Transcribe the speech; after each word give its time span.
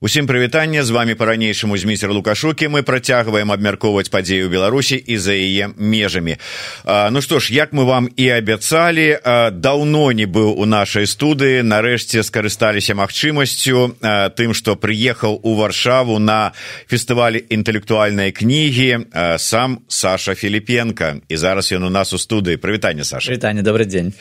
Усім 0.00 0.26
прывітанне 0.26 0.82
з 0.82 0.90
вами 0.90 1.14
по-ранейшаму 1.14 1.76
зміцер 1.78 2.12
лукашукі. 2.12 2.68
Мы 2.70 2.86
працягваем 2.86 3.50
абмяркоўваць 3.50 4.06
падзею 4.06 4.46
беларусі 4.46 4.94
і 4.94 5.18
за 5.18 5.34
яе 5.34 5.74
межамі. 5.74 6.38
Ну 6.86 7.18
што 7.18 7.42
ж 7.42 7.50
як 7.50 7.74
мы 7.74 7.82
вам 7.82 8.06
і 8.06 8.28
абяцалі 8.30 9.18
даўно 9.58 10.14
не 10.14 10.30
быў 10.30 10.54
у 10.54 10.70
нашай 10.70 11.02
студыі 11.02 11.66
нарэшце 11.66 12.22
скарысталіся 12.22 12.94
магчымасцю 12.94 13.98
тым 14.38 14.54
што 14.54 14.78
прыехаў 14.78 15.42
у 15.42 15.58
варшаву 15.58 16.22
на 16.22 16.54
фестывалі 16.86 17.42
інтэлектуальнай 17.50 18.30
кнігі 18.30 19.10
сам 19.34 19.82
Саша 19.88 20.38
філіпенко. 20.38 21.26
І 21.26 21.36
зараз 21.36 21.74
ён 21.74 21.82
у 21.82 21.90
нас 21.90 22.14
у 22.14 22.22
студыі. 22.22 22.54
Прывітанне 22.54 23.02
Саша. 23.02 23.34
Вітанне 23.34 23.66
добрый 23.66 23.90
дзень 23.90 24.14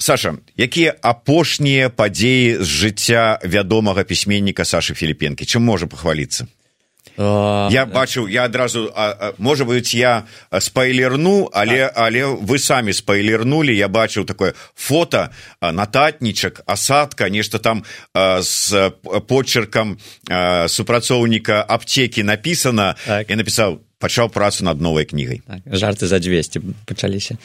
Саша 0.00 0.40
якія 0.56 0.96
апошнія 1.04 1.92
падзеі 1.92 2.64
з 2.64 2.68
жыцця 2.80 3.44
вядомага 3.44 4.00
пісьменніка 4.00 4.64
Саша 4.64 4.85
нашы 4.86 4.94
філіпенкі 4.94 5.44
чым 5.46 5.66
можа 5.66 5.86
пахваліцца 5.86 6.46
Uh, 7.16 7.72
я 7.72 7.86
бачыў 7.86 8.28
я 8.28 8.44
адразу 8.44 8.92
можа 9.38 9.64
быть 9.64 9.94
я 9.94 10.26
спайлерну 10.60 11.48
але 11.48 11.88
але 11.88 12.26
вы 12.26 12.58
самі 12.58 12.92
спайлернули 12.92 13.72
я 13.72 13.88
бачыў 13.88 14.26
такое 14.26 14.52
фото 14.74 15.30
нататнічак 15.62 16.60
асадка 16.66 17.30
нешта 17.30 17.58
там 17.58 17.84
а, 18.12 18.42
з 18.42 18.92
почеркам 19.28 19.96
супрацоўніка 20.68 21.64
апцекі 21.68 22.22
написано. 22.22 22.94
Так. 23.06 23.30
і 23.30 23.36
напісаў 23.36 23.80
пачаў 23.98 24.28
працу 24.28 24.64
над 24.64 24.80
новай 24.80 25.04
кнігай. 25.08 25.40
Так, 25.46 25.64
жарты 25.72 26.06
за 26.06 26.18
200 26.20 26.60
пачаліся. 26.84 27.38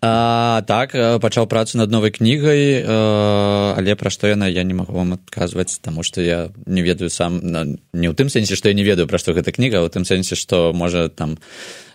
А, 0.00 0.62
так 0.66 0.94
пачаў 1.20 1.46
працу 1.46 1.78
над 1.78 1.90
новай 1.90 2.10
кнігай 2.10 2.84
а, 2.86 3.74
але 3.76 3.94
пра 3.98 4.10
што 4.10 4.30
яна 4.30 4.48
я 4.48 4.62
не 4.62 4.74
магу 4.74 4.94
вам 4.94 5.18
адказваць 5.18 5.82
таму 5.82 6.02
што 6.02 6.22
я 6.22 6.48
не 6.66 6.82
ведаю 6.82 7.10
сам 7.10 7.42
не 7.42 8.08
ў 8.08 8.14
тым 8.14 8.30
сэнсе 8.30 8.56
што 8.56 8.70
я 8.70 8.74
не 8.74 8.86
ведаю 8.86 9.10
пра 9.10 9.18
што 9.18 9.34
гэта 9.34 9.52
кніга 9.52 9.82
у 9.82 9.90
тым 9.90 10.06
сэнсе 10.06 10.38
што 10.38 10.72
можа 10.72 11.08
там 11.08 11.36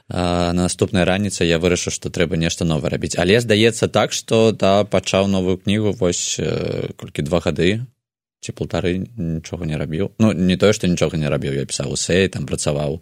на 0.09 0.53
наступнай 0.53 1.01
раніцы 1.01 1.49
я 1.49 1.57
вырашыў 1.57 1.89
што 1.89 2.13
трэба 2.13 2.37
нешта 2.37 2.61
новае 2.61 2.93
рабіць. 2.93 3.17
Але 3.17 3.41
здаецца 3.41 3.89
так 3.89 4.13
што 4.13 4.51
да 4.51 4.83
пачаў 4.85 5.25
новую 5.25 5.57
кнігу 5.57 5.97
вось 5.97 6.37
колькі 6.99 7.25
два 7.25 7.41
гады 7.41 7.81
ці 8.45 8.53
полтары 8.53 9.01
нічога 9.17 9.65
не 9.65 9.77
рабіў. 9.81 10.13
Ну 10.21 10.29
не 10.31 10.57
тое 10.61 10.77
што 10.77 10.85
нічога 10.85 11.17
не 11.17 11.25
рабіў 11.25 11.57
я 11.57 11.65
пісаў 11.65 11.97
усей 11.97 12.29
там 12.29 12.45
працаваў 12.45 13.01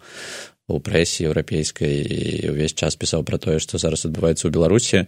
у 0.68 0.80
прэсе 0.80 1.28
еўрапейскай 1.28 1.94
і 2.00 2.50
ўвесь 2.54 2.74
час 2.74 2.96
пісаў 2.96 3.24
пра 3.28 3.38
тое 3.38 3.58
што 3.60 3.78
зараз 3.78 4.06
адбываецца 4.08 4.48
ў 4.48 4.54
беларусі. 4.54 5.04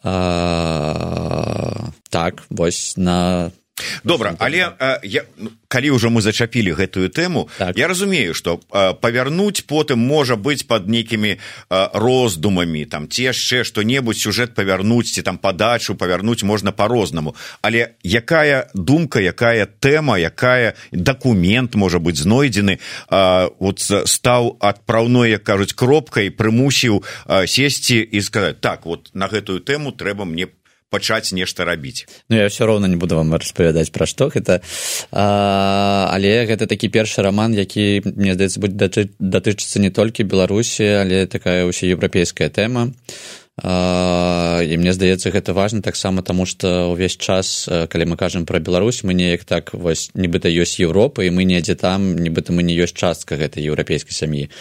А, 0.00 1.92
так 2.08 2.44
вось 2.48 2.96
на 2.96 3.50
добра 4.04 4.34
але 4.38 4.72
я 5.02 5.22
ну, 5.36 5.50
калі 5.68 5.90
ўжо 5.98 6.08
мы 6.08 6.24
зачапілі 6.24 6.72
гэтую 6.72 7.12
тэму 7.12 7.48
так. 7.58 7.76
я 7.76 7.88
разумею 7.88 8.34
что 8.34 8.60
павярнуць 9.00 9.66
потым 9.68 10.00
можа 10.00 10.36
быць 10.36 10.64
под 10.66 10.88
нейкімі 10.88 11.36
роздумамі 11.70 12.84
там 12.86 13.08
ці 13.08 13.28
яшчэ 13.32 13.64
што-небудзь 13.68 14.22
сюжэт 14.24 14.54
павярнуць 14.54 15.12
ці 15.12 15.22
там 15.22 15.36
падачу 15.38 15.94
павярнуць 15.94 16.42
можна 16.42 16.72
по-рознаму 16.72 17.36
але 17.60 17.96
якая 18.02 18.70
думка 18.74 19.20
якая 19.20 19.66
тэма 19.66 20.16
якая 20.18 20.74
дакумент 20.92 21.74
можа 21.74 21.98
быць 21.98 22.22
знойдзены 22.22 22.78
вот 23.10 23.78
стаў 23.80 24.56
адпраўной 24.60 25.36
як 25.36 25.44
кажуць 25.44 25.76
кропкай 25.76 26.30
прымусіў 26.30 27.04
сесці 27.44 28.00
і 28.00 28.20
сказаць 28.20 28.60
так 28.60 28.86
вот 28.86 29.10
на 29.12 29.28
гэтую 29.28 29.60
тэму 29.60 29.92
трэба 29.92 30.24
мне 30.24 30.48
пачаць 30.90 31.32
нешта 31.32 31.64
рабіць 31.64 32.06
Ну 32.28 32.36
я 32.36 32.46
все 32.48 32.66
роўна 32.66 32.88
не 32.88 32.96
буду 32.96 33.16
вам 33.16 33.34
распавядаць 33.34 33.90
пра 33.90 34.06
што 34.06 34.28
гэта. 34.30 34.60
А, 35.10 36.08
але 36.12 36.46
гэта 36.46 36.66
такі 36.66 36.88
першы 36.88 37.22
раман 37.22 37.54
які 37.54 38.02
мне 38.04 38.34
здаецца 38.34 38.60
будзе 38.60 38.76
даты, 38.76 39.02
датычыцца 39.18 39.82
не 39.82 39.90
толькі 39.90 40.28
беларусі 40.28 40.86
але 41.02 41.26
такая 41.26 41.66
ўсееўрапейская 41.66 42.48
тэма. 42.50 42.92
А, 43.56 44.60
і 44.62 44.76
мне 44.76 44.92
здаецца 44.92 45.32
гэта 45.32 45.56
важна 45.56 45.80
таксама 45.80 46.22
таму 46.22 46.44
што 46.44 46.92
ўвесь 46.92 47.16
час 47.16 47.64
калі 47.88 48.12
мы 48.12 48.16
кажам 48.20 48.44
пра 48.44 48.60
Беларусь 48.60 49.02
мы 49.02 49.16
неяк 49.16 49.48
так 49.48 49.72
вось 49.72 50.10
нібыта 50.14 50.52
ёсць 50.52 50.76
Еўропа 50.76 51.24
і 51.24 51.32
мы 51.32 51.48
недзе 51.48 51.74
там 51.74 52.14
нібыта 52.20 52.52
мы 52.52 52.62
не 52.62 52.76
ёсць 52.76 52.92
частка 52.92 53.40
гэтай 53.40 53.64
еўрапейскай 53.64 54.12
сям'і. 54.12 54.52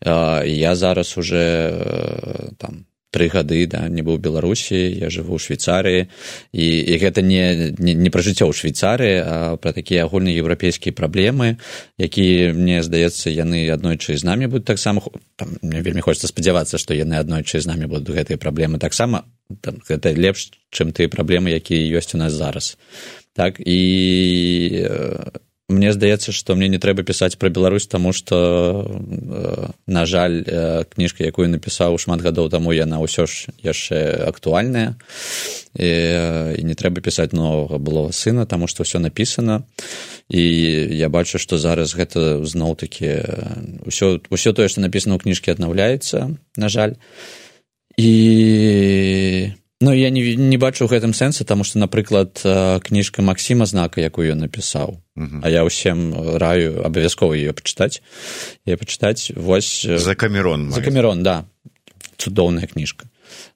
Я 0.00 0.76
зараз 0.78 1.18
уже 1.18 2.54
там 2.58 2.86
тры 3.14 3.30
гады 3.30 3.62
да 3.70 3.86
не 3.86 4.02
быў 4.02 4.18
беларусі 4.18 4.74
я 4.74 5.06
жыву 5.14 5.38
ў 5.38 5.40
швейцарыі. 5.46 6.10
І, 6.50 6.66
і 6.66 6.94
гэта 6.98 7.22
не, 7.22 7.70
не, 7.78 7.94
не 7.94 8.10
пра 8.10 8.26
жыццё 8.26 8.50
ў 8.50 8.52
швейцарыі 8.52 9.16
а 9.22 9.36
пра 9.62 9.70
такія 9.70 10.10
агульныя 10.10 10.34
еўрапейскія 10.42 10.90
праблемы 10.90 11.62
якія 12.02 12.50
мне 12.50 12.82
здаецца 12.82 13.30
яны 13.30 13.70
аднойчы 13.70 14.18
з 14.18 14.26
намі 14.26 14.50
будуць 14.50 14.66
таксама 14.66 15.06
там 15.38 15.54
мне 15.62 15.78
вельмі 15.86 16.02
хочется 16.02 16.26
спадзявацца 16.26 16.82
што 16.82 16.98
яны 16.98 17.22
аднойчы 17.22 17.62
з 17.62 17.70
намі 17.70 17.86
будуць 17.86 18.18
гэтыя 18.18 18.42
праблемы 18.42 18.82
таксама 18.82 19.24
там 19.60 19.78
гэта 19.86 20.12
лепш 20.16 20.50
чым 20.74 20.90
тыя 20.90 21.08
праблемы 21.08 21.54
якія 21.54 21.86
ёсць 21.98 22.14
у 22.14 22.18
нас 22.18 22.32
зараз. 22.34 22.76
Так 23.34 23.60
і 23.60 23.80
мне 25.68 25.92
здаецца 25.92 26.32
што 26.32 26.54
мне 26.54 26.68
не 26.68 26.78
трэба 26.78 27.02
пісаць 27.08 27.40
пра 27.40 27.48
Беларусь 27.48 27.88
таму 27.88 28.12
што 28.12 28.36
э, 28.84 29.68
на 29.86 30.04
жаль 30.04 30.44
э, 30.44 30.84
кніжка 30.84 31.24
якую 31.24 31.48
напісаў 31.48 31.96
шмат 31.96 32.20
гадоў 32.20 32.52
таму 32.52 32.76
яна 32.76 33.00
ўсё 33.00 33.24
ж 33.24 33.48
яшчэ 33.64 34.28
актуальная. 34.28 35.00
І, 35.74 35.90
і 36.60 36.62
не 36.68 36.76
трэба 36.76 37.00
пісаць 37.00 37.32
новага 37.32 37.80
было 37.80 38.12
сына 38.12 38.44
таму 38.44 38.68
што 38.68 38.84
ўсё 38.84 39.00
напісана. 39.00 39.64
І 40.28 40.44
я 40.92 41.08
бачу 41.08 41.40
што 41.40 41.56
зараз 41.56 41.96
гэта 41.96 42.44
зноў 42.44 42.76
такі 42.76 43.24
ўсё 43.88 44.20
ўсё 44.28 44.52
тое 44.52 44.68
што 44.68 44.84
напісана 44.84 45.16
ў 45.16 45.24
кніжкі 45.24 45.56
аднаўляецца 45.56 46.36
на 46.60 46.68
жаль. 46.68 47.00
І 47.96 49.54
Ну 49.80 49.92
я 49.92 50.10
не, 50.10 50.36
не 50.36 50.56
бачу 50.56 50.86
гэтым 50.86 51.12
сэнса, 51.12 51.44
таму 51.44 51.64
што, 51.64 51.78
напрыклад, 51.78 52.40
кніжка 52.84 53.22
Масіма 53.22 53.66
знака, 53.66 54.00
якую 54.00 54.32
ён 54.32 54.46
напісаў. 54.46 55.00
Uh 55.16 55.22
-huh. 55.22 55.40
А 55.42 55.48
я 55.50 55.64
ўсім 55.64 56.38
раю 56.38 56.82
абавязкова 56.84 57.34
ее 57.34 57.52
пачытаць 57.52 58.02
я 58.66 58.76
пачытаць 58.76 59.30
вось 59.36 59.86
за 59.86 60.14
камерон 60.14 60.72
за 60.72 60.82
камерон 60.82 61.22
да 61.22 61.44
цудоўная 62.16 62.66
кніжка 62.66 63.06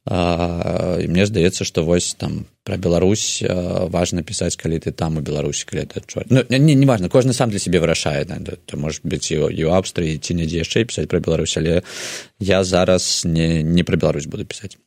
а, 0.05 0.99
і 1.03 1.09
мне 1.09 1.27
здаецца 1.27 1.65
што 1.65 1.85
вось 1.85 2.15
там 2.15 2.47
пра 2.63 2.77
Беларусь 2.77 3.43
важна 3.91 4.23
пісаць 4.23 4.57
калі 4.57 4.79
ты 4.79 4.93
там 4.93 5.17
у 5.17 5.21
беларусі 5.21 5.67
калі 5.67 5.83
это 5.83 6.01
ну, 6.31 6.45
не, 6.49 6.75
не 6.75 6.87
важно 6.87 7.09
кожны 7.09 7.33
сам 7.33 7.51
для 7.51 7.59
сябе 7.59 7.81
вырашае 7.81 8.25
да, 8.25 8.39
то 8.67 8.77
может 8.77 9.03
быць 9.05 9.35
і 9.35 9.37
ў 9.39 9.71
Аўстрыі 9.75 10.19
ці 10.19 10.35
недзе 10.35 10.63
яшчэ 10.63 10.85
пісаць 10.85 11.09
пра 11.09 11.19
Беларусь 11.21 11.57
але 11.57 11.83
я 12.39 12.65
зараз 12.65 13.23
не 13.25 13.63
не 13.63 13.83
пра 13.83 13.97
Беларусь 13.97 14.27
буду 14.27 14.45
пісаць 14.45 14.79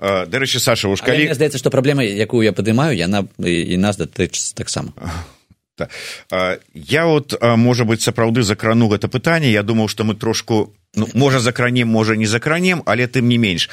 дарэчы 0.00 0.60
саша 0.60 0.88
уж 0.88 1.02
калі 1.02 1.32
здаецца 1.34 1.58
што 1.58 1.70
праблема 1.70 2.02
якую 2.02 2.44
я 2.46 2.52
падымаю 2.52 2.96
яна 2.96 3.26
і 3.38 3.76
нас 3.76 3.96
датычыцца 4.00 4.54
таксама. 4.54 4.92
Я 6.74 7.06
вот 7.06 7.34
можа 7.40 7.84
быть 7.84 8.02
сапраўды 8.02 8.42
закрану 8.42 8.88
гэта 8.88 9.08
пытанне. 9.08 9.50
Я 9.50 9.62
думаў 9.62 9.88
што 9.88 10.04
мы 10.04 10.14
трошку 10.14 10.74
ну, 10.94 11.08
можа 11.14 11.40
закранем 11.40 11.88
можа 11.88 12.16
не 12.16 12.26
закранем 12.26 12.82
але 12.86 13.06
тым 13.06 13.28
не 13.28 13.38
менш 13.38 13.70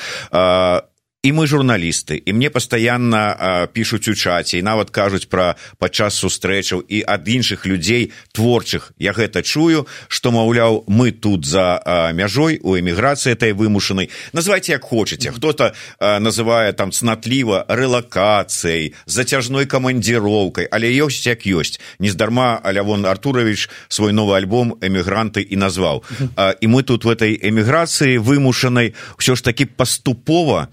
і 1.28 1.32
мы 1.36 1.44
журналісты 1.44 2.24
і 2.24 2.32
мне 2.34 2.48
пастаянна 2.50 3.68
пішуць 3.76 4.08
у 4.08 4.16
чаце 4.16 4.60
і 4.60 4.64
нават 4.64 4.96
кажуць 4.96 5.28
пра 5.28 5.60
падчас 5.76 6.16
сустрэчаў 6.24 6.88
і 6.88 7.04
ад 7.04 7.28
іншых 7.28 7.68
людзей 7.68 8.16
творчых. 8.32 8.96
Я 8.96 9.12
гэта 9.12 9.44
чую 9.44 9.84
што 10.08 10.32
маўляў 10.32 10.88
мы 10.88 11.12
тут 11.12 11.44
за 11.44 11.84
мяжой 12.16 12.64
у 12.64 12.80
эміграцыі 12.80 13.36
этой 13.36 13.52
вымушанай. 13.52 14.08
Называйте 14.32 14.72
як 14.72 14.88
хочаце. 14.88 15.36
Хто-то 15.36 15.76
называе 16.00 16.72
там 16.72 16.96
цнатліва 16.96 17.68
рэлакацыяй 17.68 18.96
зацяжной 19.06 19.68
камандзіроўкай. 19.68 20.72
Але 20.72 20.88
ёсць 20.96 21.28
як 21.28 21.44
ёсць. 21.44 21.76
Нездарма 22.00 22.56
алявон 22.64 23.04
артурович 23.06 23.68
свой 23.90 24.16
новы 24.16 24.40
альбом 24.40 24.80
эмігранты 24.80 25.44
і 25.44 25.60
назваў. 25.60 26.08
І 26.40 26.68
мы 26.72 26.88
тут 26.88 27.04
в 27.04 27.12
этой 27.12 27.36
эміграцыі 27.36 28.16
вымушанай 28.16 28.96
ўсё 29.20 29.36
ж 29.36 29.44
таки 29.44 29.68
паступова 29.68 30.72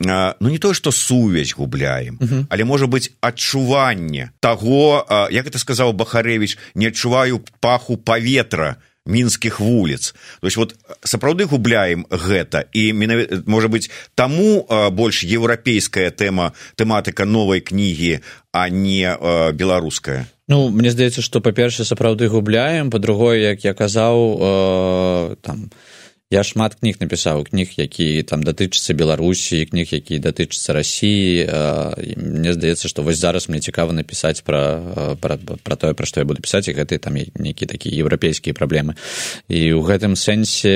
ну 0.00 0.48
не 0.48 0.58
тое 0.58 0.74
што 0.74 0.92
сувязь 0.92 1.54
губляем 1.54 2.18
uh 2.20 2.28
-huh. 2.28 2.46
але 2.48 2.64
можа 2.64 2.86
быць 2.86 3.10
адчуванне 3.20 4.30
таго 4.40 5.06
як 5.30 5.46
это 5.46 5.58
сказаў 5.58 5.92
бахарэвич 5.92 6.58
не 6.74 6.86
адчуваю 6.86 7.40
паху 7.60 7.96
паветра 7.96 8.76
мінскіх 9.06 9.60
вуліц 9.60 10.14
то 10.40 10.46
есть 10.46 10.56
вот 10.56 10.74
сапраўды 11.04 11.44
губляем 11.44 12.06
гэта 12.10 12.64
і 12.72 12.92
можа 13.46 13.68
быть 13.68 13.90
таму 14.14 14.66
больш 14.90 15.24
еўрапейская 15.24 16.10
тэма 16.10 16.52
тэматыка 16.76 17.24
новай 17.24 17.60
кнігі 17.60 18.20
а 18.52 18.68
не 18.68 19.16
беларуская 19.52 20.26
ну 20.48 20.70
мне 20.70 20.90
здаецца 20.90 21.20
што 21.20 21.40
па-перша 21.40 21.84
сапраўды 21.84 22.28
губляем 22.28 22.90
по-другое 22.90 23.52
як 23.52 23.64
я 23.64 23.74
казаў 23.74 24.16
э, 24.40 25.36
там 25.42 25.70
я 26.30 26.42
шмат 26.42 26.74
кніг 26.80 26.96
напісаў 27.00 27.44
кніг 27.44 27.76
які 27.76 28.22
там 28.24 28.42
датычацца 28.42 28.96
беларусі 28.96 29.64
кніг 29.68 29.92
які 29.92 30.18
датычацца 30.18 30.72
рассіі 30.72 31.44
мне 32.16 32.54
здаецца 32.56 32.88
што 32.88 33.04
вось 33.04 33.20
зараз 33.20 33.48
мне 33.48 33.60
цікава 33.60 33.92
напісаць 33.92 34.40
пра 34.40 35.16
пра, 35.20 35.36
пра 35.36 35.76
тое 35.76 35.92
пра 35.92 36.06
што 36.06 36.20
я 36.20 36.26
буду 36.26 36.40
пісаць 36.40 36.68
і 36.68 36.76
гэты 36.76 36.98
там 36.98 37.14
нейкі 37.14 37.66
такія 37.66 38.00
еўрапейскія 38.00 38.56
праблемы. 38.56 38.96
І 39.48 39.76
ў 39.76 39.80
гэтым 39.84 40.16
сэнсе 40.16 40.74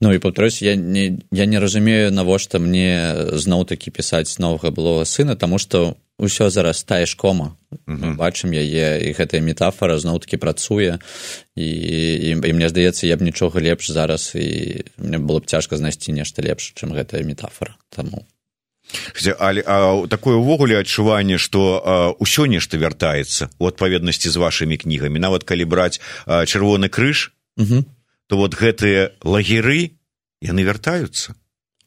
Ну 0.00 0.12
і 0.12 0.18
паўтарюсь 0.18 0.62
я 0.62 0.76
не 0.76 1.18
я 1.32 1.46
не 1.46 1.60
разумею 1.60 2.12
навошта 2.12 2.58
мне 2.58 3.32
зноў 3.32 3.64
такі 3.64 3.90
пісаць 3.90 4.38
новага 4.38 4.70
былога 4.70 5.08
сына 5.08 5.36
таму 5.36 5.58
што 5.58 5.96
ўсё 6.20 6.48
зараз 6.52 6.84
тая 6.84 7.04
ж 7.08 7.16
кома 7.16 7.56
бачым 7.88 8.52
яе 8.52 9.08
і 9.08 9.12
гэтая 9.16 9.40
метафора 9.40 9.96
зноў 10.00 10.20
таки 10.20 10.36
працуе. 10.36 10.98
І, 11.56 11.64
і, 11.64 12.30
і 12.36 12.52
мне 12.52 12.68
здаецца 12.68 13.06
я 13.06 13.16
б 13.16 13.22
нічога 13.22 13.60
лепш 13.60 13.88
зараз 13.92 14.32
і 14.36 14.84
мне 14.96 15.18
было 15.18 15.40
б 15.40 15.48
цяжка 15.48 15.76
знайсці 15.76 16.12
нешта 16.12 16.44
лепш 16.44 16.72
чым 16.76 16.92
гэтая 16.92 17.24
метафора 17.24 17.76
таму. 17.88 18.24
Але 19.40 19.62
такое 20.08 20.36
ўвогуле 20.36 20.80
адчуванне 20.80 21.40
што 21.40 22.16
ўсё 22.20 22.46
нешта 22.48 22.76
вяртаецца 22.76 23.48
у 23.58 23.68
адпаведнасці 23.68 24.28
з 24.28 24.36
вашымі 24.36 24.76
кнігамі. 24.76 25.20
Нават 25.20 25.44
калі 25.44 25.64
браць 25.64 26.00
чырвоны 26.26 26.88
крыж 26.88 27.32
то 28.26 28.36
вот 28.36 28.54
гэтыя 28.54 29.12
лагеры 29.22 29.98
яны 30.42 30.62
вяртаюцца. 30.62 31.34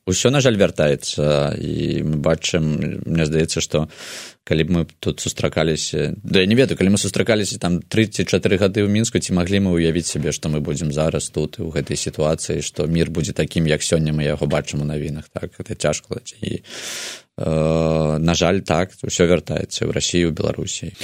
Ўсё 0.10 0.34
на 0.34 0.42
жаль 0.42 0.58
вяртаецца. 0.58 1.54
І 1.54 2.02
мы 2.02 2.18
бачым 2.18 2.66
мне 3.06 3.26
здаецца 3.30 3.62
што 3.62 3.86
калі 4.42 4.64
б 4.66 4.70
мы 4.74 4.82
тут 4.98 5.22
сустракаліся 5.22 6.18
да 6.26 6.42
я 6.42 6.50
не 6.50 6.58
ведаю 6.58 6.74
калі 6.74 6.90
мы 6.90 6.98
сустракаліся 6.98 7.62
там 7.62 7.82
тридцать 7.86 8.26
чатыры 8.26 8.58
гады 8.58 8.82
ў 8.82 8.90
мінску 8.90 9.22
ці 9.22 9.38
маглі 9.38 9.70
мы 9.70 9.78
ўявіць 9.78 10.10
сябе 10.10 10.34
што 10.34 10.50
мы 10.50 10.58
будзем 10.66 10.90
зараз 10.90 11.30
тут 11.30 11.62
у 11.62 11.70
гэтай 11.70 11.94
сітуацыі 11.94 12.66
што 12.66 12.90
мір 12.90 13.14
будзе 13.14 13.38
такім 13.38 13.70
як 13.70 13.86
сёння 13.86 14.10
мы 14.10 14.26
яго 14.26 14.50
бачым 14.50 14.82
у 14.82 14.90
навінах 14.90 15.30
так? 15.30 15.54
Это 15.62 15.78
цяжка. 15.78 16.18
І 16.42 16.66
э, 17.38 18.18
на 18.18 18.34
жаль 18.34 18.66
так 18.66 18.98
усё 19.06 19.30
вяртаецца 19.30 19.86
ў 19.86 19.94
рассію 19.94 20.34
беларусій 20.34 20.98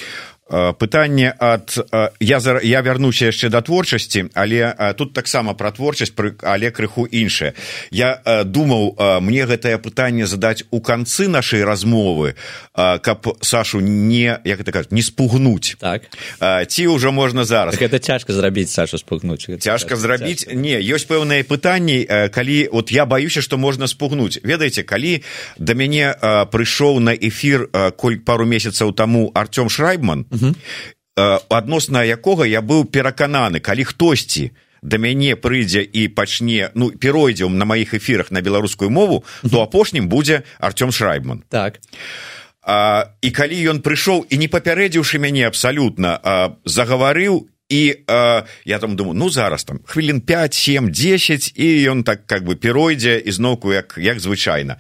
пытанне 0.50 1.34
ад 1.40 1.74
я 2.20 2.40
за 2.40 2.60
я 2.62 2.82
вярнуся 2.82 3.34
яшчэ 3.34 3.50
да 3.50 3.66
творчасці 3.66 4.30
але 4.38 4.94
тут 4.94 5.14
таксама 5.14 5.58
пра 5.58 5.74
творчасць 5.74 6.14
пры 6.14 6.38
але 6.46 6.70
крыху 6.70 7.10
іншае 7.10 7.58
я 7.90 8.22
думаў 8.46 8.94
мне 9.26 9.50
гэтае 9.50 9.82
пытанне 9.82 10.30
задаць 10.30 10.62
у 10.70 10.86
канцы 10.86 11.26
нашай 11.28 11.66
размовы 11.66 12.38
каб 12.78 13.26
сашу 13.42 13.82
не 13.82 14.38
як 14.46 14.62
это 14.62 14.72
кажа 14.72 14.88
не 14.92 15.02
спугнуць 15.02 15.82
так. 15.82 16.06
Ці 16.70 16.88
ўжо 16.94 17.12
можна 17.12 17.42
зараз? 17.46 17.74
Так 17.74 17.90
это 17.90 17.98
цяжка 17.98 18.34
зрабіць 18.34 18.70
сашу 18.70 19.02
спугнуць 19.02 19.50
цяжка 19.58 19.96
зрабіць? 19.98 20.46
не 20.54 20.78
ёсць 20.78 21.10
пэўныя 21.10 21.42
пытанні 21.42 22.06
калі 22.30 22.70
от 22.70 22.94
я 22.94 23.10
баюся 23.10 23.42
што 23.42 23.58
можна 23.58 23.90
спугнуць 23.90 24.38
ведаеце 24.46 24.86
калі 24.86 25.26
да 25.58 25.74
мяне 25.74 26.14
прыйшоў 26.54 27.02
на 27.02 27.18
эфір 27.18 27.66
коль 27.98 28.22
пару 28.22 28.46
месяцаў 28.46 28.94
таму 28.94 29.34
артём 29.34 29.74
шрайбман 29.74 30.30
адносна 31.16 32.04
якога 32.04 32.46
я 32.46 32.62
быў 32.62 32.86
перакананы 32.86 33.60
калі 33.60 33.84
хтосьці 33.84 34.52
да 34.86 34.98
мяне 35.02 35.34
прыйдзе 35.36 35.82
і 35.82 36.08
пачне 36.14 36.70
ну 36.76 36.92
перайдзем 36.92 37.58
на 37.58 37.66
маіх 37.66 37.98
эфірах 37.98 38.30
на 38.32 38.42
беларускую 38.42 38.90
мову 38.94 39.24
то 39.42 39.66
апошнім 39.66 40.08
будзе 40.08 40.44
артём 40.60 40.92
шрайбман. 40.92 41.44
Так. 41.50 41.82
А, 42.62 43.10
і 43.22 43.30
калі 43.32 43.58
ён 43.74 43.82
прыйшоў 43.82 44.26
і 44.30 44.38
не 44.38 44.48
папярэдзіўшы 44.48 45.18
мяне 45.18 45.46
абсалютна 45.50 46.58
загаварыў 46.66 47.50
і 47.70 47.82
а, 48.08 48.46
я 48.66 48.78
там 48.80 48.96
думаю 48.96 49.18
ну 49.18 49.30
зараз 49.30 49.64
там 49.64 49.82
хвілін 49.86 50.22
5 50.22 50.54
7 50.54 50.92
10 50.92 51.54
і 51.56 51.68
ён 51.90 52.04
так 52.04 52.28
как 52.28 52.46
бы 52.46 52.56
перайдзе 52.56 53.18
ізноўку 53.18 53.74
як 53.74 53.98
як 53.98 54.20
звычайна. 54.20 54.78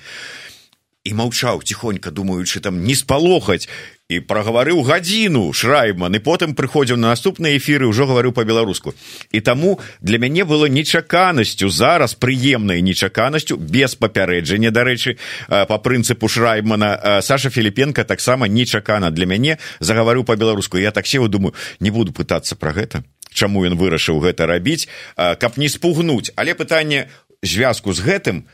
І 1.05 1.13
маўчаў 1.13 1.61
ціхонька 1.61 2.09
думаючы 2.09 2.59
там 2.61 2.83
не 2.85 2.95
спалохаць 2.95 3.69
і 4.05 4.19
прагаварыў 4.21 4.85
гадзіну 4.85 5.49
шрайман 5.49 6.13
і 6.13 6.21
потым 6.21 6.53
прыходзіў 6.53 7.01
на 7.01 7.17
наступныя 7.17 7.57
эфіры 7.57 7.89
ўжо 7.89 8.05
гаварыў 8.05 8.37
па-беларуску. 8.37 8.93
І 9.33 9.41
таму 9.41 9.81
для 9.97 10.21
мяне 10.21 10.45
было 10.45 10.69
нечаканасцю 10.69 11.73
зараз 11.73 12.13
прыемнай 12.13 12.85
нечаканасцю 12.85 13.57
без 13.57 13.97
папярэджання 13.97 14.69
дарэчы 14.69 15.17
по 15.49 15.81
прынцыпу 15.81 16.29
шраймана 16.29 17.21
саша 17.25 17.49
філіпенко 17.49 18.05
таксама 18.05 18.45
нечакана 18.45 19.09
для 19.09 19.25
мяне 19.25 19.57
загаварыў 19.79 20.21
па-беларуску. 20.21 20.77
Я 20.77 20.91
так 20.91 21.09
сеў 21.09 21.25
думаю 21.27 21.57
не 21.79 21.89
буду 21.89 22.13
пытацца 22.13 22.53
пра 22.53 22.77
гэта 22.77 23.01
чаму 23.33 23.65
ён 23.65 23.73
вырашыў 23.73 24.21
гэта 24.21 24.45
рабіць 24.45 24.85
каб 25.17 25.57
не 25.57 25.65
спугнуць. 25.65 26.29
Але 26.37 26.53
пытанне 26.53 27.09
звязку 27.41 27.89
з 27.89 28.05
гэтым 28.05 28.45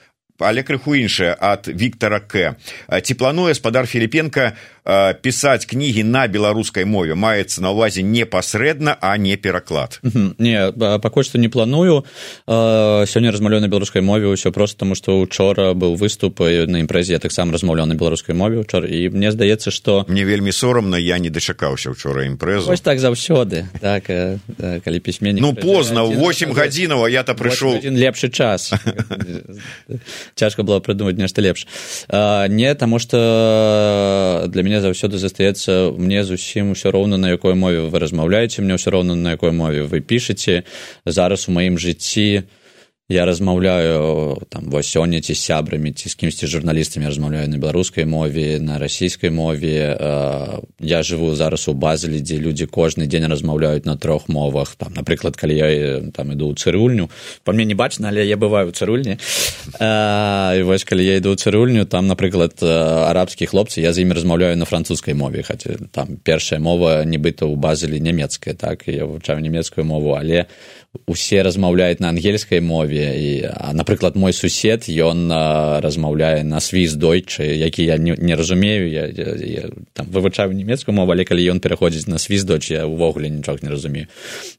але 0.41 0.63
крыху 0.63 0.95
іншае 0.95 1.35
ад 1.39 1.67
Віктора 1.67 2.19
К. 2.19 2.55
Ці 2.89 3.13
плануе 3.13 3.53
спадар 3.53 3.85
Філіпенко 3.87 4.51
пісаць 4.83 5.65
кнігі 5.69 6.03
на 6.03 6.25
беларускай 6.27 6.85
мове 6.85 7.13
маецца 7.13 7.61
на 7.61 7.69
ўвазе 7.69 8.01
непасрэдна 8.01 8.97
а 8.97 9.17
не 9.17 9.37
пераклад 9.37 9.99
не 10.41 10.71
пакуль 11.01 11.23
што 11.23 11.37
не 11.37 11.49
планую. 11.49 12.05
Сёння 12.47 13.31
размаўлю 13.31 13.61
на 13.61 13.69
беларускай 13.69 14.01
мове 14.01 14.33
ўсё 14.33 14.51
просто 14.51 14.81
тому 14.81 14.95
што 14.95 15.21
учора 15.21 15.73
быў 15.77 15.95
выступ 16.01 16.41
на 16.41 16.81
імпрэзе 16.81 17.19
таксама 17.19 17.53
размаўляў 17.53 17.85
на 17.85 17.95
беларускай 17.95 18.33
мове 18.33 18.65
учора 18.65 18.89
і 18.89 19.09
мне 19.13 19.31
здаецца 19.31 19.69
што 19.69 20.05
мне 20.07 20.23
вельмі 20.25 20.51
сорамна 20.51 20.97
я 20.97 21.19
не 21.19 21.29
дачакаўся 21.29 21.93
учора 21.93 22.25
імпрэзу 22.25 22.73
так 22.81 22.97
заўсёды 22.97 23.69
так 23.81 24.09
калі 24.09 24.99
пісьменнік 24.99 25.41
ну 25.41 25.53
позна 25.53 26.03
восемь 26.03 26.53
гадзінаў 26.57 27.05
я 27.05 27.21
то 27.23 27.37
прыйшоў 27.37 27.85
лепшы 27.85 28.29
час. 28.29 28.73
Цяжка 30.35 30.63
было 30.63 30.79
прыдумаць 30.79 31.17
нешта 31.17 31.41
лепш 31.41 31.67
не 32.49 32.73
таму 32.75 32.99
што 32.99 34.47
для 34.49 34.63
мяне 34.63 34.70
мяне 34.71 34.79
заўсёды 34.79 35.19
застаецца 35.19 35.91
мне 35.99 36.23
зусім 36.23 36.71
усё 36.71 36.95
роўна 36.95 37.19
на 37.19 37.27
якой 37.27 37.59
мове 37.59 37.83
вы 37.91 37.99
размаўляеце 37.99 38.63
мне 38.63 38.79
ўсё 38.79 38.95
роўна 38.95 39.19
на 39.19 39.35
якой 39.35 39.51
мове 39.51 39.83
вы 39.83 39.99
пішаце 39.99 40.63
зараз 41.03 41.49
у 41.49 41.51
маім 41.51 41.75
жыцці 41.75 42.47
я 43.11 43.25
размаўляю 43.25 44.39
там 44.49 44.71
вось 44.71 44.87
сёння 44.87 45.19
ці 45.19 45.35
сябрамі 45.35 45.91
ці 45.91 46.09
з 46.09 46.15
кімсьці 46.15 46.47
журналістамі 46.47 47.11
размаўляю 47.11 47.49
на 47.51 47.59
беларускай 47.59 48.05
мове 48.05 48.59
на 48.59 48.79
расійскай 48.79 49.29
мове. 49.29 49.97
Я 50.79 50.99
жыву 51.03 51.35
зараз 51.35 51.67
у 51.67 51.73
базалі 51.73 52.23
дзе 52.23 52.39
людзі 52.39 52.71
кожны 52.71 53.11
дзень 53.11 53.27
размаўляюць 53.27 53.85
на 53.85 53.97
трох 53.97 54.29
мовах. 54.29 54.75
Там 54.79 54.93
напрыклад 54.95 55.35
калі 55.35 55.55
я 55.59 55.67
там 56.15 56.31
іду 56.31 56.51
ў 56.51 56.55
цырульню 56.55 57.11
па 57.43 57.51
мне 57.51 57.65
не 57.65 57.75
бачна 57.75 58.09
але 58.09 58.23
я 58.23 58.37
бываю 58.37 58.69
у 58.69 58.75
цырульні 58.75 59.17
і 59.19 60.61
вось 60.63 60.87
калі 60.87 61.03
я 61.03 61.19
іду 61.19 61.35
ў 61.35 61.37
цырульню 61.37 61.85
там 61.85 62.07
напрыклад 62.07 62.63
арабскі 62.63 63.45
хлопцы 63.51 63.83
я 63.83 63.93
з 63.93 64.01
імі 64.05 64.15
размаўляю 64.15 64.55
на 64.55 64.65
французскай 64.65 65.13
мове 65.13 65.43
хаця 65.43 65.75
там 65.91 66.15
першая 66.23 66.59
мова 66.63 67.03
нібыта 67.03 67.43
ў 67.43 67.59
базалі 67.59 67.99
нямецкая 67.99 68.55
так 68.55 68.87
я 68.87 69.03
вывучаю 69.03 69.43
нямецкую 69.43 69.85
мову 69.85 70.15
але 70.15 70.47
усе 71.07 71.41
размаўляюць 71.43 71.99
на 72.03 72.09
ангельскай 72.11 72.59
мове 72.59 73.15
і 73.15 73.31
а 73.47 73.71
напрыклад 73.73 74.19
мой 74.19 74.33
сусед 74.33 74.91
ён 74.91 75.31
размаўляе 75.79 76.43
на 76.43 76.59
свіс 76.59 76.99
дойчы 76.99 77.47
які 77.47 77.85
я 77.87 77.97
не, 77.97 78.15
не 78.19 78.35
разумею 78.35 78.91
я, 78.91 79.07
я, 79.07 79.35
я 79.39 79.63
там 79.93 80.07
вывучаю 80.11 80.51
нямецкую 80.51 80.95
мову 80.95 81.15
але 81.15 81.23
калі 81.23 81.47
ён 81.55 81.63
пераходзіць 81.63 82.11
на 82.11 82.19
свіс 82.19 82.43
дойч 82.43 82.71
я 82.71 82.85
увогуле 82.85 83.29
нічога 83.29 83.59
не 83.63 83.71
разумею. 83.71 84.07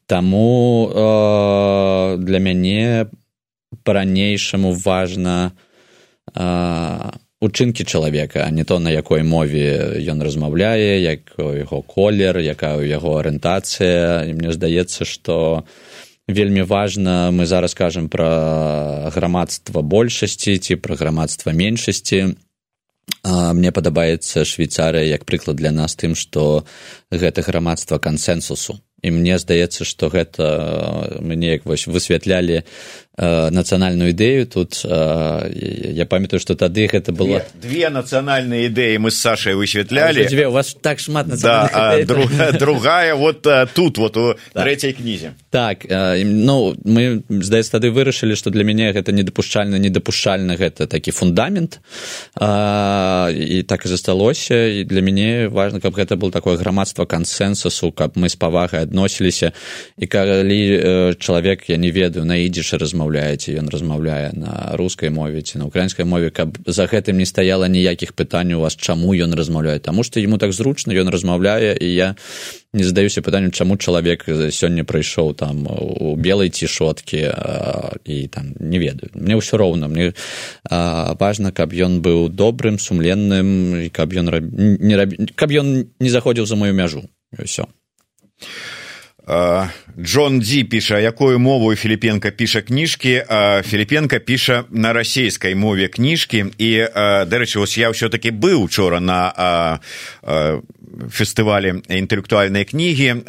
Таму 0.06 0.88
э, 0.88 2.16
для 2.16 2.38
мяне 2.40 3.12
па-ранейшаму 3.84 4.72
важна 4.72 5.52
э, 6.32 7.12
учынкі 7.44 7.84
чалавека 7.84 8.48
а 8.48 8.50
не 8.50 8.64
то 8.64 8.78
на 8.80 8.88
якой 8.88 9.20
мове 9.22 10.00
ён 10.08 10.24
размаўляе 10.24 10.96
як 11.04 11.36
яго 11.36 11.84
колер 11.84 12.40
якая 12.40 12.80
ў 12.80 12.88
яго 12.88 13.20
арыентацыя. 13.20 14.24
І 14.24 14.32
мне 14.32 14.56
здаецца 14.56 15.04
што 15.04 15.68
вельмі 16.28 16.62
важна 16.62 17.30
мы 17.30 17.46
зараз 17.46 17.74
кажам 17.74 18.08
пра 18.08 19.10
грамадства 19.14 19.82
большасці 19.82 20.58
ці 20.58 20.76
пра 20.76 20.96
грамадства 20.96 21.52
меншасці. 21.52 22.36
Мне 23.26 23.70
падабаецца 23.72 24.46
швейцарыя 24.46 25.06
як 25.06 25.24
прыклад 25.24 25.56
для 25.58 25.70
нас 25.70 25.94
тым 25.98 26.14
што 26.14 26.64
гэта 27.10 27.42
грамадства 27.42 27.98
кансенсусу. 27.98 28.78
І 29.02 29.10
мне 29.10 29.38
здаецца 29.38 29.84
што 29.84 30.08
гэта 30.08 31.18
мы 31.18 31.34
неяк 31.34 31.66
вось 31.66 31.86
высвятлялі 31.90 32.62
нацыянальную 33.18 34.10
ідэю 34.16 34.46
тут 34.46 34.80
э, 34.84 35.92
я 35.92 36.06
памятаю 36.06 36.40
што 36.40 36.54
тады 36.54 36.88
гэта 36.88 37.12
было 37.12 37.44
две, 37.60 37.68
две 37.68 37.88
нацыянальныя 37.92 38.72
ідэі 38.72 39.04
мы 39.04 39.10
з 39.12 39.20
сашай 39.20 39.52
высвятлялі 39.52 40.24
дзве 40.24 40.48
у 40.48 40.52
вас 40.52 40.72
так 40.80 40.98
шмат 40.98 41.28
да, 41.28 42.00
друг, 42.04 42.32
другая 42.58 43.14
вот 43.14 43.46
тут 43.74 43.98
вот 43.98 44.16
у 44.16 44.34
так. 44.52 44.64
трэцяй 44.64 44.96
кнізе 44.96 45.34
так 45.50 45.84
ну 45.88 46.74
мы 46.84 47.22
здаецца 47.28 47.76
тады 47.76 47.92
вырашылі 47.92 48.32
што 48.32 48.48
для 48.48 48.64
мяне 48.64 48.92
гэта 48.96 49.12
недапушчальна 49.12 49.76
недапушчальна 49.76 50.56
гэта 50.56 50.86
такі 50.86 51.10
фундамент. 51.12 51.80
А, 52.34 53.30
і 53.34 53.62
так 53.62 53.84
і 53.84 53.88
засталося 53.88 54.66
і 54.66 54.84
для 54.84 55.00
мяне 55.00 55.48
важна 55.48 55.80
каб 55.80 55.94
гэта 55.94 56.16
был 56.16 56.30
такое 56.30 56.56
грамадства 56.56 57.04
кансенсусу 57.04 57.92
каб 57.92 58.16
мы 58.16 58.28
з 58.28 58.36
павагай 58.36 58.82
адносіліся 58.82 59.52
і 59.98 60.06
калі 60.06 61.16
чалавек 61.18 61.68
я 61.68 61.76
не 61.76 61.90
ведаю 61.90 62.24
на 62.24 62.40
ідзешы 62.40 62.78
размаўляе 63.02 63.36
ці 63.36 63.58
ён 63.58 63.68
размаўляе 63.68 64.30
на 64.34 64.76
рускай 64.78 65.10
мове 65.10 65.42
ці 65.42 65.58
на 65.58 65.66
украінскай 65.66 66.06
мове 66.06 66.30
каб 66.30 66.58
за 66.66 66.86
гэтым 66.86 67.18
не 67.18 67.26
стаяла 67.26 67.66
ніякіх 67.66 68.14
пытанняў 68.14 68.62
вас 68.62 68.76
чаму 68.76 69.14
ён 69.14 69.34
размаўляе? 69.34 69.78
Таму 69.82 70.04
што 70.04 70.20
яму 70.20 70.38
так 70.38 70.52
зручна 70.52 70.94
ён 70.94 71.10
размаўляе 71.10 71.74
і 71.74 71.88
я 71.90 72.14
не 72.72 72.84
задаюся 72.84 73.22
пытанню 73.22 73.50
чаму 73.50 73.76
чалавек 73.76 74.24
сёння 74.26 74.84
прыйшоў 74.84 75.34
там 75.34 75.66
у 75.66 76.14
белай 76.16 76.50
цішоткі 76.50 77.26
і 78.04 78.28
там 78.28 78.54
не 78.60 78.78
ведаю. 78.78 79.10
Мне 79.14 79.34
ўсё 79.34 79.58
роўна. 79.58 79.88
Мне 79.88 80.14
важна 80.70 81.50
каб 81.50 81.74
ён 81.74 82.00
быў 82.00 82.28
добрым 82.30 82.78
сумленным 82.78 83.82
і 83.82 83.88
каб 83.90 84.14
ён 84.14 84.30
раб... 84.30 84.44
не 84.54 84.94
раб... 84.94 85.10
каб 85.34 85.50
ён 85.50 85.90
не 85.98 86.10
заходзіў 86.10 86.46
за 86.46 86.56
маю 86.56 86.74
мяжу. 86.74 87.02
Ўсё 87.34 87.66
Джон 89.98 90.40
Ді 90.40 90.64
піша 90.64 90.98
якую 90.98 91.38
мову 91.38 91.74
філіпенко 91.74 92.30
піша 92.30 92.62
кніжкі 92.62 93.22
філіпенко 93.64 94.18
піша 94.18 94.64
на 94.70 94.92
расійскай 94.92 95.54
мове 95.54 95.88
кніжкі 95.88 96.44
і 96.58 96.70
дарэчы 97.30 97.62
вось 97.62 97.78
я 97.78 97.94
ўсё-таки 97.94 98.34
быў 98.34 98.66
учора 98.66 98.98
на 98.98 99.78
фестывалі 101.10 101.86
інтэлектуальнай 101.86 102.64
кнігі 102.66 103.22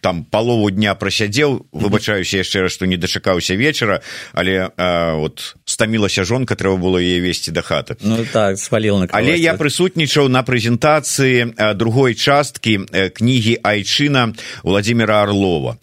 там 0.00 0.24
палову 0.24 0.70
дня 0.70 0.94
прасядзеў 0.94 1.66
выбачаюся 1.72 2.40
яшчэ 2.40 2.66
раз 2.66 2.72
што 2.72 2.86
не 2.86 2.96
дачакаўся 2.96 3.54
вечара 3.54 4.00
але 4.32 4.70
а, 4.76 5.14
вот 5.14 5.56
стамілася 5.64 6.24
жонка 6.24 6.56
трэба 6.56 6.76
было 6.76 6.98
яе 6.98 7.20
весці 7.20 7.50
да 7.50 7.62
хаты. 7.62 7.96
Ну, 8.00 8.24
так 8.32 8.58
сваліла 8.58 9.06
але 9.12 9.36
я 9.36 9.54
прысутнічаў 9.54 10.28
на 10.28 10.42
прэзентацыі 10.42 11.74
другой 11.76 12.14
часткі 12.14 12.86
кнігі 13.14 13.60
айчына 13.62 14.32
владимира 14.62 15.22
орлова. 15.22 15.76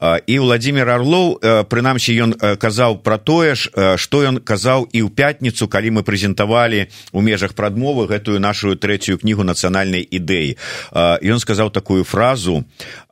А, 0.00 0.18
і 0.26 0.38
владимир 0.38 0.88
орлов 0.88 1.40
прынамсі 1.40 2.14
ён 2.14 2.34
казаў 2.58 3.02
пра 3.02 3.18
тое 3.18 3.54
ж 3.54 3.70
што 3.98 4.22
ён 4.24 4.38
казаў 4.38 4.88
і 4.92 5.02
ў 5.02 5.10
пятніцу 5.10 5.68
калі 5.68 5.98
мы 5.98 6.02
прэзентавалі 6.02 6.88
у 7.12 7.20
межах 7.20 7.54
прадмовы 7.54 8.06
гэтую 8.06 8.38
нашу 8.38 8.76
трэцюю 8.76 9.18
кнігу 9.18 9.42
нацыянальнай 9.44 10.04
ідэі. 10.04 10.56
Ён 10.94 11.38
сказаў 11.40 11.70
такую 11.70 12.04
фразу 12.04 12.64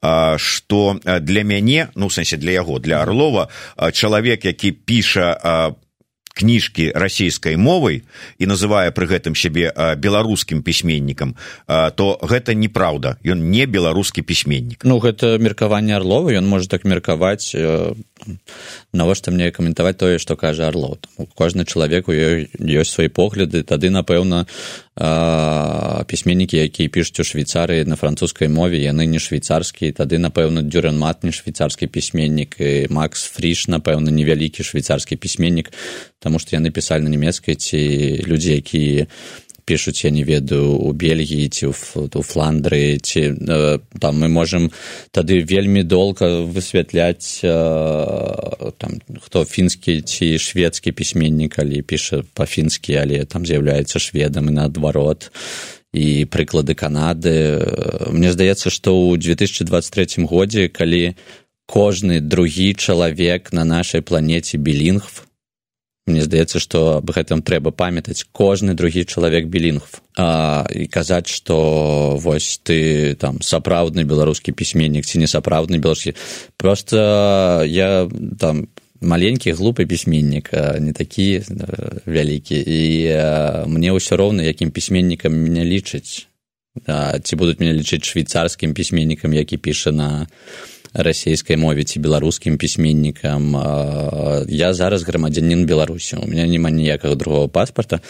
что 0.03 0.99
э, 1.05 1.21
для 1.21 1.45
мяне 1.45 1.89
ну 1.95 2.11
сэнсе 2.11 2.37
для 2.37 2.53
яго 2.53 2.79
для 2.79 3.03
орлова 3.03 3.49
э, 3.77 3.93
чалавек 3.93 4.45
які 4.45 4.73
піша 4.73 5.39
э, 5.39 5.73
кніжкі 6.35 6.91
расійскай 6.97 7.57
мовай 7.57 8.03
і 8.41 8.45
называе 8.49 8.91
пры 8.91 9.05
гэтым 9.07 9.37
сябе 9.37 9.69
беларускім 10.01 10.65
пісьменнікам 10.65 11.37
то 11.69 12.17
гэта 12.25 12.57
неправда. 12.57 13.21
Ён 13.21 13.53
не 13.53 13.69
беларускі 13.69 14.25
пісьменнік. 14.25 14.81
Ну 14.89 14.97
гэта 14.97 15.37
меркаванне 15.37 15.93
орлова. 15.93 16.33
Ён 16.33 16.49
можа 16.49 16.73
так 16.73 16.89
меркаваць 16.89 17.53
навошта 18.97 19.29
мне 19.29 19.53
каментаваць 19.53 20.01
тое 20.01 20.17
што 20.17 20.33
кажа 20.41 20.73
орло 20.73 20.97
кожны 21.37 21.69
чалавек 21.69 22.09
у 22.09 22.17
ёсць 22.17 22.97
свае 22.97 23.13
погляды. 23.13 23.61
Тады 23.61 23.93
напэўна 23.93 24.49
пісьменнікі 24.93 26.57
якія 26.61 26.89
пішуць 26.93 27.21
у 27.21 27.25
швейцарыі 27.25 27.89
на 27.89 27.97
французскай 27.97 28.53
мове 28.53 28.77
яны 28.77 29.09
не 29.09 29.17
швейцарскі 29.17 29.89
тады 29.97 30.21
напэўна 30.21 30.61
дюренмат 30.61 31.25
не 31.25 31.33
швейцарскі 31.33 31.89
пісьменнік 31.89 32.61
і 32.61 32.93
макс 32.93 33.25
фріш 33.25 33.73
напэўна 33.73 34.13
невялікі 34.13 34.61
швейцарскі 34.61 35.17
пісьменнік 35.17 35.73
таму 36.21 36.37
што 36.37 36.61
яны 36.61 36.69
пісалі 36.69 37.09
на 37.09 37.11
нямецкай 37.17 37.57
ці 37.57 37.81
людзі 38.29 38.61
якія 38.61 39.09
пишуць 39.65 40.05
я 40.05 40.11
не 40.11 40.25
ведаю 40.25 40.77
у 40.77 40.93
бельгіі 40.93 41.49
ці 41.49 41.73
у 41.73 42.23
фландры 42.23 42.99
ці 43.03 43.21
э, 43.35 43.79
там 44.01 44.19
мы 44.19 44.29
можем 44.29 44.71
тады 45.11 45.43
вельмі 45.43 45.83
долго 45.83 46.47
высвятляць 46.47 47.41
э, 47.43 48.73
там 48.79 49.01
хто 49.21 49.45
фінскі 49.45 50.03
ці 50.03 50.39
шведскі 50.39 50.93
пісьменнік 50.93 51.59
але 51.59 51.83
піша 51.83 52.23
па-фінскі 52.35 52.97
але 52.97 53.25
там 53.25 53.47
з'яўляецца 53.47 53.99
шведам 53.99 54.49
і 54.49 54.59
наадварот. 54.59 55.31
І 55.93 56.25
прыклады 56.25 56.73
канады. 56.73 57.61
Мне 58.09 58.33
здаецца 58.33 58.73
што 58.73 58.97
ў 58.97 59.21
2023 59.21 60.25
годзе 60.25 60.73
калі 60.73 61.13
кожны 61.69 62.21
другі 62.21 62.73
чалавек 62.75 63.53
на 63.53 63.65
нашай 63.65 64.01
планеце 64.01 64.57
білінгв 64.57 65.29
Мне 66.07 66.23
здаецца, 66.27 66.59
што 66.59 66.99
аб 66.99 67.11
гэтым 67.15 67.47
трэба 67.47 67.71
памятаць. 67.71 68.27
Кожны 68.35 68.75
другі 68.75 69.07
чалавек 69.07 69.47
білінгв. 69.47 70.03
І 70.19 70.87
казаць, 70.91 71.31
што 71.31 72.19
вось 72.19 72.59
ты 72.67 73.15
там 73.15 73.39
сапраўдны 73.39 74.03
беларускі 74.03 74.51
пісьменнік 74.51 75.07
ці 75.07 75.23
не 75.23 75.31
сапраўдны 75.31 75.79
беларускі 75.79 76.19
просто 76.59 77.63
я 77.67 78.11
там 78.39 78.67
маленькі 79.01 79.55
глупы 79.55 79.87
пісьменнік 79.87 80.51
не 80.83 80.93
такі 80.93 81.47
вялікі. 82.07 82.59
І 82.59 82.83
мне 83.71 83.95
ўсё 83.95 84.19
роўна 84.19 84.43
якім 84.43 84.75
пісьменнікам 84.75 85.31
мяне 85.31 85.63
лічыць 85.63 86.27
ці 87.23 87.37
будуць 87.37 87.61
мяне 87.61 87.77
лічыць 87.77 88.05
швейцарскім 88.09 88.75
пісьменнікам 88.75 89.35
які 89.37 89.57
піша 89.57 89.93
на 89.93 90.27
расійскай 90.95 91.57
мове 91.57 91.85
ці 91.85 92.01
беларускім 92.01 92.59
пісьменнікам 92.59 93.57
я 94.49 94.75
зараз 94.75 95.03
грамадзянін 95.05 95.67
беларусі. 95.67 96.17
У 96.23 96.27
меня 96.27 96.47
няма 96.47 96.71
ніякага 96.71 97.15
другого 97.15 97.49
паспорта. 97.49 98.01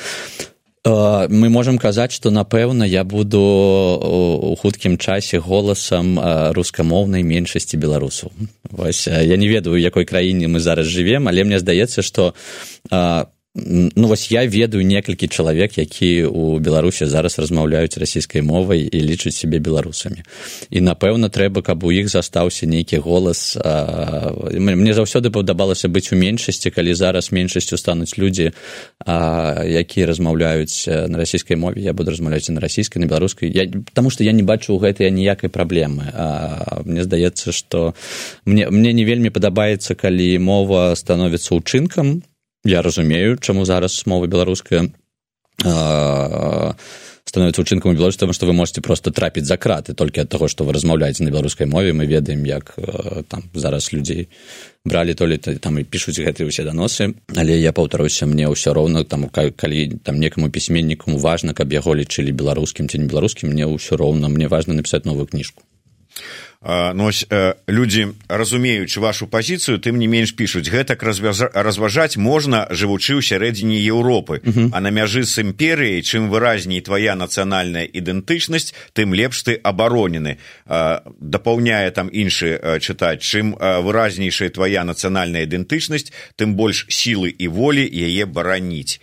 Мы 0.83 1.47
можемм 1.47 1.79
казаць 1.79 2.11
што 2.11 2.35
напэўна 2.35 2.83
я 2.83 3.05
буду 3.05 3.39
у 3.39 4.55
хуткім 4.59 4.99
часе 4.99 5.39
голасам 5.39 6.19
рускамоўнай 6.51 7.23
меншасці 7.23 7.79
беларусаў. 7.79 8.35
Вось 8.71 9.07
я 9.07 9.37
не 9.37 9.47
ведаю 9.47 9.79
якой 9.79 10.05
краіне 10.05 10.51
мы 10.51 10.59
зараз 10.59 10.91
жывем 10.91 11.31
але 11.31 11.45
мне 11.45 11.63
здаецца 11.63 12.03
што 12.03 12.35
ну 13.55 14.07
вось 14.09 14.31
я 14.33 14.47
ведаю 14.47 14.85
некалькі 14.85 15.29
чалавек 15.29 15.77
які 15.77 16.25
у 16.25 16.59
беларусі 16.59 17.07
зараз 17.07 17.39
размаўляюць 17.39 18.01
расійскай 18.01 18.41
мовай 18.41 18.89
і 18.89 18.99
лічаць 19.05 19.37
сябе 19.37 19.61
беларусамі. 19.61 20.25
І 20.73 20.81
напэўна 20.81 21.29
трэба 21.29 21.61
каб 21.61 21.85
у 21.85 21.93
іх 21.93 22.09
застаўся 22.09 22.65
нейкі 22.67 23.05
голас 23.05 23.57
а, 23.61 24.33
мне 24.57 24.95
заўсёды 24.97 25.29
падабалася 25.29 25.93
быць 25.93 26.13
у 26.13 26.17
меншасці 26.17 26.73
калі 26.73 26.95
зараз 26.97 27.29
меншасцю 27.33 27.77
стануць 27.77 28.17
людзі 28.17 28.57
а, 29.05 29.61
якія 29.69 30.07
размаўляюць 30.07 30.89
на 30.89 31.19
расійскай 31.19 31.57
мове. 31.57 31.85
Я 31.85 31.93
буду 31.93 32.11
размаўляць 32.11 32.49
на 32.49 32.61
расійскай 32.61 33.05
на 33.05 33.07
беларускай. 33.07 33.53
Я 33.53 33.69
таму 33.93 34.09
што 34.09 34.25
я 34.25 34.33
не 34.33 34.43
бачу 34.43 34.73
ў 34.73 34.81
гэтыя 34.81 35.13
ніякай 35.13 35.53
праблемы. 35.53 36.09
А, 36.09 36.81
мне 36.89 37.05
здаецца 37.05 37.53
што 37.53 37.93
мне 38.49 38.73
мне 38.73 38.97
не 38.97 39.05
вельмі 39.05 39.29
падабаецца 39.29 39.93
калі 39.93 40.41
мова 40.41 40.97
становіцца 40.97 41.53
учынкам 41.53 42.25
я 42.65 42.83
разумею 42.83 43.39
чаму 43.39 43.65
зараз 43.65 44.03
мова 44.07 44.27
беларуская 44.27 44.89
становіцца 47.25 47.63
учынкам 47.63 47.95
беларусь 47.95 48.17
тому 48.17 48.33
что 48.33 48.47
вы 48.47 48.53
можете 48.53 48.81
просто 48.81 49.11
трапіць 49.11 49.45
за 49.47 49.57
краты 49.57 49.95
толькі 49.95 50.21
ад 50.21 50.29
таго 50.29 50.49
што 50.49 50.65
вы 50.65 50.73
размаўляеце 50.73 51.25
на 51.25 51.31
беларускай 51.31 51.67
мове 51.67 51.93
мы 51.93 52.07
ведаем 52.07 52.45
як 52.45 52.75
там 53.29 53.43
зараз 53.55 53.93
людзей 53.93 54.29
бралі 54.85 55.15
то 55.15 55.27
ли 55.27 55.39
там 55.39 55.79
і 55.79 55.85
пішуць 55.85 56.19
гэтыя 56.19 56.47
усе 56.47 56.65
даносы 56.65 57.15
але 57.37 57.59
я 57.59 57.73
паўтаруся 57.73 58.27
мне 58.27 58.49
ўсё 58.51 58.75
роўна 58.75 59.05
там 59.05 59.29
калі 59.29 60.03
там 60.03 60.19
некаму 60.19 60.51
пісьменнікам 60.51 61.17
важна 61.17 61.55
каб 61.55 61.73
яго 61.73 61.95
лічылі 61.95 62.33
беларускім 62.33 62.89
ці 62.89 62.99
не 62.99 63.07
беларускім 63.07 63.51
мне 63.51 63.67
ўсё 63.67 63.97
роўна 63.97 64.29
мне 64.29 64.49
важна 64.49 64.75
напісаць 64.75 65.07
новую 65.07 65.27
кніжку 65.27 65.63
ну, 66.65 67.07
ось, 67.07 67.27
людзі 67.69 68.15
разумеючы 68.29 69.01
вашу 69.01 69.27
пазіцыю 69.27 69.83
тым 69.83 69.99
не 69.99 70.07
менш 70.07 70.33
пішуць 70.39 70.71
гэтак 70.71 71.03
разважаць 71.03 72.17
можна 72.17 72.67
жывучы 72.71 73.19
ў 73.19 73.23
сярэдзіне 73.23 73.83
еўропы 73.83 74.39
uh 74.39 74.47
-huh. 74.47 74.69
а 74.73 74.81
на 74.81 74.91
мяжы 74.91 75.25
з 75.25 75.43
імперыяй 75.43 76.03
чым 76.03 76.31
выразней 76.31 76.81
твоя 76.81 77.15
нацыянальная 77.15 77.87
ідэнтычнасць 77.91 78.75
тым 78.95 79.15
лепш 79.15 79.43
ты 79.43 79.59
абаронены 79.63 80.39
дапаўняе 81.21 81.91
там 81.91 82.09
іншы 82.13 82.79
чытаць 82.79 83.19
чым 83.19 83.59
выразнейшая 83.59 84.51
твоя 84.51 84.85
нацыянальная 84.85 85.43
ідэнтычнасць 85.43 86.13
тым 86.37 86.55
больш 86.55 86.87
сілы 86.89 87.35
і 87.39 87.49
волі 87.49 87.83
яе 87.83 88.25
бараніць 88.27 89.01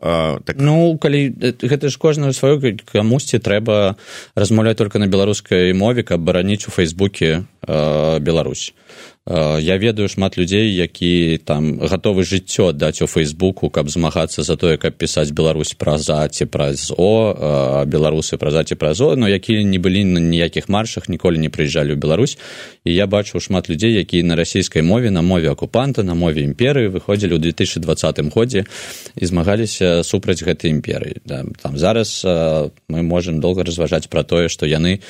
так... 0.00 0.56
ну 0.58 0.98
калі 0.98 1.34
гэта 1.60 1.88
ж 1.88 1.98
кожную 1.98 2.32
сваю 2.32 2.60
камусьці 2.92 3.38
трэба 3.38 3.96
размаўляць 4.34 4.78
только 4.78 4.98
на 4.98 5.06
беларускай 5.06 5.72
мове 5.72 6.02
каб 6.02 6.20
бараніць 6.20 6.66
у 6.68 6.70
фейсбуке 6.70 7.44
беларусь. 7.66 8.74
Э, 8.74 8.87
я 9.28 9.76
ведаю 9.76 10.08
шмат 10.08 10.38
людзей 10.38 10.72
які 10.72 11.38
там 11.44 11.78
гатовы 11.78 12.24
жыццё 12.24 12.72
даць 12.72 13.02
у 13.02 13.06
фейсбуку 13.06 13.68
каб 13.68 13.90
змагацца 13.90 14.42
за 14.42 14.56
тое 14.56 14.78
каб 14.78 14.96
пісаць 14.96 15.30
беларусь 15.30 15.74
праз 15.74 16.08
а 16.08 16.28
ці 16.28 16.46
праз 16.46 16.92
о 16.96 17.36
э, 17.36 17.86
беларусы 17.86 18.38
праз 18.40 18.54
а 18.54 18.64
ці 18.64 18.74
праз 18.74 19.00
о 19.00 19.16
но 19.16 19.28
якія 19.28 19.62
не 19.62 19.78
былі 19.78 20.04
на 20.04 20.20
ніякіх 20.20 20.68
маршах 20.68 21.08
ніколі 21.08 21.38
не 21.38 21.50
прыязджалі 21.52 21.92
ў 21.92 22.00
Беларусь. 22.00 22.38
І 22.84 22.94
я 22.94 23.06
бачу 23.06 23.40
шмат 23.40 23.68
людзей 23.68 23.92
якія 23.94 24.24
на 24.24 24.36
расійскай 24.36 24.82
мове 24.82 25.10
на 25.10 25.22
мове 25.22 25.50
акупанта 25.50 26.02
на 26.02 26.14
мове 26.14 26.40
імперыі 26.48 26.88
выходзілі 26.88 27.36
ў 27.36 27.52
2020 27.52 28.32
годзе 28.32 28.64
і 29.16 29.24
змагаліся 29.26 30.02
супраць 30.04 30.40
гэтай 30.40 30.72
імперыі. 30.72 31.20
Там 31.28 31.76
зараз 31.76 32.22
э, 32.24 32.70
мы 32.88 33.02
можемм 33.02 33.40
доўга 33.40 33.64
разважаць 33.64 34.08
пра 34.08 34.24
тое 34.24 34.48
што 34.48 34.64
яны 34.64 35.00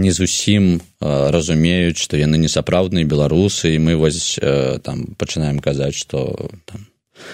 не 0.00 0.12
зусім 0.16 0.80
разумеюць 1.00 2.00
што 2.00 2.20
яны 2.20 2.40
не 2.40 2.50
сапраўдныя 2.52 3.08
беларусы 3.08 3.76
і 3.76 3.82
мы 3.84 3.96
вось 4.00 4.38
там 4.86 5.04
пачынаем 5.20 5.60
казаць 5.64 5.96
што 5.96 6.50
там 6.66 6.88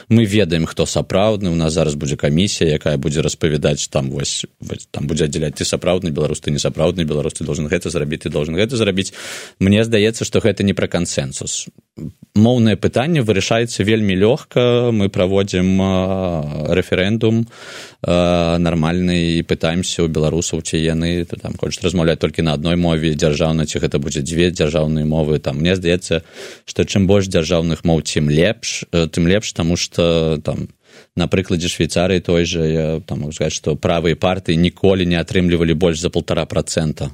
мы 0.08 0.24
ведаем 0.24 0.66
хто 0.66 0.86
сапраўдны 0.86 1.50
у 1.50 1.54
нас 1.54 1.72
зараз 1.72 1.94
будзе 1.94 2.16
камісія 2.16 2.76
якая 2.76 2.96
будзе 2.96 3.22
распавядаць 3.22 3.88
там 3.88 4.10
вось 4.10 4.46
там 4.90 5.06
будзе 5.06 5.26
аддзяляць 5.26 5.56
ты 5.56 5.64
сапраўдны 5.64 6.10
беларус 6.10 6.40
ты 6.40 6.50
не 6.50 6.58
сапраўдны 6.58 7.04
беларус 7.04 7.34
ты 7.34 7.44
должен 7.44 7.66
гэта 7.66 7.90
зрабіць 7.90 8.22
ты 8.26 8.30
должен 8.30 8.54
гэта 8.54 8.76
зрабіць 8.76 9.12
мне 9.58 9.84
здаецца 9.84 10.24
што 10.24 10.40
гэта 10.40 10.62
не 10.62 10.74
пра 10.74 10.88
кансенсус. 10.88 11.68
Моўнае 12.36 12.76
пытанне 12.76 13.22
вырашаецца 13.24 13.80
вельмі 13.80 14.12
лёгка. 14.20 14.92
Мы 14.92 15.08
праводзім 15.08 15.80
рэферэндум 16.76 17.46
нармальны 18.04 19.40
і 19.40 19.42
пытаемся 19.48 20.04
ў 20.04 20.12
беларусаў 20.12 20.60
ці 20.60 20.76
яны 20.76 21.24
там 21.24 21.56
хочуць 21.56 21.80
размаўляць 21.80 22.20
толькі 22.20 22.44
на 22.44 22.52
адной 22.52 22.76
мове 22.76 23.16
дзяржаўна 23.16 23.64
ці 23.64 23.80
гэта 23.80 23.96
будзе 23.96 24.20
дзве 24.20 24.52
дзяржаўныя 24.52 25.08
мовы. 25.08 25.40
Там 25.40 25.64
мне 25.64 25.72
здаецца 25.80 26.20
што 26.68 26.84
чым 26.84 27.08
больш 27.08 27.32
дзяржаўных 27.32 27.88
моў 27.88 28.04
цім 28.04 28.28
лепш 28.28 28.84
тым 28.92 29.24
лепш 29.24 29.56
таму 29.56 29.75
што 29.76 30.38
там 30.44 30.68
на 31.16 31.28
прыкладзе 31.28 31.68
швейцарыі 31.68 32.24
той 32.24 32.44
жа 32.44 32.64
я 32.64 32.86
там 33.00 33.24
могу 33.24 33.36
сказаць 33.36 33.56
што 33.56 33.76
правыя 33.76 34.16
партыі 34.16 34.56
ніколі 34.56 35.06
не 35.06 35.20
атрымлівалі 35.20 35.74
больш 35.74 36.00
за 36.00 36.10
полтора 36.10 36.46
процента. 36.46 37.10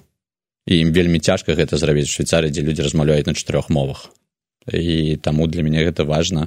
І 0.66 0.78
ім 0.86 0.92
вельмі 0.94 1.18
цяжка 1.18 1.58
гэта 1.58 1.76
зрабіць 1.76 2.10
швейцарыі 2.10 2.54
дзе 2.54 2.62
людзі 2.62 2.86
размаўляюць 2.86 3.26
на 3.26 3.34
чатырох 3.34 3.70
мовах. 3.70 4.10
І 4.70 5.18
таму 5.18 5.48
для 5.50 5.62
мяне 5.66 5.82
гэта 5.82 6.06
важна 6.06 6.46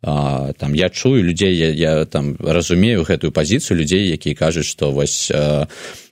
а, 0.00 0.52
там 0.56 0.72
я 0.72 0.88
чую 0.88 1.20
людзей 1.22 1.52
я, 1.56 1.68
я 1.68 2.04
там 2.06 2.36
разумею 2.40 3.04
гэтую 3.04 3.32
пазіцыю 3.36 3.76
людзей 3.76 4.08
якія 4.08 4.34
кажуць 4.34 4.64
што 4.64 4.92
вось 4.96 5.28
а, 5.28 5.68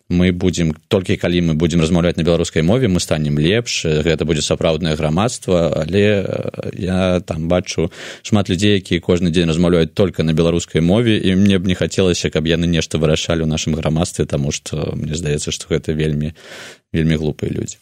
мы 0.09 0.33
будзем 0.33 0.73
толькі 0.89 1.17
калі 1.17 1.53
мы 1.53 1.55
будзем 1.55 1.81
размаўляць 1.81 2.17
на 2.17 2.25
беларускай 2.25 2.63
мове 2.63 2.89
мы 2.89 3.01
станем 3.01 3.39
лепш 3.39 3.85
гэта 3.85 4.25
будзе 4.25 4.43
сапраўднае 4.43 4.97
грамадства 4.97 5.69
але 5.85 6.25
я 6.73 7.21
там 7.21 7.49
бачу 7.49 7.93
шмат 8.23 8.49
людзей 8.49 8.81
якія 8.81 9.01
кожны 9.01 9.31
дзень 9.31 9.49
размаўляюць 9.53 9.93
только 9.93 10.23
на 10.23 10.33
беларускай 10.33 10.81
мове 10.81 11.19
і 11.19 11.37
мне 11.37 11.59
б 11.59 11.69
не 11.69 11.75
хацелася 11.75 12.31
каб 12.31 12.49
яны 12.49 12.65
нешта 12.65 12.97
вырашалі 12.97 13.45
ў 13.45 13.49
нашым 13.53 13.77
грамадстве 13.77 14.25
таму 14.25 14.53
што 14.53 14.97
мне 14.97 15.13
здаецца 15.15 15.53
што 15.53 15.69
гэта 15.69 15.93
вельмі 15.93 16.33
вельмі 16.93 17.21
глупыя 17.21 17.53
людзі 17.53 17.77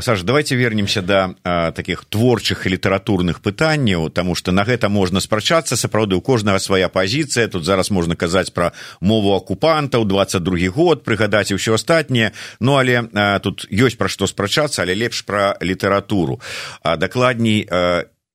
Саш 0.00 0.22
давайте 0.22 0.56
вернемся 0.56 1.02
до 1.02 1.34
да, 1.44 1.72
таких 1.72 2.04
творчых 2.04 2.66
і 2.66 2.70
літаратурных 2.70 3.40
пытанняў 3.40 4.10
тому 4.10 4.34
что 4.34 4.52
на 4.52 4.64
гэта 4.64 4.88
можна 4.88 5.20
спрачацца 5.20 5.76
сапраўды 5.76 6.16
у 6.16 6.20
кожнага 6.20 6.58
свая 6.58 6.88
пазіцыя 6.88 7.48
тут 7.48 7.64
зараз 7.64 7.90
можна 7.90 8.16
казаць 8.16 8.50
про 8.50 8.72
мову 9.00 9.34
акупантаў 9.34 10.04
22 10.04 10.70
год 10.70 11.04
прыгадаць 11.04 11.50
і 11.52 11.58
ўсё 11.60 11.74
астатняе 11.74 12.32
ну 12.60 12.76
але 12.76 13.04
а, 13.14 13.38
тут 13.38 13.66
ёсць 13.70 13.96
пра 13.96 14.08
што 14.08 14.26
спрачацца 14.26 14.82
але 14.82 14.94
лепш 14.94 15.22
пра 15.22 15.56
літаратуру 15.60 16.40
дакладней 16.84 17.68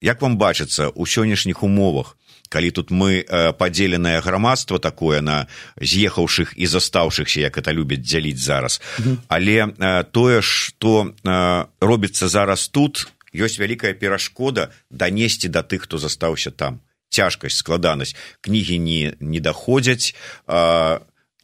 як 0.00 0.22
вам 0.22 0.38
бачыцца 0.38 0.88
у 0.94 1.04
сённяшніх 1.06 1.62
умовах 1.62 2.16
калі 2.50 2.70
тут 2.74 2.90
мы 2.90 3.22
э, 3.22 3.52
падзеленае 3.54 4.20
грамадства 4.20 4.82
такое 4.82 5.22
на 5.22 5.46
з'ехаўшых 5.78 6.58
і 6.58 6.66
застаўшыхся 6.66 7.40
як 7.46 7.56
это 7.56 7.70
любяць 7.70 8.02
дзяліць 8.02 8.42
зараз. 8.42 8.82
Але 9.30 9.70
э, 9.70 10.04
тое 10.10 10.42
што 10.42 11.14
э, 11.14 11.64
робіцца 11.80 12.28
зараз 12.28 12.68
тут 12.68 13.06
ёсць 13.30 13.62
вялікая 13.62 13.94
перашкода 13.94 14.74
данесці 14.90 15.48
да 15.48 15.62
тых 15.62 15.86
хто 15.86 16.02
застаўся 16.02 16.50
там. 16.50 16.82
Цяжкасць 17.08 17.62
складанасць. 17.62 18.18
Кнігі 18.42 18.78
не 18.78 19.14
не 19.20 19.40
даходзяць 19.40 20.14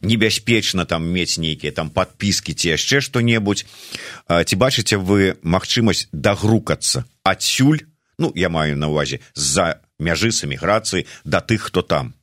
небяспечна 0.01 0.85
там 0.85 1.07
мець 1.09 1.39
нейкія 1.39 1.71
там 1.71 1.89
подпіскі 1.89 2.53
ці 2.53 2.75
яшчэ 2.75 3.01
што-небудзь. 3.01 3.65
Ці 4.27 4.55
бачыце 4.55 4.99
вы 4.99 5.39
магчымасць 5.41 6.11
дагрукацца 6.11 7.07
адсюль? 7.23 7.87
Ну 8.19 8.31
я 8.35 8.49
маю 8.49 8.77
на 8.77 8.87
увазе 8.91 9.19
з-за 9.33 9.86
мяжы 9.99 10.31
з 10.31 10.45
эміграцыі 10.47 11.07
да 11.23 11.41
тых 11.41 11.69
хто 11.69 11.81
там 11.81 12.13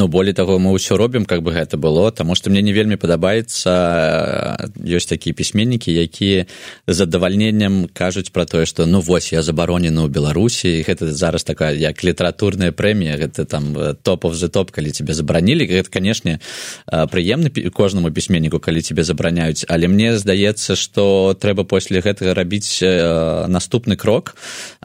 ну 0.00 0.08
болей 0.08 0.32
таго 0.32 0.56
мы 0.56 0.72
ўсё 0.72 0.96
робім 0.96 1.28
как 1.28 1.44
бы 1.44 1.52
гэта 1.52 1.76
было 1.76 2.08
таму 2.08 2.32
што 2.32 2.48
мне 2.48 2.64
не 2.64 2.72
вельмі 2.72 2.96
падабаецца 2.96 4.72
ёсць 4.80 5.12
такія 5.12 5.36
пісьменнікі 5.36 5.92
якія 5.92 6.48
задавальненнем 6.88 7.84
кажуць 7.92 8.32
пра 8.32 8.48
тое 8.48 8.64
што 8.64 8.88
ну 8.88 9.04
вось 9.04 9.28
я 9.36 9.44
забаронены 9.44 10.00
ў 10.00 10.08
беларусі 10.08 10.80
гэта 10.88 11.12
зараз 11.12 11.44
такая 11.44 11.76
як 11.76 12.00
літаратурная 12.00 12.72
прэмія 12.72 13.20
гэта 13.20 13.44
там 13.44 13.76
топов 14.00 14.32
за 14.40 14.48
топ 14.48 14.72
калі 14.72 14.88
тебе 14.88 15.12
забаранілі 15.12 15.68
гэта 15.68 15.92
канешне 15.92 16.40
прыемны 16.88 17.52
кожнаму 17.68 18.08
пісьменніку 18.08 18.56
калі 18.56 18.80
тебе 18.80 19.04
забараняюць 19.04 19.68
але 19.68 19.84
мне 19.84 20.16
здаецца 20.16 20.80
што 20.80 21.36
трэба 21.36 21.68
после 21.68 22.00
гэтага 22.00 22.32
рабіць 22.32 22.80
наступны 22.80 23.96
крок. 24.00 24.34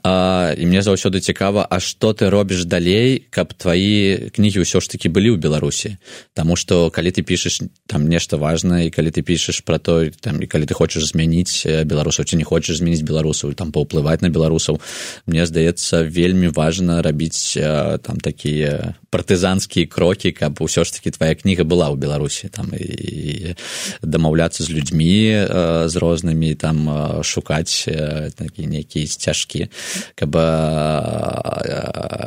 І 0.05 0.65
мне 0.65 0.81
заўсёды 0.85 1.19
цікава 1.19 1.65
а 1.65 1.79
што 1.79 2.13
ты 2.13 2.29
робіш 2.29 2.65
далей 2.69 3.25
каб 3.29 3.53
твои 3.57 4.29
кнігі 4.29 4.61
ўсё 4.61 4.77
ж 4.77 4.85
таки 4.91 5.04
былі 5.09 5.35
ў 5.35 5.37
беларусі 5.37 5.97
Таму 6.33 6.55
что 6.55 6.89
калі 6.89 7.11
ты 7.11 7.21
пішаш 7.21 7.61
там 7.87 8.07
нешта 8.09 8.37
важное 8.37 8.87
і 8.87 8.93
калі 8.93 9.11
ты 9.11 9.21
пішаш 9.21 9.61
про 9.61 9.77
то 9.77 10.09
там 10.09 10.41
і 10.41 10.47
калі 10.47 10.65
ты 10.65 10.73
хочаш 10.73 11.11
змяніць 11.13 11.65
беларусаў 11.85 12.25
ці 12.25 12.35
не 12.35 12.43
хочаш 12.43 12.81
змяніць 12.81 13.05
беларусаў 13.05 13.53
там 13.53 13.71
паўплываць 13.71 14.21
на 14.25 14.29
беларусаў 14.29 14.81
мне 15.27 15.45
здаецца 15.45 16.03
вельмі 16.03 16.49
важна 16.49 17.01
рабіць 17.01 17.57
там 18.01 18.17
такія 18.19 18.95
партызанскія 19.11 19.87
крокі 19.87 20.31
каб 20.31 20.59
усё 20.59 20.83
ж 20.83 20.91
таки 20.91 21.11
твоя 21.11 21.35
кніга 21.35 21.63
была 21.63 21.91
ў 21.91 21.95
беларусі 21.95 22.49
там 22.49 22.73
і 22.73 23.55
дамаўляцца 24.01 24.63
з 24.63 24.69
людзьмі 24.73 25.47
з 25.87 25.95
рознымі 25.95 26.55
там 26.55 27.21
шукаць 27.23 27.87
такі 28.35 28.67
нейкія 28.67 29.07
сцяжкі 29.07 29.69
каб 30.15 30.35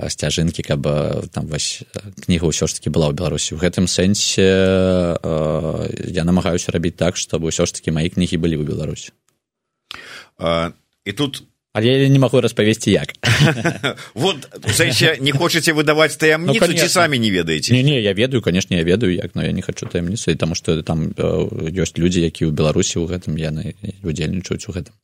сцяжынкі 0.09 0.63
каб 0.63 0.87
там 1.33 1.45
вось 1.51 1.83
кніга 2.25 2.49
ўсё 2.49 2.68
ж 2.69 2.79
таки 2.79 2.93
была 2.93 3.09
ў 3.11 3.17
беларусі 3.17 3.57
у 3.57 3.59
гэтым 3.59 3.89
сэнсе 3.89 4.45
э, 4.45 6.13
я 6.13 6.23
намагаюся 6.25 6.73
рабіць 6.73 6.97
так 7.01 7.17
чтобы 7.17 7.49
ўсё 7.51 7.67
ж 7.67 7.73
таки 7.73 7.91
мои 7.91 8.13
кнігі 8.13 8.37
былі 8.37 8.61
ў 8.61 8.65
беларусі 8.69 9.11
і 11.05 11.13
тут 11.13 11.43
але 11.73 11.87
я 11.87 12.09
не 12.09 12.19
магу 12.19 12.41
распавесці 12.41 12.91
як 12.91 13.13
вот 14.15 14.49
сэнсе 14.69 15.17
не 15.21 15.33
хочаце 15.33 15.73
выдаваць 15.73 16.17
таямніцу 16.21 16.73
ці 16.73 16.89
самі 16.89 17.19
не 17.19 17.31
ведаеце 17.31 17.73
не 17.73 17.83
не 17.83 18.01
я 18.01 18.13
ведаю 18.13 18.43
канешне 18.43 18.79
я 18.79 18.85
ведаю 18.85 19.15
як 19.15 19.35
но 19.35 19.45
я 19.45 19.53
не 19.53 19.63
хочу 19.63 19.87
таямніцы 19.87 20.35
таму 20.37 20.55
что 20.55 20.83
там 20.83 21.13
ёсць 21.17 21.97
людзі 21.97 22.25
якія 22.25 22.51
ў 22.51 22.55
беларусі 22.55 23.01
ў 23.01 23.09
гэтым 23.09 23.35
яны 23.41 23.75
удзельнічаюць 24.03 24.69
у 24.69 24.73
гэтым 24.77 24.95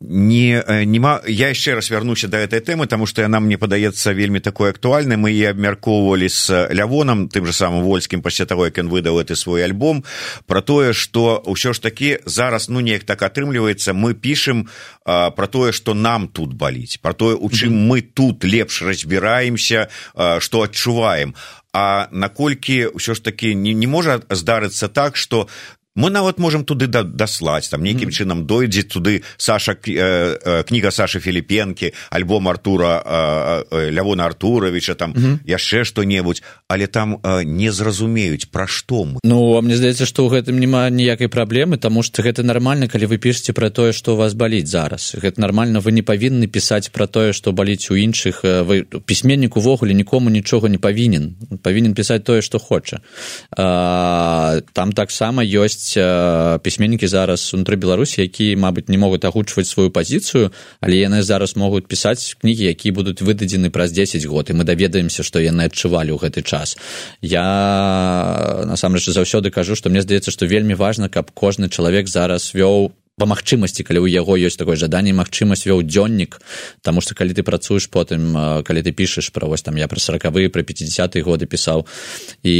не 0.00 0.62
э, 0.66 0.84
нема 0.84 1.20
я 1.28 1.48
яшчэ 1.52 1.74
раз 1.74 1.90
вярнуся 1.90 2.28
да 2.28 2.38
этой 2.38 2.60
тэмы 2.60 2.86
тому 2.86 3.06
что 3.06 3.20
яна 3.20 3.40
мне 3.40 3.58
падаецца 3.58 4.12
вельмі 4.16 4.40
такой 4.40 4.70
актуальнай 4.70 5.20
мы 5.20 5.28
і 5.32 5.44
абмяркоўвалі 5.52 6.28
з 6.28 6.72
лявонам 6.72 7.28
тым 7.28 7.44
же 7.44 7.52
самым 7.52 7.84
вольскім 7.84 8.22
пасля 8.22 8.46
таго 8.46 8.64
як 8.64 8.78
ён 8.80 8.88
выдаў 8.88 9.20
это 9.20 9.36
свой 9.36 9.62
альбом 9.62 10.04
про 10.46 10.62
тое 10.62 10.94
что 10.96 11.44
ўсё 11.44 11.76
ж 11.76 11.82
таки 11.84 12.18
зараз 12.24 12.72
ну 12.72 12.80
неяк 12.80 13.04
так 13.04 13.20
атрымліваецца 13.20 13.92
мы 13.92 14.14
пішем 14.14 14.68
про 15.04 15.46
тое 15.46 15.72
что 15.72 15.92
нам 15.92 16.28
тут 16.28 16.54
баліць 16.54 16.96
про 16.96 17.12
тое 17.12 17.36
у 17.36 17.50
чым 17.50 17.68
mm 17.68 17.76
-hmm. 17.76 17.88
мы 17.92 18.00
тут 18.00 18.44
лепш 18.44 18.82
разбіраемся 18.82 19.88
что 20.38 20.62
адчуваем 20.62 21.34
а 21.72 22.08
наколькі 22.10 22.86
ўсё 22.96 23.14
ж 23.14 23.22
таки 23.22 23.54
не, 23.54 23.74
не 23.74 23.86
можа 23.86 24.20
здарыцца 24.30 24.88
так 24.88 25.16
что 25.16 25.48
мы 25.96 26.10
нават 26.10 26.38
можемм 26.38 26.64
туды 26.64 26.86
да, 26.86 27.02
даслаць 27.02 27.68
там 27.68 27.82
нейкім 27.82 28.08
mm. 28.08 28.14
чынам 28.14 28.46
дойдзе 28.46 28.82
туды 28.82 29.22
саша 29.36 29.74
э, 29.74 30.38
э, 30.38 30.62
кніга 30.62 30.90
саша 30.90 31.18
філіпенкі 31.20 31.92
альбом 32.10 32.48
артура 32.48 33.02
э, 33.02 33.64
э, 33.70 33.90
лявона 33.90 34.26
артуровича 34.26 34.94
там 34.94 35.12
mm 35.12 35.22
-hmm. 35.22 35.38
яшчэ 35.46 35.84
што-небудзь. 35.84 36.42
Але 36.68 36.86
там 36.86 37.18
э, 37.22 37.44
не 37.44 37.72
зразумеюць 37.72 38.46
пра 38.50 38.66
што 38.66 39.04
мы. 39.04 39.18
Ну 39.24 39.56
а 39.56 39.60
мне 39.60 39.76
здаецца 39.76 40.06
што 40.06 40.26
ў 40.26 40.30
гэтым 40.30 40.58
няма 40.58 40.90
ніякай 40.90 41.28
праблемы? 41.28 41.76
Таму 41.76 42.02
што 42.02 42.22
гэта 42.22 42.42
нармальна 42.42 42.86
калі 42.86 43.06
вы 43.06 43.18
пішаце 43.18 43.52
пра 43.52 43.70
тое 43.70 43.92
што 43.92 44.14
у 44.14 44.16
вас 44.16 44.34
баліць 44.34 44.70
зараз. 44.70 45.16
Гэта 45.18 45.40
нармальна 45.40 45.80
вы 45.80 45.90
не 45.92 46.02
павінны 46.02 46.46
пісаць 46.46 46.90
пра 46.92 47.06
тое 47.06 47.32
што 47.32 47.52
баліць 47.52 47.90
у 47.90 47.94
іншых. 47.94 48.44
Вы 48.44 48.84
пісьменнік 49.06 49.56
увогуле 49.56 49.94
нікому 49.94 50.30
нічога 50.30 50.68
не 50.68 50.78
павінен. 50.78 51.34
Павінен 51.62 51.94
пісаць 51.94 52.22
тое 52.22 52.42
што 52.42 52.58
хоча. 52.58 53.00
А, 53.56 54.60
там 54.72 54.92
таксама 54.92 55.42
ёсць 55.42 55.89
ёсць 55.90 56.62
пісьменнікі 56.62 57.06
зараз 57.06 57.54
унутры 57.54 57.76
беларусі 57.76 58.22
які 58.22 58.56
мабыць 58.56 58.88
не 58.88 58.98
могуць 58.98 59.24
агучваць 59.24 59.66
сваю 59.66 59.90
пазіцыю 59.90 60.52
але 60.80 60.96
яны 60.96 61.22
зараз 61.22 61.56
могуць 61.56 61.86
пісаць 61.86 62.36
кнігі 62.40 62.70
якія 62.70 62.94
будуць 62.94 63.22
выдадзены 63.22 63.70
праз 63.70 63.92
10 63.92 64.24
год 64.26 64.50
і 64.50 64.54
мы 64.54 64.64
даведаемся 64.64 65.22
што 65.22 65.40
яны 65.40 65.66
адчувалі 65.66 66.14
ў 66.14 66.18
гэты 66.20 66.42
час. 66.42 66.76
Я 67.20 68.64
насамрэч 68.66 69.10
заўсёды 69.10 69.50
кажу 69.50 69.74
што 69.74 69.90
мне 69.90 70.02
здаецца 70.02 70.30
што 70.30 70.46
вельмі 70.46 70.74
важна 70.74 71.08
каб 71.08 71.30
кожны 71.34 71.68
чалавек 71.68 72.08
зараз 72.08 72.54
вёў 72.54 72.92
па 73.20 73.28
магчымасці 73.28 73.84
калі 73.84 74.00
ў 74.00 74.16
яго 74.16 74.40
ёсць 74.40 74.56
такое 74.56 74.80
жаданне 74.80 75.12
магчымасць 75.12 75.68
вёў 75.68 75.84
дзённік 75.84 76.40
Таму 76.80 77.04
што 77.04 77.12
калі 77.12 77.36
ты 77.36 77.44
працуеш 77.44 77.92
потым 77.92 78.32
калі 78.64 78.80
ты 78.80 78.96
пішаш 78.96 79.28
пра 79.36 79.44
вось 79.44 79.60
там 79.60 79.76
я 79.76 79.84
пра 79.92 80.00
сорокавы 80.00 80.48
пра 80.48 80.64
50 80.64 81.20
годы 81.20 81.44
пісаў 81.44 81.84
і 82.40 82.56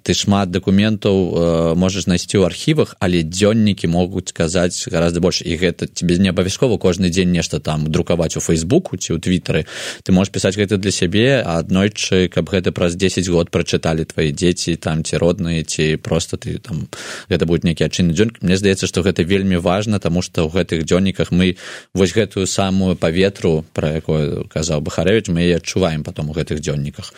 ты 0.00 0.16
шмат 0.16 0.48
дакументаў 0.48 1.76
можаш 1.76 2.08
знайсці 2.08 2.40
ў 2.40 2.48
архівах 2.48 2.96
але 3.04 3.20
дзённікі 3.20 3.92
могуць 3.92 4.32
казаць 4.32 4.88
гораздо 4.88 5.20
больш. 5.20 5.42
І 5.44 5.60
гэта 5.60 5.86
тебе 5.86 6.16
не 6.16 6.32
абавязкова 6.32 6.78
кожны 6.80 7.12
дзень 7.12 7.32
нешта 7.36 7.60
там 7.60 7.90
друкаваць 7.92 8.36
у 8.36 8.40
фейсбуку 8.40 8.96
ці 8.96 9.12
ў 9.12 9.20
твиттары 9.20 9.66
ты 10.02 10.16
можешь 10.16 10.32
пісаць 10.32 10.56
гэта 10.56 10.80
для 10.80 10.90
сябе 10.90 11.44
аднойчы 11.44 12.32
каб 12.32 12.48
гэта 12.48 12.72
праз 12.72 12.96
10 12.96 13.28
год 13.28 13.52
прачыталі 13.52 14.08
твои 14.08 14.32
дзеці 14.32 14.80
там 14.80 15.04
ці 15.04 15.20
родныя 15.20 15.60
ці 15.68 16.00
просто 16.00 16.40
ты 16.40 16.56
там 16.58 16.88
гэта 17.28 17.44
будет 17.44 17.68
нейкі 17.68 17.84
адчынны 17.84 18.16
дзён 18.16 18.32
мне 18.40 18.56
здаецца 18.56 18.85
что 18.86 19.02
гэта 19.02 19.22
вельмі 19.22 19.56
важно 19.56 19.98
тому 20.00 20.22
что 20.22 20.46
ў 20.46 20.52
гэтых 20.54 20.84
дзённіках 20.84 21.30
мы 21.30 21.56
вось 21.94 22.14
гэтую 22.14 22.46
самую 22.46 22.96
паветру 22.96 23.64
про 23.72 24.00
якую 24.00 24.48
казаў 24.48 24.80
бахарэвич 24.80 25.28
мы 25.28 25.52
адчуваем 25.54 26.04
потом 26.04 26.30
у 26.30 26.32
гэтых 26.32 26.60
дзённіках. 26.60 27.12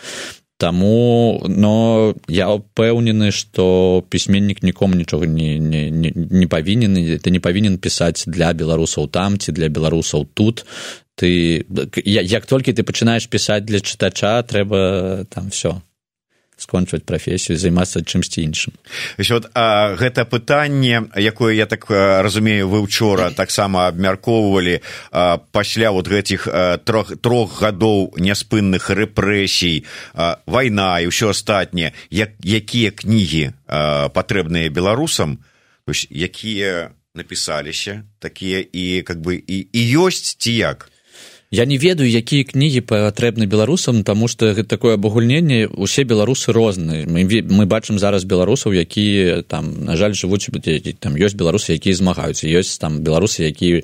Таму 0.59 1.39
но 1.47 2.15
я 2.27 2.51
ўпэўнены 2.51 3.31
што 3.31 4.03
пісьменнік 4.09 4.63
нікому 4.63 4.95
нічога 4.95 5.25
не, 5.25 5.57
не, 5.57 5.89
не, 5.89 6.11
не 6.13 6.47
павінен 6.47 6.93
ты 7.23 7.29
не 7.31 7.39
павінен 7.39 7.77
пісаць 7.77 8.27
для 8.27 8.53
беларусаў 8.53 9.07
там 9.07 9.39
ці 9.39 9.51
для 9.51 9.69
беларусаў 9.69 10.27
тут. 10.33 10.65
Ты 11.15 11.63
як 12.03 12.45
толькі 12.45 12.73
ты 12.73 12.83
пачынаеш 12.83 13.27
пісаць 13.27 13.63
для 13.63 13.79
чытача 13.79 14.43
трэба 14.43 15.25
там 15.31 15.49
все 15.49 15.79
скончваць 16.59 17.03
прафесію 17.07 17.57
займацца 17.57 18.03
чымсьці 18.03 18.43
іншым. 18.43 18.75
Вот 19.17 19.49
а, 19.53 19.95
гэта 19.95 20.25
пытанне 20.25 21.09
якое 21.15 21.55
я 21.55 21.65
так 21.65 21.89
разумею 21.89 22.69
вы 22.69 22.81
учора 22.81 23.31
таксама 23.31 23.87
абмяркоўвалі 23.87 24.81
пасля 25.51 25.91
вот 25.91 26.07
гэтых 26.07 26.47
трох 26.85 27.17
трох 27.17 27.61
гадоў 27.61 28.13
няспынных 28.19 28.91
рэпрэсій 28.91 29.85
вайна 30.45 30.99
і 30.99 31.09
ўсё 31.09 31.31
астатняе 31.31 31.93
як 32.09 32.35
якія 32.43 32.91
кнігі 32.91 33.55
патрэбныя 34.13 34.69
беларусам? 34.69 35.39
Якія 36.09 36.91
напісаліся 37.15 38.03
такія 38.19 38.63
і 38.71 39.01
как 39.01 39.21
бы 39.21 39.35
і 39.35 39.57
і 39.73 39.81
ёсць 39.97 40.37
ці 40.37 40.53
як 40.53 40.91
Я 41.51 41.65
не 41.65 41.79
ведаю, 41.81 42.05
якія 42.05 42.45
кнігі 42.45 42.85
патрэбны 42.85 43.49
беларусам, 43.49 44.03
таму 44.05 44.29
што 44.29 44.53
гэта 44.53 44.69
такое 44.69 45.01
абагульненне 45.01 45.65
усе 45.65 46.05
беларусы 46.05 46.53
розныя. 46.53 47.09
Мы, 47.09 47.25
мы 47.25 47.65
бачым 47.65 47.97
зараз 47.97 48.21
беларусаў, 48.21 48.77
якія 48.77 49.41
там 49.41 49.73
на 49.81 49.97
жаль 49.97 50.13
жывуць 50.13 50.45
там 51.01 51.17
ёсць 51.17 51.33
беларусы, 51.33 51.73
якія 51.73 51.97
змагаюцца, 51.97 52.45
ёсць 52.45 52.77
там 52.77 53.01
беларусы, 53.01 53.49
якія 53.49 53.81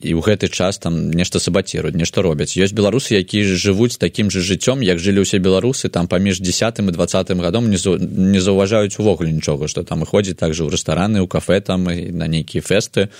і 0.00 0.14
ў 0.14 0.20
гэты 0.22 0.48
час 0.48 0.78
там 0.78 1.10
нешта 1.10 1.42
сабаціруюць 1.42 1.98
нешта 1.98 2.22
робяць. 2.22 2.54
Ёсць 2.56 2.72
беларусы 2.72 3.18
якія 3.18 3.44
жывуць 3.58 3.98
такім 3.98 4.30
же 4.30 4.40
жыццём 4.40 4.80
як 4.86 4.98
жылі 5.02 5.26
ўсе 5.26 5.42
беларусы 5.42 5.90
там 5.90 6.08
паміж 6.08 6.40
десятым 6.40 6.88
і 6.88 6.96
двадцатым 6.96 7.42
гадом 7.42 7.68
не, 7.68 7.76
не 7.76 8.40
заўважаюць 8.40 8.96
увогуле 8.98 9.32
нічога 9.32 9.68
што 9.68 9.82
там 9.82 10.06
ходзіць 10.06 10.38
также 10.38 10.64
ў 10.64 10.72
рэстараны 10.72 11.20
ў 11.20 11.28
кафе 11.28 11.60
там 11.60 11.90
і 11.90 12.14
на 12.14 12.30
нейкія 12.30 12.62
фэсты 12.62 13.10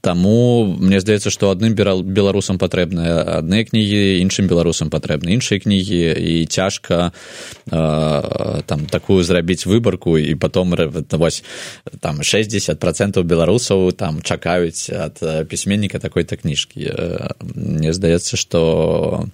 таму 0.00 0.64
мне 0.78 1.00
здаецца 1.00 1.30
што 1.30 1.50
адным 1.50 1.74
беларусам 1.74 2.56
патрэбныя 2.56 3.42
адныя 3.42 3.66
кнігі 3.66 4.22
іншым 4.22 4.48
беларусам 4.48 4.90
патрэбны 4.90 5.36
іншыя 5.36 5.60
кнігі. 5.60 6.02
І 6.16 6.46
цяжка 6.46 7.12
э, 7.70 8.62
там 8.66 8.86
такую 8.86 9.22
зрабіць 9.22 9.66
выбарку 9.66 10.18
і 10.18 10.34
потом 10.34 10.74
вось 11.12 11.42
там 12.00 12.22
60 12.22 12.78
процентаў 12.78 13.24
беларусаў 13.24 13.92
там 13.92 14.22
чакаюць 14.22 14.90
ад 14.90 15.48
пісьменніка 15.48 15.95
выніка 15.96 15.98
такой-то 15.98 16.36
кніжкі 16.36 16.92
мне 17.40 17.92
здаецца 17.92 18.36
что 18.36 19.28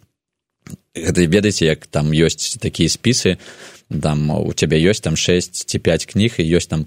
гэта 0.94 1.27
ведаеце 1.27 1.66
як 1.66 1.87
там 1.87 2.12
ёсць 2.12 2.59
такія 2.59 2.88
спісы 2.88 3.38
там 3.90 4.31
у 4.31 4.53
цябе 4.53 4.79
ёсць 4.79 5.03
там 5.03 5.16
шесть 5.16 5.68
ці 5.68 5.79
пять 5.79 6.07
кніг 6.07 6.38
і 6.38 6.57
ёсць 6.57 6.70
там 6.70 6.87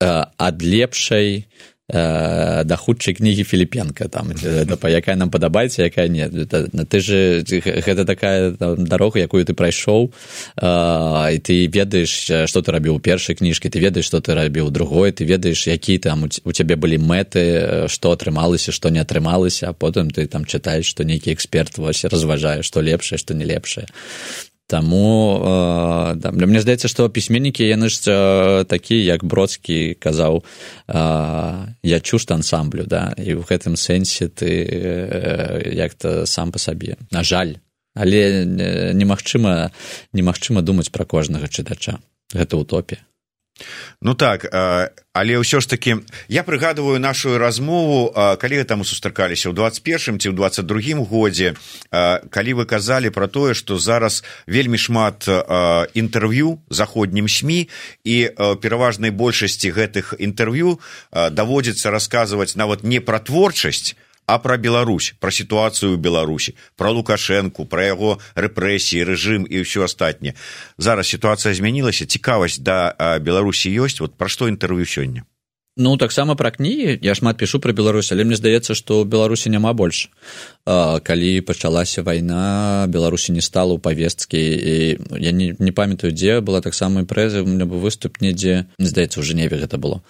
ад 0.00 0.62
лепшай 0.62 1.46
Э, 1.88 2.64
да 2.64 2.76
хутчай 2.76 3.14
кнігі 3.14 3.44
філіпенка 3.46 4.08
там 4.10 4.34
па 4.82 4.90
якая 4.90 5.14
нам 5.14 5.30
падабаецца 5.30 5.86
якая 5.86 6.10
не 6.10 6.26
это, 6.26 6.66
ты 6.66 6.98
же 6.98 7.46
гэта 7.46 8.02
такая 8.02 8.50
дарога 8.58 9.22
якую 9.22 9.46
ты 9.46 9.54
прайшоў 9.54 10.10
і 10.58 11.38
ты 11.46 11.70
ведаеш 11.70 12.50
што 12.50 12.58
ты 12.66 12.74
рабіў 12.74 12.98
у 12.98 12.98
першай 12.98 13.38
кніжкі 13.38 13.70
ты 13.70 13.78
ведаеш 13.78 14.10
што 14.10 14.18
ты 14.18 14.34
рабіў 14.34 14.74
другой 14.74 15.14
ты 15.14 15.22
ведаеш 15.22 15.70
які 15.70 15.98
там 16.02 16.26
у 16.26 16.50
цябе 16.50 16.74
былі 16.74 16.98
мэты 16.98 17.86
што 17.86 18.18
атрымалася 18.18 18.74
што 18.74 18.90
не 18.90 18.98
атрымалася 18.98 19.70
а 19.70 19.72
потым 19.72 20.10
ты 20.10 20.26
там 20.26 20.42
чытаеш 20.42 20.90
што 20.90 21.06
нейкі 21.06 21.30
эксперт 21.38 21.78
вось 21.78 22.02
разважае 22.02 22.66
што 22.66 22.82
лепшае 22.82 23.22
што 23.22 23.30
не 23.30 23.46
лепшае 23.46 23.86
Таму 24.66 25.38
э, 25.38 26.14
да, 26.18 26.32
мне 26.32 26.58
здаецца, 26.58 26.90
што 26.90 27.06
пісьменнікі 27.06 27.62
яны 27.62 27.86
ж 27.86 28.02
э, 28.10 28.64
такі, 28.66 28.98
як 28.98 29.22
бродскі 29.22 29.94
казаў 29.94 30.42
э, 30.42 31.66
я 31.82 31.98
чушт 32.00 32.34
ансамблю 32.34 32.82
да? 32.82 33.14
і 33.14 33.38
ў 33.38 33.46
гэтым 33.46 33.78
сэнсе 33.78 34.26
ты 34.26 34.66
э, 34.66 35.70
як-то 35.70 36.26
сам 36.26 36.50
па 36.50 36.58
сабе. 36.58 36.98
На 37.14 37.22
жаль, 37.22 37.62
але 37.94 38.42
немагчыма 38.90 39.70
немагчыма 40.12 40.66
думаць 40.66 40.90
пра 40.90 41.06
кожнага 41.06 41.46
чытача. 41.46 42.02
Гэта 42.34 42.58
утопія. 42.58 43.06
Ну 44.02 44.14
так 44.14 44.44
але 45.16 45.40
ўсё 45.40 45.64
ж 45.64 45.66
таки 45.66 45.96
я 46.28 46.44
прыгадываю 46.44 47.00
нашу 47.00 47.40
размову 47.40 48.12
калі 48.12 48.64
там 48.68 48.84
сустракаліся 48.84 49.48
ў 49.48 49.56
21 49.56 50.20
ці 50.20 50.28
ў 50.28 50.34
22 50.36 51.08
годзе 51.08 51.56
калі 52.28 52.52
вы 52.60 52.64
казалі 52.68 53.08
про 53.10 53.28
тое 53.28 53.56
что 53.56 53.80
зараз 53.80 54.20
вельмі 54.44 54.76
шмат 54.76 55.24
інтэрв'ю 55.96 56.60
заходнім 56.68 57.28
сМ 57.32 57.64
і 58.04 58.16
пераважнай 58.60 59.10
большасці 59.10 59.72
гэтых 59.72 60.20
інтэрв'ю 60.20 60.76
даводзіцца 61.12 61.88
расказваць 61.88 62.60
нават 62.60 62.84
не 62.84 63.00
пра 63.00 63.24
творчасць 63.24 63.96
а 64.26 64.38
пра 64.38 64.58
Беларусь 64.58 65.14
пра 65.20 65.30
сітуацыю 65.30 65.94
ў 65.94 66.02
беларусі 66.02 66.58
пра 66.74 66.90
лукашэнку 66.90 67.66
пра 67.70 67.86
яго 67.86 68.18
рэпрэсіі 68.34 69.06
рэжым 69.06 69.46
і 69.46 69.62
ўсё 69.62 69.86
астатняе. 69.86 70.34
Зараз 70.78 71.06
сітуацыя 71.14 71.54
змянілася 71.54 72.10
цікавасць 72.10 72.58
да 72.58 72.92
беларусі 73.22 73.70
ёсць. 73.70 74.02
Вот 74.02 74.18
пра 74.18 74.28
што 74.28 74.50
інтэрв'ю 74.50 74.84
сёння 74.84 75.24
Ну 75.76 75.96
таксама 76.00 76.34
пра 76.40 76.48
кнігі 76.50 77.04
я 77.04 77.12
шмат 77.12 77.36
пішу 77.36 77.60
пра 77.60 77.72
Беларусь, 77.76 78.08
але 78.08 78.24
мне 78.24 78.36
здаецца, 78.40 78.72
што 78.72 79.04
Беларусі 79.04 79.52
няма 79.52 79.76
больш. 79.76 80.08
Калі 80.64 81.32
пачалася 81.44 82.00
вайна, 82.00 82.88
Беларусі 82.88 83.36
не 83.36 83.44
стала 83.44 83.76
ў 83.76 83.80
павесткі 83.84 84.40
і 84.40 84.74
я 85.20 85.32
не, 85.36 85.52
не 85.60 85.72
памятаю, 85.76 86.16
дзе 86.16 86.40
была 86.40 86.64
таксама 86.64 87.04
прэзы, 87.04 87.44
у 87.44 87.48
меня 87.52 87.68
быў 87.68 87.84
выступ 87.84 88.24
недзе 88.24 88.72
здаецца, 88.80 89.20
у 89.20 89.26
Жневе 89.26 89.60
гэта 89.60 89.76
было. 89.76 90.00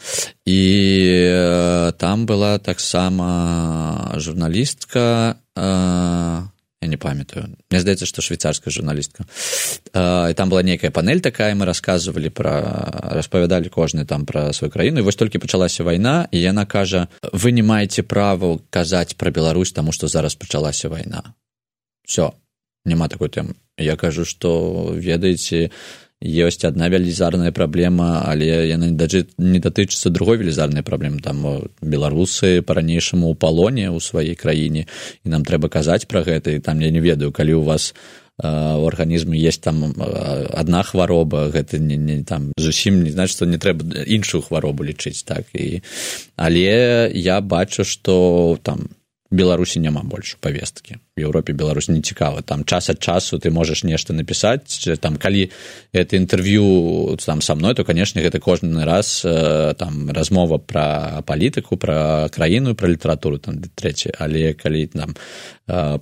І 0.46 1.94
там 1.98 2.30
была 2.30 2.62
таксама 2.62 4.14
журналістка 4.22 5.42
я 6.86 6.90
не 6.90 6.96
памятаю. 6.96 7.50
Мне 7.70 7.80
здаецца 7.80 8.06
што 8.06 8.22
швейцарская 8.22 8.70
журналістка 8.70 9.26
і 9.90 10.34
там 10.38 10.48
была 10.48 10.62
нейкая 10.62 10.90
панель 10.90 11.20
такая 11.20 11.54
мы 11.54 11.66
рассказывалі 11.66 12.30
пра 12.30 12.54
распавядалі 13.10 13.68
кожны 13.68 14.06
там 14.06 14.24
пра 14.26 14.52
сваю 14.54 14.70
краіну 14.70 15.02
і 15.02 15.06
вось 15.06 15.18
толькі 15.18 15.42
пачалася 15.42 15.82
вайна 15.82 16.28
і 16.30 16.38
яна 16.38 16.64
кажа 16.66 17.08
вы 17.32 17.50
не 17.50 17.66
маеце 17.66 18.06
права 18.06 18.58
казаць 18.70 19.18
пра 19.18 19.30
Беларусь 19.30 19.74
таму 19.74 19.92
што 19.92 20.06
зараз 20.06 20.38
пачалася 20.38 20.88
вайна 20.88 21.34
все 22.06 22.32
няма 22.84 23.08
такой 23.10 23.28
тэмы 23.28 23.58
я 23.78 23.96
кажу 23.96 24.24
што 24.24 24.94
ведаеце 24.94 25.70
ёсць 26.22 26.64
одна 26.64 26.88
велізарная 26.88 27.52
праблема 27.52 28.24
але 28.24 28.68
яна 28.68 28.88
не 28.88 29.60
датычыцца 29.60 30.10
другой 30.10 30.38
велізарнай 30.38 30.82
праблемы. 30.82 31.20
Там 31.20 31.68
беларусы 31.82 32.62
по-ранейшаму 32.62 33.28
ў 33.28 33.36
палоне 33.36 33.92
ў 33.92 34.00
сваёй 34.00 34.34
краіне 34.34 34.86
і 35.24 35.28
нам 35.28 35.44
трэба 35.44 35.68
казаць 35.68 36.08
пра 36.08 36.24
гэта 36.24 36.56
і 36.56 36.64
там 36.64 36.80
я 36.80 36.90
не 36.90 37.00
ведаю 37.00 37.32
калі 37.32 37.60
у 37.60 37.62
вас 37.62 37.94
у 38.38 38.86
арганізме 38.86 39.38
есть 39.38 39.62
там 39.62 39.94
одна 39.96 40.82
хвароба 40.82 41.48
гэта 41.48 41.78
не, 41.78 41.96
не 41.96 42.24
там 42.24 42.52
зусім 42.56 43.02
не 43.04 43.10
значит 43.10 43.36
что 43.36 43.46
не 43.46 43.56
трэба 43.56 44.04
іншую 44.04 44.42
хваробу 44.42 44.84
лічыць 44.84 45.24
так 45.24 45.48
і 45.54 45.80
але 46.36 47.10
я 47.14 47.40
бачу 47.40 47.84
что 47.84 48.58
там 48.62 48.88
беларусі 49.30 49.80
няма 49.80 50.02
больш 50.04 50.36
павесткі 50.40 50.96
Еўропе 51.18 51.52
Беларусь 51.52 51.88
не 51.88 52.00
цікава. 52.00 52.42
Там 52.42 52.64
час 52.64 52.90
ад 52.90 53.00
часу 53.00 53.38
ты 53.38 53.48
можаш 53.50 53.84
нешта 53.84 54.12
напісаць 54.12 54.84
там 55.00 55.16
калі 55.16 55.48
это 55.96 56.16
інтэрв'ю 56.16 57.16
там 57.24 57.40
са 57.40 57.54
мной 57.54 57.74
то 57.74 57.84
канешне 57.84 58.20
гэта 58.20 58.36
кожны 58.38 58.84
раз 58.84 59.24
там 59.24 60.10
размова 60.12 60.58
пра 60.58 61.22
палітыку 61.24 61.80
пра 61.80 62.28
краіну 62.28 62.74
пра 62.74 62.88
літаратуру 62.92 63.38
там 63.38 63.64
трэці 63.64 64.12
але 64.18 64.52
калі 64.52 64.86
там 64.92 65.16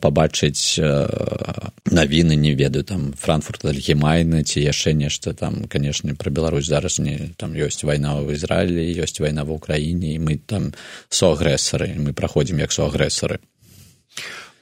пабачыць 0.02 0.82
навіны 0.82 2.34
не 2.34 2.58
ведаю 2.58 2.82
там 2.82 3.14
франкфурт 3.14 3.70
альгемайны 3.70 4.42
ці 4.42 4.66
яшчэ 4.66 4.98
нешта 4.98 5.30
там 5.32 5.70
канешне 5.70 6.18
пра 6.18 6.34
Беларусь 6.34 6.66
зараз 6.66 6.98
не 6.98 7.30
там 7.38 7.54
ёсць 7.54 7.86
вайна 7.86 8.18
в 8.18 8.34
ізраілі 8.34 8.82
ёсць 8.98 9.22
вайна 9.22 9.46
в 9.46 9.54
украіне 9.54 10.14
і 10.14 10.18
мы 10.18 10.42
там 10.42 10.74
соагрэсары 11.06 11.94
мы 12.02 12.10
праходзім 12.12 12.58
як 12.58 12.74
суагрэсары 12.74 13.38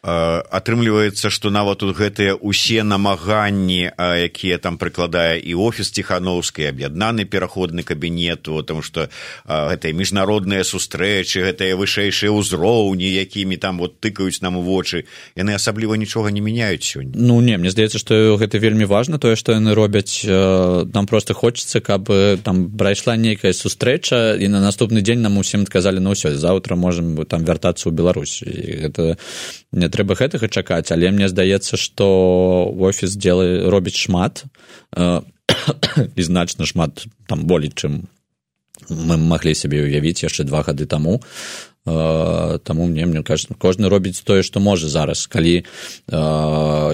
атрымліваецца 0.02 1.30
што 1.30 1.50
нават 1.54 1.78
тут 1.78 1.94
гэтыя 1.94 2.34
усе 2.34 2.82
намаганні 2.82 3.94
якія 3.94 4.58
там 4.58 4.74
прыкладае 4.74 5.38
і 5.38 5.54
офіс 5.54 5.94
ціхановскай 5.94 6.66
аб'яднаны 6.74 7.22
пераходны 7.22 7.86
кабінету 7.86 8.66
там 8.66 8.82
што 8.82 9.06
гэтыя 9.46 9.94
міжнародныя 9.94 10.66
сустрэчы 10.66 11.46
гэтыя 11.46 11.78
вышэйшыя 11.78 12.34
ўзроўні 12.34 13.06
якімі 13.06 13.62
там 13.62 13.78
вот 13.78 14.02
тыкаюць 14.02 14.42
нам 14.42 14.58
у 14.58 14.66
вочы 14.66 15.06
яны 15.38 15.54
асабліва 15.54 15.94
нічога 15.94 16.34
не 16.34 16.42
мяняюць 16.42 16.82
сёння. 16.82 17.14
Ну 17.14 17.38
не 17.38 17.54
мне 17.54 17.70
здаецца 17.70 18.02
што 18.02 18.34
гэта 18.42 18.58
вельмі 18.58 18.90
важна 18.90 19.22
тое 19.22 19.38
што 19.38 19.54
яны 19.54 19.70
робяць 19.78 20.26
нам 20.26 21.06
просто 21.06 21.30
хочется 21.34 21.78
каб 21.78 22.10
там 22.42 22.74
прайшла 22.74 23.14
нейкая 23.14 23.54
сустрэча 23.54 24.34
і 24.34 24.50
на 24.50 24.58
наступны 24.58 24.98
дзень 24.98 25.22
нам 25.22 25.38
усім 25.38 25.62
адказалі 25.62 26.02
ну 26.02 26.18
ўсё 26.18 26.34
заўтра 26.34 26.74
можем 26.74 27.22
там 27.22 27.46
вяртацца 27.46 27.86
ў 27.86 27.94
Беларусь. 27.94 28.42
Гэта 28.42 29.14
не 29.70 29.91
трэба 29.92 30.16
гэтага 30.18 30.48
чакаць 30.48 30.90
але 30.94 31.12
мне 31.12 31.28
здаецца 31.28 31.76
што 31.76 32.06
офіс 32.90 33.16
делай 33.16 33.68
робіць 33.68 33.98
шмат 34.00 34.44
і 36.18 36.22
значна 36.22 36.66
шмат 36.66 37.06
там 37.28 37.46
болей 37.46 37.72
чым 37.74 38.08
мы 38.88 39.16
маглі 39.16 39.54
сябе 39.54 39.84
ўявіць 39.86 40.24
яшчэ 40.24 40.48
два 40.48 40.64
гады 40.66 40.88
таму 40.90 41.20
таму 41.84 42.86
мне 42.86 43.06
мне 43.06 43.22
кажется 43.22 43.54
кожны 43.58 43.88
робіць 43.88 44.22
тое 44.22 44.42
што 44.42 44.60
можа 44.60 44.88
зараз. 44.88 45.26
Калі 45.26 45.62
э, 45.62 46.16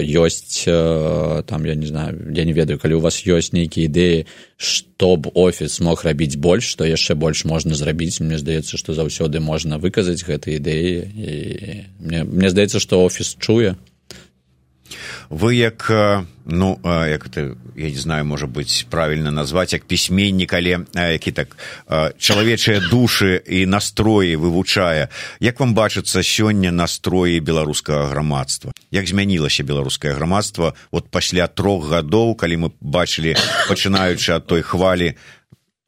ёсць 0.01 0.65
э, 0.65 1.43
там 1.45 1.65
я 1.65 1.75
не 1.75 1.85
знаю 1.85 2.17
я 2.33 2.43
не 2.43 2.53
ведаю 2.53 2.79
калі 2.79 2.97
у 2.97 2.99
вас 2.99 3.21
ёсць 3.21 3.53
нейкія 3.53 3.85
ідэі 3.85 4.25
што 4.57 5.15
б 5.15 5.29
офіс 5.35 5.79
мог 5.79 6.01
рабіць 6.03 6.41
больш 6.41 6.73
што 6.73 6.89
яшчэ 6.89 7.13
больш 7.13 7.45
можна 7.45 7.75
зрабіць. 7.75 8.19
Мне 8.19 8.41
здаецца 8.41 8.77
што 8.77 8.97
заўсёды 8.97 9.39
можна 9.39 9.77
выказаць 9.77 10.25
гэтай 10.25 10.57
ідэі. 10.57 10.89
І 11.05 11.33
мне 12.01 12.23
мне 12.23 12.49
здаецца 12.49 12.81
што 12.81 13.05
офіс 13.05 13.37
чуе 13.37 13.77
вы 15.29 15.55
як 15.55 15.91
ну 16.45 16.79
як 16.83 17.27
это 17.27 17.55
я 17.75 17.89
не 17.89 17.95
знаю 17.95 18.25
можа 18.25 18.47
быть 18.47 18.87
правильно 18.89 19.31
назваць 19.31 19.73
як 19.73 19.85
пісьменнік 19.85 20.53
але 20.53 20.85
які 20.95 21.31
так 21.31 21.57
чалавечыя 22.17 22.81
душы 22.89 23.37
і 23.37 23.65
настроі 23.65 24.35
вывучае 24.35 25.07
як 25.39 25.59
вам 25.59 25.75
бачыцца 25.75 26.23
сёння 26.23 26.71
настроі 26.71 27.39
беларускага 27.39 28.07
грамадства? 28.09 28.71
Як 28.91 29.07
змянілася 29.07 29.63
беларускае 29.63 30.13
грамадства 30.13 30.73
вот 30.91 31.09
пасля 31.09 31.47
трох 31.47 31.89
гадоў 31.89 32.35
калі 32.35 32.57
мы 32.57 32.69
бачылі 32.81 33.35
пачынаючы 33.69 34.33
ад 34.35 34.47
той 34.47 34.61
хвалі 34.61 35.15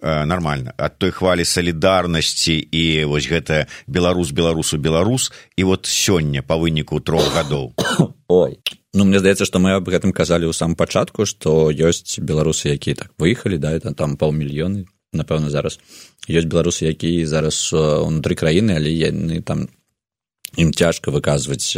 нормально. 0.01 0.73
Ад 0.77 0.97
той 0.97 1.11
хвалі 1.11 1.45
салідарнасці 1.45 2.57
і 2.57 3.05
вось 3.05 3.29
гэта 3.29 3.67
беларус 3.87 4.31
беларусу 4.31 4.77
беларус 4.77 5.31
і 5.57 5.63
вот 5.63 5.85
сёння 5.85 6.41
па 6.41 6.57
выніку 6.57 6.99
трох 6.99 7.29
гадоў 7.35 7.73
ой. 8.27 8.57
Ну 8.93 9.05
мне 9.05 9.19
здаецца 9.19 9.45
што 9.45 9.59
мы 9.59 9.77
аб 9.77 9.85
гэтым 9.87 10.11
казалі 10.11 10.49
ў 10.49 10.57
самом 10.57 10.75
пачатку 10.75 11.25
што 11.25 11.69
ёсць 11.69 12.17
беларусы 12.17 12.73
якія 12.73 13.05
так 13.05 13.13
выехалі 13.21 13.61
да 13.61 13.71
это 13.77 13.93
там 13.93 14.17
паўмільёны 14.17 14.89
напэўна 15.13 15.53
зараз. 15.53 15.77
Ёсць 16.25 16.49
беларусы 16.49 16.89
якія 16.89 17.27
зараз 17.27 17.69
унутры 17.73 18.35
краіны 18.35 18.81
але 18.81 18.89
яны 18.89 19.41
там 19.45 19.69
ім 20.57 20.73
цяжка 20.73 21.11
выказваць 21.11 21.77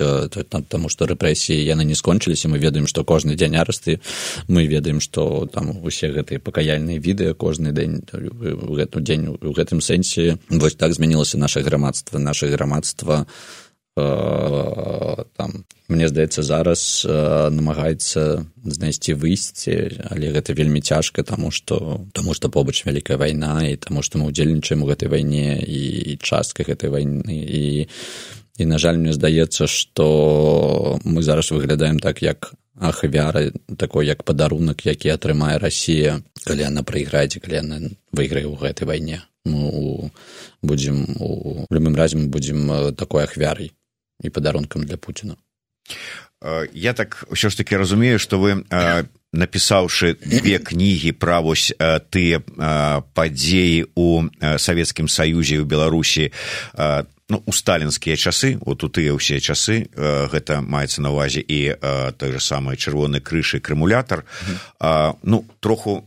таму 0.70 0.90
што 0.90 1.06
рэпрэсіі 1.06 1.62
яны 1.62 1.86
не 1.86 1.96
скончыліся 1.96 2.50
мы 2.50 2.58
ведаем 2.58 2.88
што 2.88 3.04
кожны 3.06 3.36
дзень 3.38 3.58
арасты 3.58 4.00
мы 4.48 4.66
ведаем 4.66 5.00
што 5.00 5.46
там 5.46 5.78
усе 5.86 6.10
гэтыя 6.10 6.42
пакаяльныя 6.42 6.98
відэа 6.98 7.34
кожны 7.34 7.72
дзень 7.72 8.02
гэту 8.10 9.02
дзень 9.02 9.28
у 9.38 9.54
гэтым 9.54 9.82
сэнсе 9.82 10.38
вось 10.50 10.76
так 10.76 10.94
змянілася 10.94 11.38
наше 11.38 11.62
грамадства 11.62 12.18
наше 12.18 12.50
грамадства 12.50 13.28
там 13.96 15.66
мне 15.88 16.08
здаецца 16.10 16.42
зараз 16.42 17.06
намагаецца 17.06 18.42
знайсці 18.66 19.14
выйсці 19.14 20.02
але 20.10 20.34
гэта 20.34 20.58
вельмі 20.58 20.82
цяжка 20.82 21.22
таму 21.22 21.52
што 21.54 22.02
таму 22.10 22.34
што 22.34 22.50
побач 22.50 22.82
вялікая 22.90 23.22
вайна 23.22 23.70
і 23.70 23.78
таму 23.78 24.02
што 24.02 24.18
мы 24.18 24.34
удзельнічаем 24.34 24.82
у 24.82 24.90
гэтай 24.90 25.14
вайне 25.14 25.62
і 25.62 26.18
частка 26.26 26.66
гэтай 26.66 26.90
вайны 26.90 27.38
і 27.38 27.86
і 28.58 28.66
на 28.66 28.78
жаль 28.78 28.98
мне 28.98 29.14
здаецца 29.14 29.68
што 29.68 31.00
мы 31.04 31.24
зараз 31.24 31.52
выглядаем 31.52 32.00
так 32.00 32.22
як 32.22 32.54
ахвяры 32.78 33.54
такой 33.78 34.08
як 34.08 34.24
падарунак 34.24 34.86
які 34.86 35.14
атрымае 35.14 35.58
Росія 35.58 36.22
калі 36.44 36.68
яна 36.70 36.84
прайграце 36.84 37.40
калі 37.40 37.56
яна 37.62 37.78
выйграе 38.12 38.46
ў 38.50 38.56
гэтай 38.58 38.86
вайне 38.88 39.22
мы 39.46 40.12
будзем 40.62 41.06
у 41.20 41.66
любым 41.70 41.96
разе 41.96 42.18
мы 42.18 42.28
будзем 42.28 42.94
такой 42.96 43.24
ахвярай 43.24 43.72
і 44.24 44.30
падарункам 44.30 44.84
для 44.84 44.98
Пуціна. 44.98 45.36
Я 46.74 46.94
так 46.94 47.24
ўсё 47.32 47.48
ж 47.48 47.56
таки 47.56 47.76
разумею, 47.80 48.20
што 48.20 48.36
вы 48.36 48.68
напісаўшы 49.32 50.20
две 50.20 50.60
кнігі 50.60 51.16
пра 51.16 51.40
вось 51.40 51.72
тыя 52.12 52.44
падзеі 53.16 53.88
ў 53.96 54.60
савецкім 54.60 55.08
саюзе 55.08 55.64
ў 55.64 55.66
беларусі 55.68 56.36
ну, 57.30 57.44
у 57.46 57.52
сталінскія 57.52 58.16
часы 58.16 58.58
вот 58.60 58.84
у 58.84 58.90
тыя 58.90 59.16
ўсе 59.16 59.40
часы 59.40 59.88
гэта 59.96 60.62
маецца 60.62 61.02
на 61.02 61.14
ўвазе 61.14 61.40
і 61.40 61.76
той 62.18 62.32
же 62.36 62.42
самы 62.44 62.76
чырвоны 62.76 63.22
крышы 63.22 63.60
крымулятар. 63.60 64.26
Ну 64.80 65.46
троху 65.60 66.04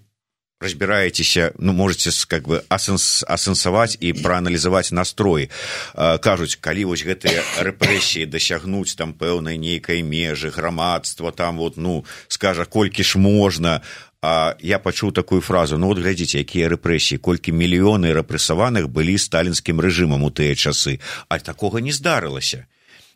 разбираецеся 0.61 1.53
ну 1.59 1.73
можете 1.73 2.11
как 2.29 2.49
бы 2.49 2.65
асэнс 2.73 3.29
асэнсаваць 3.29 4.01
і 4.01 4.17
прааналізаваць 4.25 4.89
настрой 4.89 5.51
кажуць 5.95 6.57
калі 6.65 6.89
вось 6.89 7.05
гэтыя 7.05 7.45
рэпрэсіі 7.61 8.25
дасягнуць 8.25 8.97
там 8.97 9.13
пэўнай 9.13 9.61
нейкай 9.61 10.01
межы 10.01 10.49
грамадства 10.49 11.29
там 11.29 11.61
вот 11.61 11.77
ну 11.77 12.05
скажа 12.29 12.65
колькі 12.65 13.05
ж 13.05 13.21
можна 13.21 13.83
а 14.23 14.57
я 14.61 14.79
пачуў 14.79 15.13
такую 15.13 15.41
фразу 15.41 15.79
ну 15.79 15.93
вот 15.93 15.99
глядзіце 15.99 16.41
якія 16.41 16.69
рэпрэсіі 16.73 17.19
колькі 17.19 17.53
мільёны 17.53 18.13
рэпрэсаваных 18.17 18.89
былі 18.89 19.19
сталінскім 19.19 19.81
рэжымам 19.81 20.25
у 20.25 20.31
тыя 20.31 20.55
часы 20.55 21.01
а 21.29 21.39
такога 21.39 21.81
не 21.81 21.93
здарылася. 21.93 22.67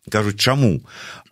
Кажуць 0.08 0.40
чаму? 0.40 0.80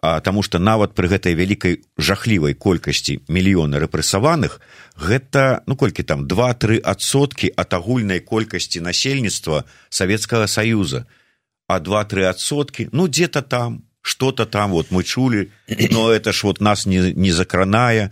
А, 0.01 0.21
таму 0.21 0.43
што 0.43 0.59
нават 0.59 0.95
пры 0.95 1.09
гэтай 1.09 1.35
вялікай 1.35 1.81
жахлівай 1.97 2.55
колькасці 2.55 3.21
мільёна 3.29 3.81
рэпрэсаваных 3.83 4.61
гэта 4.95 5.63
ну 5.67 5.75
колькі 5.77 6.03
там 6.03 6.29
два 6.29 6.55
тры 6.55 6.79
адсоткі 6.79 7.51
ад 7.57 7.75
агульнай 7.75 8.21
колькасці 8.21 8.81
насельніцтва 8.81 9.65
савецкага 9.91 10.47
саюза 10.47 11.07
а 11.67 11.81
два 11.81 12.05
тры 12.05 12.31
адсоткі 12.31 12.89
ну 12.93 13.09
дзе 13.09 13.29
то 13.29 13.43
там 13.43 13.83
что 14.03 14.33
то 14.33 14.47
там 14.47 14.71
вот 14.71 14.91
мы 14.91 15.03
чулі 15.05 15.51
но 15.91 16.11
это 16.13 16.33
ж 16.33 16.45
вот 16.45 16.61
нас 16.61 16.87
не 16.87 17.13
не 17.13 17.33
закранае 17.33 18.11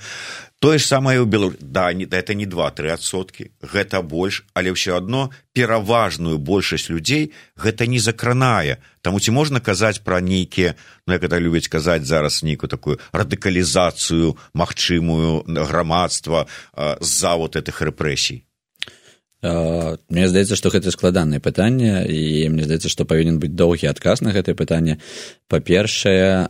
тое 0.61 0.79
ж 0.79 0.85
самае 0.85 1.21
ў 1.21 1.27
беларус 1.29 1.57
да 1.61 1.92
не 1.92 2.09
это 2.09 2.35
не 2.35 2.47
два 2.47 2.71
тры 2.71 2.90
адсоткі. 2.95 3.53
Гэта 3.61 4.01
больш 4.03 4.45
але 4.55 4.73
ўсё 4.73 4.97
адно 4.97 5.31
пераважную 5.53 6.38
большасць 6.38 6.88
людзей 6.88 7.33
гэта 7.57 7.87
не 7.87 7.99
закранае. 7.99 8.81
Таму 9.03 9.21
ці 9.21 9.31
можна 9.37 9.61
казаць 9.61 10.01
пра 10.01 10.21
нейкія 10.21 10.75
ну 11.07 11.14
як 11.14 11.23
это 11.23 11.38
любяць 11.38 11.69
казаць 11.69 12.09
зараз 12.09 12.42
нейкую 12.42 12.69
такую 12.69 12.97
радыкалізацыю 13.12 14.37
магчымую 14.55 15.45
грамадства 15.47 16.47
з-за 17.01 17.37
вот 17.37 17.57
этих 17.57 17.83
рэпрэсій? 17.83 18.47
Мне 19.47 20.27
здаецца, 20.29 20.57
што 20.57 20.73
гэта 20.73 20.90
складанае 20.90 21.38
пытанне 21.45 22.09
і 22.09 22.49
мне 22.49 22.64
здаецца, 22.64 22.88
што 22.88 23.05
павінен 23.05 23.38
быць 23.38 23.53
доўгі 23.53 23.92
адказ 23.92 24.25
на 24.25 24.33
гэтае 24.33 24.57
пытанне. 24.57 24.99
Па-першае, 25.47 26.49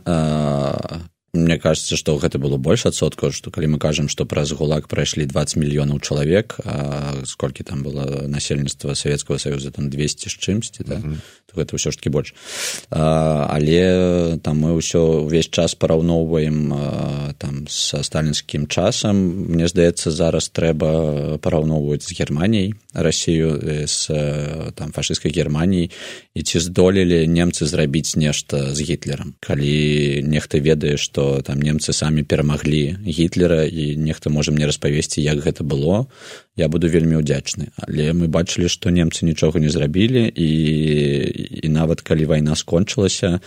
мне 1.33 1.57
кажется 1.59 1.95
что 1.97 2.17
гэта 2.17 2.39
было 2.39 2.57
больш 2.57 2.85
адсоткаў 2.85 3.31
што 3.31 3.51
калі 3.51 3.75
мы 3.75 3.79
кажам 3.79 4.07
што 4.09 4.25
праз 4.25 4.51
гулак 4.51 4.87
прайшлі 4.87 5.27
20 5.27 5.59
мільёнаў 5.59 5.99
чалавек 5.99 6.57
сколькі 7.25 7.63
там 7.63 7.83
было 7.83 8.27
насельніцтва 8.27 8.95
савецкага 8.95 9.39
саюза 9.39 9.71
там 9.71 9.89
200 9.89 10.29
з 10.29 10.35
чымсьці 10.39 10.83
да? 10.83 10.95
mm 10.95 11.03
-hmm. 11.03 11.17
то 11.47 11.61
гэта 11.61 11.75
ўсё 11.75 11.91
ж 11.91 11.97
таки 11.97 12.09
больш 12.09 12.33
а, 12.89 13.47
але 13.51 14.39
там 14.43 14.63
мы 14.63 14.75
ўсё 14.79 15.27
увесь 15.27 15.49
час 15.49 15.75
параўноўваем 15.75 16.73
там 17.37 17.67
са 17.67 18.03
сталінскім 18.03 18.67
часам 18.67 19.15
мне 19.51 19.67
здаецца 19.67 20.11
зараз 20.11 20.49
трэба 20.49 21.37
параўноўваць 21.37 22.07
з 22.07 22.11
германіяй 22.19 22.73
рассію 22.93 23.59
з 23.87 24.09
там 24.75 24.91
фашысцкай 24.91 25.31
германіі 25.31 25.91
і 26.35 26.43
ці 26.43 26.59
здолелі 26.59 27.27
немцы 27.27 27.65
зрабіць 27.65 28.15
нешта 28.15 28.73
з 28.73 28.81
гітлерам 28.81 29.35
калі 29.39 30.23
нехта 30.23 30.59
ведае 30.59 30.97
што 30.97 31.16
там 31.45 31.61
немцы 31.61 31.93
самі 31.93 32.23
перамаглі 32.23 32.97
гітлера 33.05 33.63
і 33.65 33.97
нехта 33.97 34.29
можа 34.29 34.51
мне 34.51 34.69
распавесці 34.69 35.21
як 35.21 35.41
гэта 35.41 35.63
было. 35.63 36.05
Я 36.55 36.67
буду 36.67 36.89
вельмі 36.89 37.21
ўдзячны. 37.21 37.73
Але 37.77 38.13
мы 38.13 38.27
бачылі 38.27 38.69
што 38.69 38.89
немцы 38.89 39.25
нічога 39.25 39.59
не 39.59 39.69
зрабілі 39.69 40.29
і 40.29 40.49
і 41.63 41.67
нават 41.69 42.01
калі 42.01 42.29
вайна 42.29 42.55
скончылася 42.55 43.39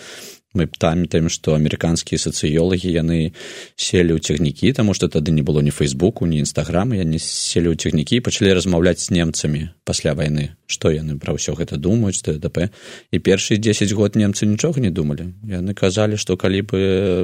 мы 0.54 0.66
памятаем 0.66 1.28
што 1.30 1.54
амерыканскія 1.54 2.18
сацыёлагі 2.18 2.90
яны 2.90 3.30
селі 3.78 4.18
ў 4.18 4.20
цягнікі 4.20 4.74
таму 4.74 4.94
што 4.98 5.06
тады 5.06 5.30
не 5.30 5.42
было 5.46 5.62
ні 5.62 5.70
фейсбуку 5.70 6.26
ні 6.26 6.42
нстаграмы 6.42 6.98
яны 6.98 7.22
селі 7.22 7.70
ў 7.70 7.78
цягнікі 7.78 8.18
пачалі 8.26 8.54
размаўляць 8.58 8.98
з 8.98 9.14
немцамі 9.14 9.70
пасля 9.86 10.14
вайны 10.18 10.58
што 10.66 10.90
яны 10.90 11.14
пра 11.22 11.38
ўсё 11.38 11.54
гэта 11.54 11.78
думаюць 11.78 12.22
тдп 12.26 12.66
і 13.14 13.16
першыя 13.22 13.62
дзесяць 13.62 13.94
год 13.94 14.18
немцы 14.18 14.46
нічога 14.46 14.82
не 14.82 14.90
думалі 14.90 15.30
яны 15.46 15.74
казалі 15.74 16.18
што 16.18 16.34
калі 16.34 16.66
бы 16.66 16.80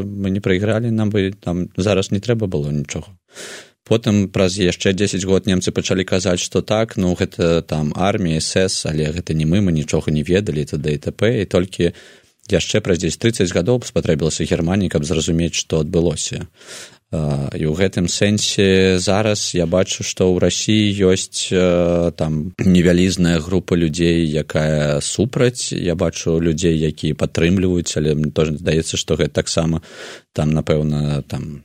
мы 0.07 0.31
не 0.31 0.39
прайгралі 0.39 0.95
нам 0.95 1.11
бы 1.11 1.35
там 1.35 1.67
зараз 1.75 2.15
не 2.15 2.23
трэба 2.23 2.47
было 2.47 2.71
нічога 2.71 3.11
потым 3.87 4.27
праз 4.35 4.59
яшчэ 4.59 4.95
дзесяць 4.95 5.27
год 5.27 5.47
немцы 5.51 5.75
пачалі 5.75 6.07
казаць 6.07 6.43
што 6.43 6.63
так 6.63 6.95
ну 6.97 7.15
гэта 7.19 7.63
там 7.63 7.91
армія 7.95 8.39
сс 8.39 8.87
але 8.87 9.11
гэта 9.11 9.35
не 9.35 9.47
мы 9.47 9.63
мы 9.67 9.75
нічога 9.75 10.15
не 10.15 10.23
ведалі 10.23 10.63
тады 10.63 10.95
і 10.95 11.03
тп 11.03 11.23
і 11.43 11.45
толькі 11.47 11.91
яшчэ 12.53 12.81
праз 12.81 12.99
дзесь 13.03 13.17
30 13.17 13.53
гадоў 13.53 13.83
спатрэбілася 13.87 14.45
германії 14.45 14.91
каб 14.93 15.05
зразумець 15.05 15.55
што 15.55 15.81
адбылося. 15.81 16.47
І 17.13 17.63
ў 17.63 17.75
гэтым 17.79 18.11
сэнсе 18.11 18.99
зараз 18.99 19.55
я 19.55 19.67
бачу 19.71 20.03
што 20.03 20.27
ў 20.27 20.43
рассіі 20.43 20.91
ёсць 21.07 21.55
там 22.19 22.53
невялізная 22.59 23.39
група 23.39 23.79
людзей 23.79 24.27
якая 24.27 25.01
супраць. 25.01 25.71
Я 25.71 25.95
бачу 25.95 26.41
людзей 26.43 26.75
якія 26.75 27.15
падтрымліваюць 27.15 27.95
але 27.97 28.19
мне 28.19 28.35
тоже 28.35 28.59
здаецца 28.59 28.99
што 28.99 29.15
гэта 29.15 29.39
таксама 29.43 29.83
там 30.35 30.51
напэўна 30.51 31.23
там 31.23 31.63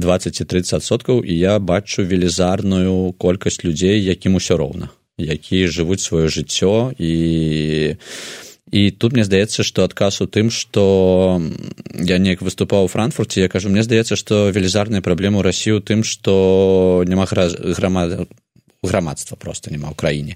20-30соткаў 0.00 1.22
і 1.22 1.38
я 1.38 1.58
бачу 1.58 2.02
велізарную 2.02 3.12
колькасць 3.14 3.62
людзей 3.64 4.02
якім 4.02 4.40
усё 4.40 4.56
роўна 4.56 4.90
якія 5.18 5.68
жывуць 5.70 6.02
сваё 6.02 6.26
жыццё 6.26 6.90
і 6.98 7.94
і 8.72 8.90
тут 8.90 9.12
мне 9.12 9.24
здаецца 9.24 9.62
што 9.66 9.84
адказ 9.84 10.20
у 10.24 10.26
тым 10.26 10.48
што 10.48 11.40
я 12.00 12.18
неяк 12.18 12.40
выступаў 12.40 12.88
у 12.88 12.92
франкфурце 12.92 13.44
я 13.44 13.48
кажу 13.48 13.68
мне 13.68 13.84
здаецца 13.84 14.16
што 14.16 14.48
велізарная 14.48 15.04
праблема 15.04 15.40
ў 15.40 15.44
рассію 15.44 15.84
тым 15.84 16.04
што 16.04 17.04
няма 17.06 17.28
грама 17.28 18.26
грамадства 18.84 19.36
просто 19.36 19.70
няма 19.72 19.90
ў 19.92 19.96
краіне 19.96 20.34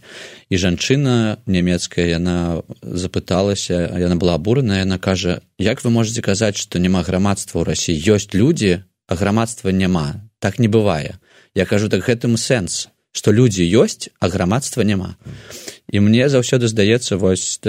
і 0.49 0.57
жанчына 0.57 1.39
нямецкая 1.47 2.09
яна 2.09 2.65
запыталася 2.83 3.97
яна 3.97 4.17
была 4.17 4.37
абураная 4.37 4.85
яна 4.85 4.99
кажа 4.99 5.41
як 5.59 5.85
вы 5.85 5.91
можете 5.91 6.23
казаць 6.25 6.57
што 6.57 6.79
няма 6.79 7.05
грамадства 7.05 7.61
ў 7.61 7.73
рассіі 7.73 7.97
ёсць 7.97 8.33
людзі 8.37 8.85
а 9.09 9.17
грамадства 9.17 9.73
няма 9.73 10.21
так 10.39 10.59
не 10.59 10.69
бывае 10.69 11.17
я 11.55 11.65
кажу 11.65 11.89
так 11.89 12.05
гэтым 12.05 12.37
сэнс 12.37 12.89
што 13.13 13.33
людзі 13.33 13.65
ёсць 13.65 14.13
а 14.21 14.29
грамадства 14.29 14.83
няма 14.83 15.17
і 15.89 16.01
мне 16.01 16.29
заўсёды 16.29 16.69
здаецца 16.69 17.17
вось 17.17 17.61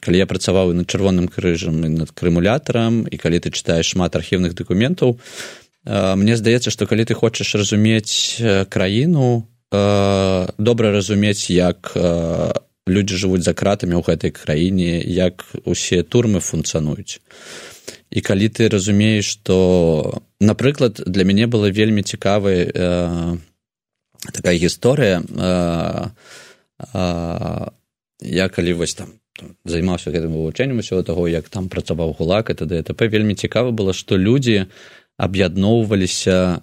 калі 0.00 0.16
я 0.18 0.26
працаваў 0.30 0.72
над 0.72 0.86
чырвоным 0.86 1.26
крыжам 1.26 1.82
і 1.82 1.90
над 1.90 2.10
крымулятарам 2.14 3.04
і 3.10 3.16
калі 3.18 3.42
ты 3.42 3.50
чытаеш 3.50 3.94
шмат 3.98 4.14
архіўных 4.14 4.54
дакументаў 4.54 5.18
мне 5.84 6.38
здаецца 6.38 6.70
што 6.70 6.86
калі 6.86 7.04
ты 7.04 7.18
хочаш 7.18 7.54
разумець 7.58 8.38
краіну 8.70 9.46
добра 9.70 10.94
разумець 10.94 11.50
як 11.50 11.92
людзі 12.86 13.14
жывуць 13.18 13.42
за 13.42 13.54
кратамі 13.58 13.98
ў 13.98 14.06
гэтай 14.06 14.30
краіне 14.30 15.02
як 15.02 15.42
усе 15.66 16.06
турмы 16.06 16.38
функцыянуюць 16.38 17.18
і 18.14 18.20
калі 18.22 18.48
ты 18.54 18.70
разумееш 18.70 19.26
што 19.34 20.22
напрыклад 20.38 21.02
для 21.02 21.26
мяне 21.26 21.50
было 21.50 21.74
вельмі 21.74 22.06
цікавая 22.06 22.70
такая 24.30 24.56
гісторыя 24.62 25.26
я 26.92 28.48
калі 28.48 28.72
вось 28.72 28.94
там 28.94 29.20
займаўся 29.64 30.10
гэтым 30.14 30.34
вывучэннем 30.34 30.78
усё 30.78 31.02
таго 31.02 31.26
як 31.28 31.48
там 31.48 31.68
працаваў 31.68 32.14
гулак 32.18 32.50
это 32.50 32.66
дтп 32.66 33.10
вельмі 33.10 33.34
цікава 33.34 33.70
было 33.70 33.92
што 33.92 34.16
людзі 34.16 34.66
аб'ядноўваліся 35.16 36.60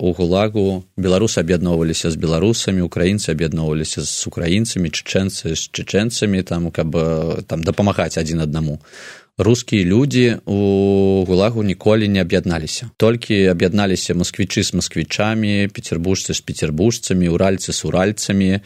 у 0.00 0.12
гулагу. 0.12 0.84
Беларусы 0.96 1.40
аб'ядноўваліся 1.40 2.10
з 2.10 2.16
беларусамі 2.16 2.80
украінцы 2.80 3.36
аб'ядноўваліся 3.36 4.00
з 4.00 4.26
украінцамі 4.26 4.88
чычэнцы 4.88 5.52
з 5.52 5.62
чычэнцамі 5.68 6.40
там 6.42 6.70
каб 6.72 6.96
там 7.44 7.60
дапамагаць 7.60 8.16
адзін 8.16 8.48
аднаму. 8.48 8.80
Рускія 9.36 9.84
людзі 9.84 10.40
у 10.46 11.24
гулагу 11.28 11.62
ніколі 11.62 12.08
не 12.08 12.20
аб'ядналіся. 12.20 12.90
Толькі 12.96 13.52
аб'ядналіся 13.52 14.14
москвічы 14.14 14.62
з 14.64 14.80
москвічамі 14.80 15.68
петербуржцы 15.68 16.32
з 16.32 16.40
петербуржцамі 16.40 17.28
уральцы 17.28 17.72
з 17.72 17.84
уральцамі. 17.84 18.48
і 18.48 18.60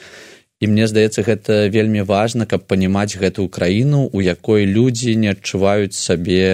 мне 0.66 0.88
здаецца 0.90 1.22
гэта 1.22 1.68
вельмі 1.68 2.02
важна 2.02 2.46
каб 2.46 2.66
панімаць 2.66 3.14
гэтую 3.14 3.46
краіну 3.48 4.10
у 4.12 4.20
якой 4.20 4.66
людзі 4.66 5.14
не 5.14 5.30
адчуваюць 5.30 5.94
сабе 5.94 6.48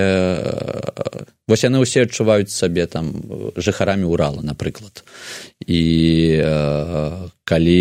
вось 1.49 1.65
яны 1.65 1.81
ўсе 1.81 2.05
адчуваюць 2.05 2.53
сабе 2.53 2.85
там 2.85 3.09
жыхарамі 3.57 4.05
урала 4.05 4.45
напрыклад. 4.45 5.05
І 5.65 5.81
калі 7.49 7.81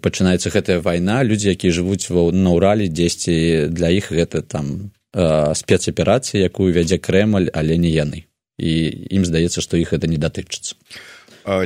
пачынаецца 0.00 0.48
гэтая 0.56 0.80
вайна 0.80 1.20
людзі 1.20 1.52
якія 1.52 1.72
жывуць 1.72 2.08
на 2.08 2.56
ўралі 2.56 2.88
дзесьці 2.88 3.68
для 3.68 3.92
іх 3.92 4.08
гэта 4.12 4.40
там 4.40 4.92
Э, 5.12 5.52
спецаперацыі 5.52 6.40
якую 6.40 6.72
вядзе 6.72 6.96
крэмль 6.96 7.52
але 7.52 7.76
не 7.76 7.92
яны. 7.92 8.24
І 8.56 8.72
ім 9.12 9.28
здаецца 9.28 9.60
што 9.60 9.76
іх 9.76 9.92
это 9.92 10.08
не 10.08 10.16
датычыцца. 10.16 10.72
э, 10.72 11.11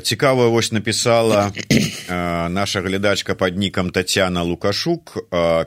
цікава 0.02 0.48
вось 0.48 0.72
напісала 0.72 1.52
э, 1.70 2.48
наша 2.48 2.80
глядачка 2.80 3.34
под 3.34 3.56
нікам 3.56 3.90
татяна 3.90 4.42
лукашук 4.42 5.18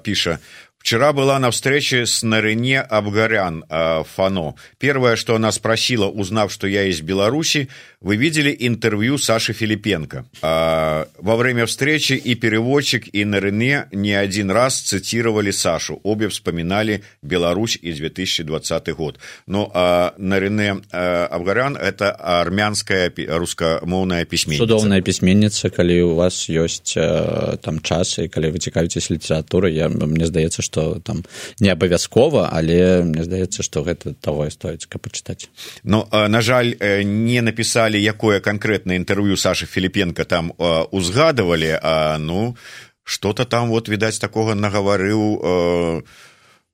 піша 0.04 0.40
Вчера 0.80 1.12
была 1.12 1.38
на 1.40 1.52
встрече 1.52 2.06
с 2.06 2.24
Нарине 2.24 2.80
Абгарян 2.80 3.66
э, 3.70 4.04
Фано. 4.16 4.56
Первое, 4.78 5.18
что 5.18 5.36
она 5.36 5.52
спросила, 5.52 6.08
узнав, 6.08 6.54
что 6.54 6.68
я 6.68 6.86
из 6.86 7.02
Беларуси, 7.02 7.68
вы 8.00 8.16
видели 8.16 8.56
интервью 8.58 9.18
Саши 9.18 9.52
Филипенко. 9.52 10.26
Э, 10.42 11.06
во 11.20 11.36
время 11.36 11.66
встречи 11.66 12.14
и 12.14 12.34
переводчик, 12.34 13.14
и 13.14 13.26
Нарине 13.26 13.88
не 13.92 14.14
один 14.14 14.52
раз 14.52 14.80
цитировали 14.80 15.52
Сашу. 15.52 16.00
Обе 16.04 16.30
вспоминали 16.30 17.04
Беларусь 17.22 17.78
и 17.82 17.92
2020 17.92 18.96
год. 18.96 19.20
Но 19.48 19.70
э, 19.74 20.12
Нарине 20.18 20.78
э, 20.92 21.26
Абгарян– 21.26 21.76
это 21.78 22.12
армянская 22.12 23.12
русскомовная 23.28 24.24
письменница. 24.24 24.64
Судовная 24.64 25.02
письменница, 25.02 25.70
когда 25.70 25.94
у 26.06 26.16
вас 26.16 26.48
есть 26.48 26.94
э, 26.96 27.58
там 27.62 27.82
час, 27.82 28.18
и 28.20 28.30
когда 28.30 28.50
вы 28.50 28.60
цікавитесь 28.60 29.10
литературой, 29.10 29.74
я, 29.74 29.90
мне 29.90 30.26
сдается, 30.26 30.62
что 30.70 31.00
там 31.02 31.26
не 31.60 31.70
абавязкова 31.74 32.50
але 32.54 33.02
мне 33.02 33.26
здаецца 33.26 33.66
что 33.66 33.82
гэта 33.82 34.14
того 34.14 34.46
і 34.46 34.54
стоіць 34.54 34.86
каб 34.86 35.02
пачытаць. 35.02 35.50
Но 35.84 36.06
на 36.12 36.42
жаль 36.46 36.78
не 37.04 37.42
напісалі 37.42 37.98
якое 37.98 38.40
канкрэтна 38.40 38.94
інтэрв'ю 39.02 39.34
саша 39.34 39.66
філіпенко 39.66 40.24
там 40.30 40.54
узгадывалі 40.94 41.74
а 41.82 42.18
ну 42.22 42.56
что-то 43.04 43.46
там 43.46 43.70
вот 43.74 43.90
відаць 43.90 44.22
такога 44.22 44.54
нагаварыў 44.54 46.06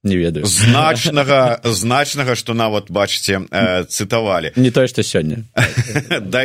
не 0.04 0.18
ведаю. 0.18 0.46
значнага 0.46 1.62
значнага 1.64 2.36
что 2.36 2.54
нават 2.54 2.92
бачыце 2.92 3.48
цытавалі. 3.88 4.52
Не 4.56 4.72
тое 4.72 4.88
что 4.88 5.04
сёння. 5.04 5.46
Да 6.22 6.44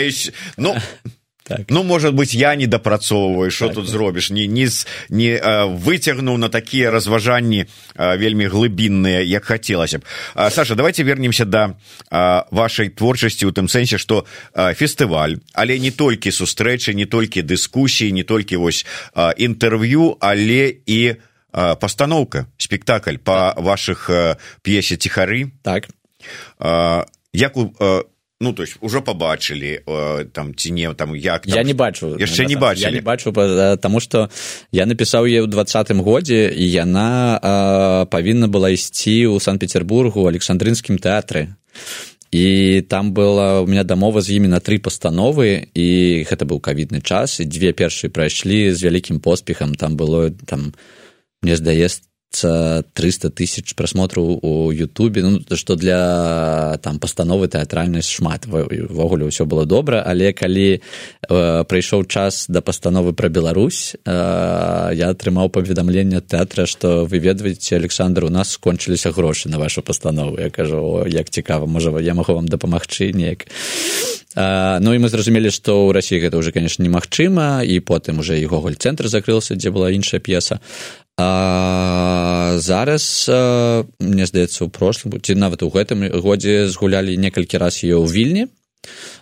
ну 0.57 0.77
так. 1.51 1.71
ну 1.71 1.83
может 1.83 2.15
быть 2.15 2.35
я 2.35 2.55
не 2.55 2.67
дапрацоўваю 2.67 3.51
что 3.51 3.67
так, 3.67 3.75
тут 3.75 3.85
так. 3.85 3.93
зробіш 3.93 4.31
не 4.31 4.47
не 4.47 4.69
не 5.11 5.41
выцягнуў 5.67 6.37
на 6.39 6.49
такія 6.49 6.91
разважанні 6.91 7.67
вельмі 7.97 8.47
глыбінныя 8.47 9.21
як 9.27 9.45
хацелася 9.45 9.99
б 9.99 10.03
саша 10.51 10.75
давайте 10.75 11.03
вернемся 11.03 11.45
да, 11.45 11.75
вашай 12.51 12.89
творчасці 12.89 13.47
у 13.47 13.53
тым 13.53 13.67
сэнсе 13.69 13.99
что 13.99 14.27
фестываль 14.55 15.43
але 15.53 15.79
не 15.79 15.91
толькі 15.91 16.31
сустрэчы 16.31 16.95
не 16.95 17.07
толькі 17.07 17.43
дыскусіі 17.43 18.13
не 18.13 18.23
толькі 18.23 18.57
вось 18.57 18.87
інтэрв'ю 19.37 20.17
але 20.21 20.75
і 20.87 21.15
пастаноўка 21.53 22.47
спектакль 22.59 23.17
по 23.17 23.55
ваших 23.57 24.11
п'есе 24.63 24.97
ціхары 24.97 25.51
так. 25.63 25.89
Як 27.33 27.57
у 27.57 27.75
ну 28.41 28.53
то 28.53 28.63
есть 28.63 28.77
уже 28.81 29.01
побачылі 29.01 29.81
там 30.33 30.55
ці 30.55 30.73
не 30.73 30.95
там 30.95 31.15
як 31.17 31.47
там, 31.47 31.55
я 31.55 31.63
не 31.63 31.75
бачу. 31.75 32.17
Яшчэ 32.17 32.47
не 32.47 32.57
бачу 32.57 32.81
я 32.81 32.91
не 32.91 33.01
бачу 33.01 33.33
потому 33.33 34.01
что 34.01 34.31
я 34.73 34.87
напісаў 34.87 35.29
е 35.29 35.45
ў 35.45 35.47
двадцатым 35.47 36.01
годзе 36.01 36.49
і 36.49 36.65
яна 36.65 38.07
павінна 38.11 38.49
была 38.49 38.73
ісці 38.73 39.37
ў 39.37 39.41
санкт-петербургу 39.41 40.25
александрынскім 40.25 40.97
тэатры 40.97 41.55
і 42.33 42.81
там 42.89 43.13
была 43.13 43.61
у 43.61 43.67
меня 43.67 43.85
дамова 43.85 44.21
з 44.25 44.41
імі 44.41 44.49
на 44.49 44.61
тры 44.65 44.81
пастановы 44.81 45.69
і 45.75 46.25
гэта 46.25 46.49
быў 46.49 46.65
кавідны 46.65 47.05
час 47.05 47.41
і 47.41 47.45
дзве 47.45 47.77
першыя 47.77 48.09
прайшлі 48.09 48.73
з 48.73 48.81
вялікім 48.81 49.21
поспехам 49.21 49.75
там 49.75 50.01
было 50.01 50.31
там 50.49 50.73
мне 51.43 51.57
здаецца 51.57 52.10
300 52.33 53.31
тысяч 53.31 53.75
просмотраў 53.75 54.39
у 54.43 54.71
Ютубе. 54.71 55.23
Ну, 55.23 55.41
што 55.57 55.77
для 55.77 56.79
там 56.83 56.99
пастановы 56.99 57.49
тэатральнай 57.49 58.03
шмат. 58.03 58.47
Увогуле 58.47 59.27
ўсё 59.27 59.45
было 59.45 59.67
добра 59.67 60.03
але 60.07 60.33
калі 60.33 60.79
э, 60.79 61.65
прыйшоў 61.67 62.07
час 62.07 62.47
да 62.49 62.61
пастановы 62.61 63.13
пра 63.13 63.29
Беларусь 63.29 63.95
э, 63.95 64.11
я 64.95 65.11
атрымаў 65.11 65.51
паведамленне 65.51 66.21
тэатра 66.21 66.67
што 66.67 67.05
вы 67.05 67.19
ведаеце 67.19 67.77
Александр 67.77 68.25
у 68.25 68.31
нас 68.31 68.55
скончыліся 68.55 69.11
грошы 69.11 69.49
на 69.49 69.59
вашу 69.59 69.83
пастанову. 69.83 70.39
Я 70.39 70.51
кажу 70.51 70.79
о, 70.79 71.07
як 71.07 71.31
цікава 71.31 71.67
можа 71.67 71.91
я 72.01 72.15
магу 72.15 72.35
вам 72.35 72.49
дапамагчы 72.49 73.13
неяк 73.13 73.47
Uh, 74.31 74.79
ну 74.79 74.95
і 74.95 75.03
мы 75.03 75.11
зразумелі 75.11 75.51
што 75.51 75.91
ў 75.91 75.91
рассіі 75.91 76.23
гэта 76.23 76.39
ўжо 76.39 76.55
конечно 76.55 76.87
немагчыма 76.87 77.67
і 77.67 77.83
потым 77.83 78.23
уже 78.23 78.39
і 78.39 78.47
гоголь 78.47 78.79
цэнтр 78.79 79.11
закрылся 79.11 79.59
дзе 79.59 79.75
была 79.75 79.91
іншая 79.91 80.23
п'еса 80.23 80.63
А, 81.21 82.57
зараз 82.57 83.05
мне 84.01 84.25
здаецца 84.27 84.65
у 84.65 84.73
прошлым 84.73 85.21
ці 85.21 85.37
нават 85.37 85.63
у 85.63 85.69
гэтым 85.69 86.09
годзе 86.25 86.65
згулялі 86.73 87.17
некалькі 87.21 87.61
раз 87.61 87.85
ее 87.85 88.01
ў 88.01 88.09
вільні. 88.09 88.45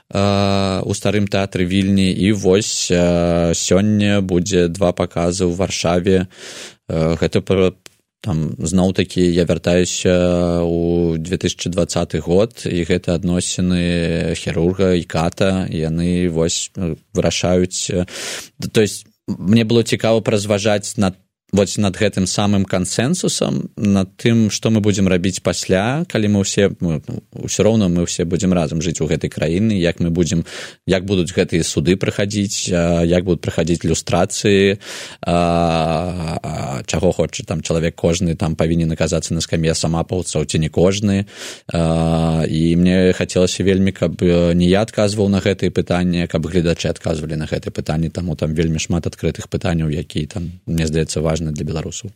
У 0.08 0.92
старым 0.94 1.26
тэатры 1.26 1.66
вільні. 1.66 2.08
І 2.14 2.32
вось 2.32 2.88
сёння 2.88 4.22
будзе 4.22 4.68
два 4.70 4.94
паказы 4.94 5.50
ў 5.50 5.52
варшаве. 5.58 6.30
Гэта 6.88 7.42
пра 7.42 7.74
там 8.22 8.54
зноў 8.58 8.94
такі 8.98 9.22
я 9.22 9.44
вяртаюся 9.46 10.62
у 10.62 11.14
2020 11.18 12.18
год 12.22 12.62
і 12.66 12.78
гэта 12.86 13.18
адносіны 13.18 14.34
хірурга 14.38 14.94
і 14.94 15.02
ката. 15.02 15.66
Яны 15.66 16.30
вось 16.30 16.70
вырашаюць 17.14 17.90
то 18.72 18.80
есть 18.80 19.06
мне 19.26 19.64
было 19.64 19.82
цікава 19.82 20.22
празважаць 20.22 20.96
над 20.96 21.18
вось 21.52 21.78
над 21.80 21.96
гэтым 21.96 22.26
самым 22.28 22.64
кансенсусам 22.68 23.70
над 23.76 24.12
тым 24.20 24.50
што 24.52 24.68
мы 24.68 24.80
будзем 24.84 25.08
рабіць 25.08 25.40
пасля 25.40 26.04
калі 26.04 26.28
мы 26.28 26.44
ўсе 26.44 26.76
мы, 26.84 27.00
ўсё 27.32 27.64
роўна 27.64 27.88
мы 27.88 28.04
ўсе 28.04 28.28
будзем 28.28 28.52
разам 28.52 28.84
жыць 28.84 29.00
у 29.00 29.08
гэтай 29.08 29.32
краіны 29.32 29.72
як 29.80 29.96
мы 30.00 30.12
будзем 30.12 30.44
як 30.84 31.08
будуць 31.08 31.32
гэтыя 31.32 31.64
суды 31.64 31.96
праходзіць 31.96 32.68
як 32.68 33.24
будуць 33.24 33.40
праходзіць 33.40 33.88
люстрацыі 33.88 34.76
чаго 36.84 37.08
хоча 37.16 37.44
там 37.48 37.64
чалавек 37.64 37.96
кожны 37.96 38.36
там 38.36 38.52
павінен 38.52 38.92
аказацца 38.92 39.32
на 39.32 39.40
скам'е 39.40 39.72
самапаўцаў 39.72 40.44
ці 40.44 40.58
не 40.58 40.68
кожны. 40.68 41.24
А, 41.72 42.44
і 42.44 42.76
мне 42.76 43.12
хацелася 43.16 43.64
вельмі 43.64 43.92
каб 43.92 44.20
не 44.20 44.68
я 44.68 44.84
адказваў 44.84 45.32
на 45.32 45.40
гэтые 45.40 45.72
пытанні 45.72 46.28
каб 46.28 46.44
гледачы 46.44 46.92
адказвалі 46.92 47.40
на 47.40 47.48
гэтые 47.48 47.72
пытанні 47.72 48.12
таму 48.12 48.36
там 48.36 48.52
вельмі 48.52 48.76
шмат 48.76 49.08
адкрытых 49.08 49.48
пытанняў 49.48 49.88
які 49.88 50.26
там 50.26 50.60
мне 50.66 50.84
здаецца 50.86 51.24
важно 51.24 51.37
важна 51.38 51.52
для 51.52 51.64
беларусаў. 51.64 52.10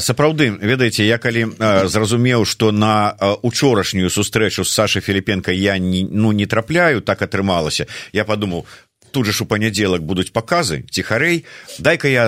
Сапраўды 0.00 0.48
ведаеце 0.50 1.04
я 1.04 1.18
калі 1.20 1.52
зразумеў 1.86 2.44
што 2.48 2.72
на 2.72 3.14
учорашнюю 3.42 4.10
сустрэчу 4.10 4.64
з 4.64 4.72
сашай 4.72 5.02
філіпенко 5.02 5.52
я 5.52 5.78
не 5.78 6.08
ну 6.08 6.32
не 6.32 6.46
трапляю 6.46 7.00
так 7.00 7.22
атрымалася 7.22 7.86
я 8.12 8.24
подумаў 8.24 8.64
тут 9.12 9.26
же 9.26 9.32
ж 9.32 9.44
у 9.44 9.46
панядзелак 9.46 10.02
будуць 10.02 10.32
паказы 10.32 10.88
ціхарэй 10.88 11.44
дай-ка 11.78 12.08
я 12.08 12.24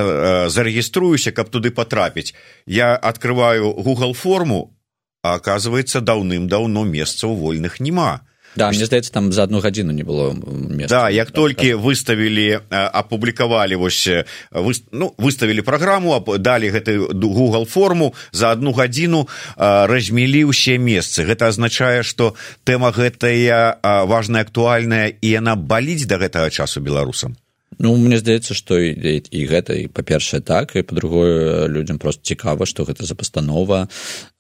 зарэгіструюся 0.53 1.33
каб 1.33 1.49
туды 1.49 1.73
потрапіць 1.73 2.37
я 2.67 2.95
открываю 2.95 3.73
google 3.73 4.13
форму 4.13 4.77
а 5.25 5.41
оказывается 5.41 6.05
даўным-даўно 6.05 6.85
месцаў 6.85 7.35
вольных 7.35 7.81
няма 7.81 8.21
да 8.57 8.71
мне 8.71 8.87
здаецца 8.87 9.13
там 9.13 9.33
за 9.33 9.45
одну 9.45 9.61
гадзіну 9.61 9.93
не 9.93 10.05
было 10.05 10.33
места. 10.33 10.89
да 10.89 11.11
як 11.11 11.31
толькі 11.31 11.75
выставілі 11.75 12.61
апублікавалі 12.71 13.77
вось 13.77 14.09
вы, 14.53 14.73
ну 14.93 15.15
выставілі 15.19 15.63
праграму 15.63 16.19
далі 16.39 16.71
гэтую 16.71 17.13
google 17.13 17.65
форму 17.65 18.15
за 18.33 18.53
одну 18.53 18.73
гадзіну 18.73 19.29
размелі 19.57 20.53
ўсе 20.53 20.79
месцы 20.79 21.25
гэта 21.25 21.49
азначае 21.49 22.03
што 22.03 22.35
тэма 22.65 22.93
гэтая 22.93 23.79
важная 24.07 24.43
актуальная 24.43 25.13
і 25.21 25.29
яна 25.29 25.57
баліць 25.57 26.07
да 26.07 26.19
гэтага 26.19 26.51
часу 26.51 26.81
беларусам 26.81 27.37
Ну 27.83 27.97
мне 27.99 28.15
здаецца 28.23 28.55
што 28.55 28.79
і, 28.79 28.95
і 29.19 29.41
гэта 29.51 29.75
і 29.75 29.89
па-першае 29.91 30.39
так 30.39 30.77
і 30.79 30.87
па-другое 30.87 31.67
людзям 31.67 31.99
просто 31.99 32.23
цікава 32.23 32.63
што 32.63 32.87
гэта 32.87 33.03
за 33.03 33.19
пастанова 33.19 33.89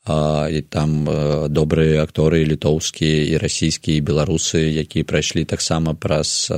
а, 0.06 0.46
і 0.46 0.62
там 0.62 1.02
добрыя 1.50 2.06
акторы 2.06 2.46
літоўскія 2.46 3.34
і 3.34 3.42
расійскія 3.42 3.98
беларусы 3.98 4.62
якія 4.78 5.02
прайшлі 5.02 5.42
таксама 5.42 5.98
праз 5.98 6.54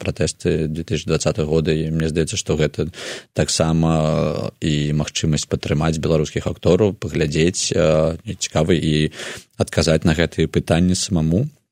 пратэсты 0.00 0.72
2020 0.72 1.44
года. 1.44 1.76
І 1.76 1.92
мне 1.92 2.08
здаецца 2.08 2.40
што 2.40 2.56
гэта 2.56 2.88
таксама 3.36 4.48
і 4.64 4.96
магчымасць 4.96 5.44
падтрымаць 5.52 6.00
беларускіх 6.00 6.48
актораў 6.48 6.96
паглядзець 6.96 7.76
цікавы 8.24 8.80
і 8.80 9.12
адказаць 9.60 10.08
на 10.08 10.16
гэтыя 10.16 10.48
пытанні 10.48 10.96
самому. 10.96 11.44
Э, 11.44 11.65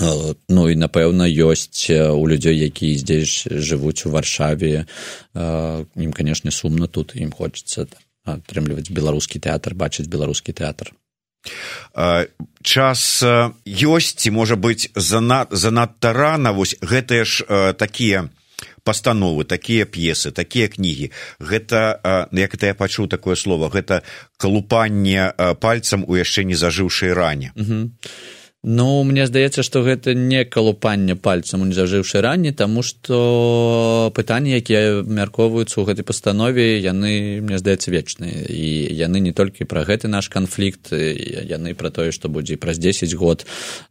ну 0.00 0.68
і 0.72 0.76
напэўна 0.76 1.28
ёсць 1.28 1.92
э, 1.92 2.08
у 2.08 2.24
людзей 2.24 2.56
якія 2.64 2.98
здесь 2.98 3.44
жывуць 3.44 4.08
у 4.08 4.10
варшаве. 4.10 4.86
Э, 5.34 5.84
ім 5.96 6.12
канешне 6.12 6.50
сумна 6.50 6.88
тут 6.88 7.12
ім 7.14 7.32
хочется 7.32 7.86
атрымліваць 8.24 8.88
беларускі 8.88 9.38
тэатр 9.42 9.74
бачыць 9.74 10.08
беларускі 10.08 10.52
тэатр. 10.52 10.94
Час 12.62 13.00
ёсць 13.66 14.14
ці 14.14 14.30
можа 14.30 14.54
быць 14.54 14.94
занад 14.94 15.50
занадта 15.50 16.12
рана. 16.14 16.52
Вось 16.54 16.78
гэтыя 16.80 17.26
ж 17.26 17.42
такія 17.74 18.30
пастановы 18.86 19.44
такія 19.44 19.84
п'есы 19.84 20.30
такія 20.30 20.68
кнігі. 20.68 21.10
Гэта 21.42 22.28
як 22.32 22.54
это 22.54 22.66
я 22.70 22.74
пачуў 22.74 23.10
такое 23.10 23.34
слово 23.34 23.68
гэта 23.68 24.06
калупанне 24.38 25.34
пальцам 25.60 26.06
у 26.06 26.14
яшчэ 26.14 26.46
не 26.46 26.54
зажыўшай 26.54 27.12
ране. 27.12 27.52
-hmm. 27.56 27.90
Ну 28.64 29.02
мне 29.02 29.26
здаецца, 29.26 29.64
што 29.66 29.82
гэта 29.82 30.14
не 30.14 30.44
калупанне 30.46 31.16
пальцам 31.18 31.62
у 31.62 31.66
незажыўшы 31.66 32.22
ранні, 32.22 32.54
таму 32.54 32.86
што 32.86 34.12
пытанні, 34.14 34.54
якія 34.54 35.02
мяркоўваюцца 35.02 35.82
ў 35.82 35.90
гэтай 35.90 36.06
пастанове, 36.06 36.78
яны 36.78 37.42
мне 37.42 37.58
здаецца 37.58 37.90
вечныя. 37.90 38.46
І 38.46 38.86
яны 38.94 39.18
не 39.18 39.34
толькі 39.34 39.66
пра 39.66 39.82
гэты 39.82 40.06
наш 40.06 40.30
канфлікт, 40.30 40.94
яны 40.94 41.74
пра 41.74 41.90
тое, 41.90 42.14
што 42.14 42.30
будзе 42.30 42.54
праз 42.54 42.78
10 42.78 43.10
год. 43.18 43.42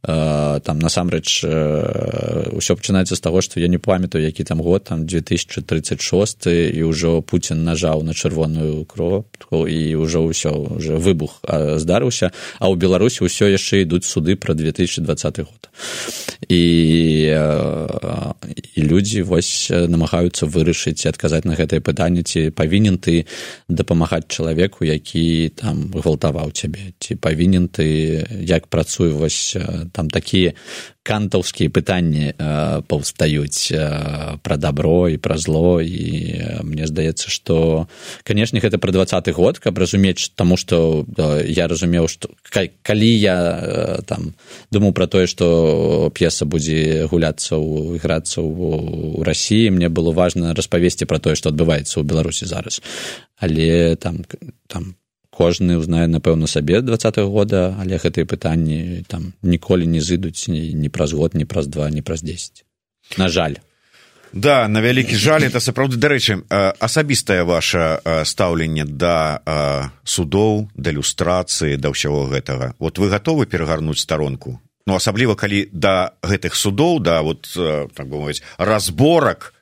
Там 0.07 0.79
насамрэч 0.79 1.43
ўсё 2.55 2.71
пачынаецца 2.79 3.19
з 3.19 3.19
таго, 3.19 3.43
што 3.43 3.59
я 3.59 3.67
не 3.67 3.75
памятаю, 3.75 4.23
які 4.23 4.47
там 4.47 4.63
год 4.63 4.87
там 4.87 5.03
2036 5.03 6.47
і 6.47 6.79
ўжо 6.87 7.19
Пуін 7.19 7.67
нажаў 7.67 8.07
на 8.07 8.15
чырвоную 8.15 8.87
кропку 8.87 9.67
і 9.67 9.99
ўжо 9.99 10.31
ўсё 10.31 10.79
уже 10.79 10.95
выбух 10.95 11.43
здарыўся, 11.43 12.31
а 12.63 12.71
ў 12.71 12.79
Беларусі 12.79 13.27
ўсё 13.27 13.51
яшчэ 13.51 13.83
ідуць 13.83 14.07
суды 14.07 14.39
пра 14.39 14.55
2020 14.61 15.39
год. 15.39 15.69
І, 16.47 16.61
і 18.75 18.81
людзі 18.81 19.21
вось 19.21 19.69
намагаюцца 19.71 20.45
вырашыць 20.49 21.05
адказаць 21.05 21.45
на 21.45 21.55
гэтае 21.55 21.79
пытанне 21.85 22.23
ці 22.25 22.49
павінен 22.51 22.97
ты 22.97 23.25
дапамагаць 23.69 24.27
чалавеку 24.27 24.85
які 24.85 25.53
там 25.55 25.93
гвалтаваў 25.93 26.51
цябе 26.51 26.97
ці 26.99 27.15
павінен 27.15 27.69
ты 27.69 28.25
як 28.41 28.67
працуе 28.67 29.13
вось 29.13 29.55
там 29.93 30.09
такія 30.09 30.53
кантаўскія 31.03 31.73
пытанні 31.73 32.37
э, 32.37 32.81
паўстаюць 32.85 33.73
э, 33.73 34.37
пра 34.45 34.57
дабро 34.57 35.09
і 35.09 35.17
пра 35.17 35.37
зло. 35.41 35.81
І 35.81 36.37
э, 36.37 36.61
мне 36.61 36.85
здаецца 36.85 37.33
што 37.33 37.87
канешне 38.23 38.61
гэта 38.61 38.77
пра 38.77 38.93
двадцаты 38.93 39.33
год 39.33 39.57
каб 39.57 39.81
разумець 39.81 40.29
таму 40.37 40.57
што 40.61 41.05
я 41.49 41.65
разумеў 41.65 42.05
што 42.05 42.29
калі 42.85 43.11
я 43.17 44.01
там 44.05 44.37
думаў 44.69 44.93
пра 44.93 45.09
тое 45.09 45.25
што 45.25 46.13
п'еса 46.13 46.45
будзе 46.45 47.09
гуляцца 47.09 47.57
ў 47.57 47.97
іграцца 47.97 48.45
ў 48.45 49.25
рассіі 49.25 49.73
мне 49.73 49.89
было 49.89 50.13
важна 50.13 50.53
распавесці 50.53 51.09
пра 51.09 51.17
тое 51.17 51.33
што 51.33 51.49
адбываецца 51.49 51.97
ў 51.97 52.05
беларусі 52.05 52.45
зараз. 52.45 52.77
Але 53.41 53.97
там 53.97 54.21
там 54.69 54.93
кожны 55.41 55.81
ўзнае 55.81 56.05
напэўна 56.05 56.45
сабе 56.45 56.85
два 56.85 56.97
года 57.25 57.73
але 57.81 57.97
гэтыя 57.97 58.29
пытанні 58.29 59.01
там 59.09 59.33
ніколі 59.41 59.89
не 59.89 60.01
зыдуць 60.01 60.45
ні, 60.53 60.73
ні 60.77 60.89
праз 60.89 61.17
год 61.17 61.33
ні 61.33 61.45
праз 61.49 61.65
два 61.67 61.89
ні 61.89 62.05
праз 62.05 62.21
10 62.21 62.65
на 63.17 63.27
жаль. 63.27 63.57
Да 64.33 64.67
на 64.67 64.79
вялікі 64.79 65.17
жаль 65.19 65.43
это 65.43 65.59
сапраўды 65.59 65.99
дарэчы 65.99 66.39
асабістае 66.79 67.43
ваше 67.43 67.99
стаўленне 68.23 68.85
да 68.87 69.43
судоў 70.07 70.69
да 70.75 70.89
люстрацыі 70.95 71.75
да 71.75 71.91
ўсяго 71.91 72.31
гэтага. 72.31 72.77
Вот 72.79 72.95
вы 72.95 73.11
гатовы 73.11 73.43
перагарнуць 73.45 73.99
старонку? 73.99 74.61
Ну 74.87 74.95
асабліва 74.95 75.35
калі 75.35 75.67
да 75.73 76.15
гэтых 76.23 76.55
судоў 76.55 77.03
да 77.03 77.21
вот 77.21 77.49
так 77.51 78.07
бы 78.07 78.23
мовіць 78.23 78.39
разборак 78.55 79.53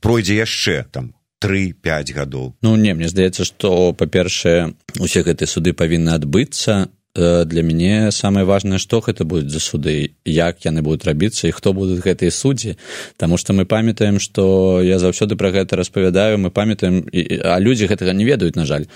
пройдзе 0.00 0.40
яшчэ 0.40 0.88
там 0.88 1.12
тры-пять 1.38 2.12
гадоў 2.12 2.54
ну 2.62 2.76
не 2.76 2.94
мне 2.94 3.08
здаецца 3.08 3.44
што 3.44 3.92
па-першае 3.92 4.74
усе 4.98 5.22
гэтыя 5.22 5.48
суды 5.48 5.72
павінны 5.72 6.14
адбыцца 6.18 6.88
Э, 7.18 7.44
для 7.44 7.62
мяне 7.62 8.12
самае 8.12 8.44
важнае 8.44 8.78
што 8.78 9.00
гэта 9.00 9.24
будуць 9.24 9.50
за 9.50 9.58
суды 9.58 10.14
як 10.24 10.62
яны 10.62 10.84
будуць 10.86 11.08
рабіцца 11.08 11.48
і 11.48 11.56
хто 11.56 11.72
будуць 11.74 12.04
гэтыя 12.04 12.30
суддзі 12.30 12.76
Таму 13.16 13.38
што 13.42 13.56
мы 13.58 13.64
памятаем 13.64 14.20
што 14.22 14.78
я 14.84 14.98
заўсёды 15.02 15.34
пра 15.34 15.50
гэта 15.50 15.80
распавядаю 15.80 16.38
мы 16.38 16.50
памятаем 16.50 17.08
а 17.10 17.58
людзі 17.58 17.90
гэтага 17.90 18.12
не 18.12 18.24
ведаюць 18.28 18.54
на 18.54 18.66
жаль. 18.66 18.86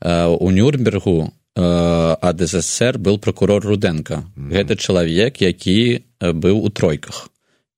Э, 0.00 0.28
у 0.28 0.50
нюрнбергу 0.50 1.32
э, 1.56 1.62
ад 2.20 2.38
ссср 2.46 2.98
был 2.98 3.18
прокурор 3.18 3.64
руденко. 3.64 4.22
Гэта 4.36 4.76
чалавек 4.76 5.42
які 5.42 6.04
быў 6.20 6.62
у 6.62 6.70
тройках 6.70 7.31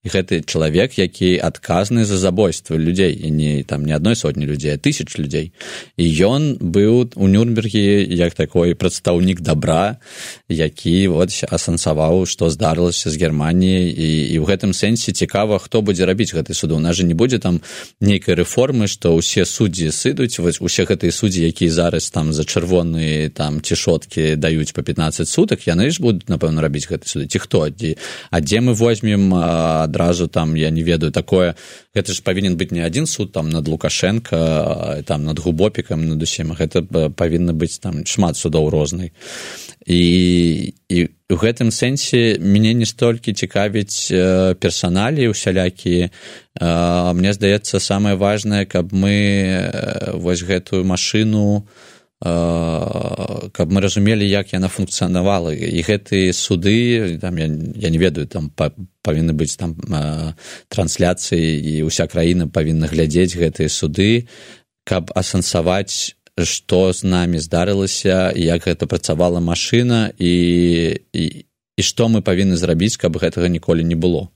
гэты 0.04 0.44
чалавек 0.44 0.98
які 0.98 1.40
адказны 1.40 2.04
за 2.04 2.18
забойства 2.18 2.76
людзей. 2.76 3.14
І 3.14 3.30
не 3.30 3.62
там 3.64 3.84
не 3.84 3.92
адной 3.92 4.16
сотні 4.16 4.46
людзей 4.46 4.76
тысяч 4.76 5.16
людзей. 5.18 5.52
І 5.96 6.04
ён 6.24 6.56
быў 6.60 7.16
у 7.16 7.28
нюрнбергі 7.28 8.04
як 8.14 8.34
такой 8.34 8.74
прадстаўнік 8.74 9.40
добра 9.40 9.96
які 10.48 11.08
вот 11.08 11.30
асэнсаваў 11.30 12.26
што 12.26 12.50
здарылася 12.50 13.10
з 13.10 13.16
германіяй. 13.16 13.88
І 13.90 14.38
ў 14.38 14.44
гэтым 14.44 14.76
сэнсе 14.76 15.12
цікава 15.12 15.58
хто 15.58 15.80
будзе 15.80 16.04
рабіць 16.04 16.34
гэты 16.34 16.54
суду 16.54 16.76
у 16.76 16.80
нас 16.80 16.96
же 16.96 17.04
не 17.04 17.14
будзе 17.14 17.38
там 17.38 17.60
нейкай 18.00 18.34
рэформы 18.36 18.86
што 18.86 19.16
ўсе 19.16 19.44
суддзі 19.44 19.88
сыдуць. 19.88 20.38
Вось 20.38 20.60
усе 20.60 20.84
гэтыя 20.84 21.12
суддзі 21.12 21.48
якія 21.48 21.72
зараз 21.72 22.10
там 22.10 22.32
за 22.32 22.44
чырвоны 22.44 23.30
там 23.32 23.60
цішоткі 23.64 24.36
даюць 24.36 24.72
по 24.76 24.82
15 24.82 25.28
сутак 25.28 25.66
яны 25.66 25.90
ж 25.90 26.00
будуць 26.00 26.28
напэўна 26.28 26.60
рабіць 26.60 26.88
гэты 26.88 27.08
суды 27.08 27.26
ці 27.26 27.38
хто? 27.38 27.68
Дзе 27.72 27.96
а 28.30 28.40
дзе 28.40 28.60
мы 28.60 28.74
возьмем 28.74 29.32
адразу 29.94 30.26
там 30.26 30.54
я 30.54 30.70
не 30.70 30.82
ведаю 30.82 31.12
такое. 31.12 31.54
Гэта 31.94 32.10
ж 32.10 32.26
павінен 32.26 32.58
быць 32.58 32.74
не 32.74 32.82
адзін 32.82 33.06
суд 33.06 33.30
там 33.30 33.48
над 33.48 33.68
лукашенко 33.70 35.06
там 35.06 35.24
над 35.24 35.38
губопікам 35.38 36.02
над 36.02 36.22
усім. 36.22 36.50
Гэта 36.58 36.82
павінна 37.14 37.54
быць 37.54 37.78
там 37.78 38.02
шмат 38.02 38.36
судоў 38.36 38.74
рознай 38.74 39.14
і 39.86 40.74
і 40.88 40.98
у 41.30 41.36
гэтым 41.36 41.70
сэнсе 41.70 42.38
мяне 42.38 42.74
не 42.74 42.86
столькі 42.86 43.32
цікавіць 43.32 44.10
персаналі 44.58 45.30
усялякія. 45.30 46.10
Мне 46.60 47.32
здаецца 47.32 47.80
самае 47.80 48.18
важнае 48.18 48.66
каб 48.66 48.92
мы 48.92 49.70
вось 50.18 50.42
гэтую 50.42 50.84
машину 50.84 51.66
каб 52.24 53.68
мы 53.68 53.80
разумелі 53.84 54.24
як 54.24 54.56
яна 54.56 54.72
функцыянавала. 54.72 55.52
І 55.52 55.84
гэтыя 55.84 56.32
суды 56.32 57.18
там 57.20 57.36
я, 57.36 57.46
я 57.76 57.90
не 57.92 57.98
ведаю 58.00 58.26
там 58.26 58.48
па, 58.48 58.72
павінны 59.04 59.36
быць 59.36 59.60
там 59.60 59.76
трансляцыі 60.72 61.60
і 61.60 61.84
ўся 61.84 62.08
краіна 62.08 62.48
павінна 62.48 62.88
глядзець 62.88 63.36
гэтыя 63.36 63.68
суды 63.68 64.24
каб 64.88 65.12
асэнсаваць 65.12 66.16
што 66.40 66.92
з 66.96 67.04
намі 67.04 67.38
здарылася 67.38 68.32
як 68.32 68.64
гэта 68.64 68.88
працавала 68.88 69.44
машына 69.44 70.10
і 70.16 70.32
і, 71.12 71.24
і 71.76 71.82
што 71.84 72.08
мы 72.08 72.24
павінны 72.24 72.56
зрабіць 72.56 72.96
каб 72.96 73.20
гэтага 73.20 73.52
ніколі 73.52 73.84
не 73.84 74.00
было 74.00 74.32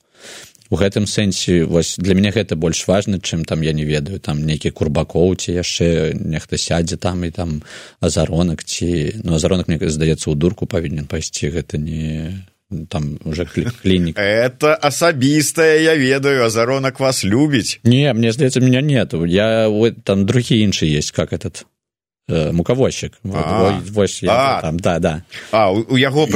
у 0.71 0.77
гэтым 0.77 1.07
сэнсе 1.07 1.65
вось 1.65 1.97
для 1.97 2.15
мяне 2.15 2.31
гэта 2.31 2.57
больш 2.57 2.87
важна 2.89 3.19
чым 3.21 3.45
там 3.45 3.63
я 3.63 3.73
не 3.73 3.85
ведаю 3.85 4.21
там 4.21 4.45
нейкі 4.45 4.71
курбакоў 4.71 5.35
ці 5.37 5.57
яшчэ 5.57 6.15
нехта 6.15 6.59
сядзе 6.59 6.97
там 6.97 7.25
і 7.25 7.31
там 7.31 7.63
азаронак 8.01 8.65
ці 8.65 9.23
ну 9.25 9.35
азаронак 9.35 9.69
мне 9.69 9.79
здаецца 9.81 10.31
у 10.31 10.35
дурку 10.35 10.67
павінен 10.67 11.07
пайсці 11.07 11.49
гэта 11.49 11.79
не 11.79 12.45
там 12.89 13.19
уже 13.25 13.45
клінік. 13.83 14.19
Это 14.19 14.75
асабістае 14.75 15.83
я 15.83 15.97
ведаю 15.97 16.45
азаронак 16.45 17.01
вас 17.01 17.25
любіць. 17.25 17.81
Не 17.85 18.13
мне 18.13 18.33
здаецца 18.33 18.61
меня 18.61 18.81
нету. 18.81 19.25
Я 19.25 19.73
там 20.05 20.27
другі 20.27 20.61
іншы 20.61 20.85
есть 20.85 21.13
как 21.13 21.33
этот 21.33 21.65
мукавозчык 22.29 23.19
там 24.61 24.79
да 24.79 24.99
да. 24.99 25.23
А 25.51 25.73
у 25.73 25.97
яго 25.97 26.29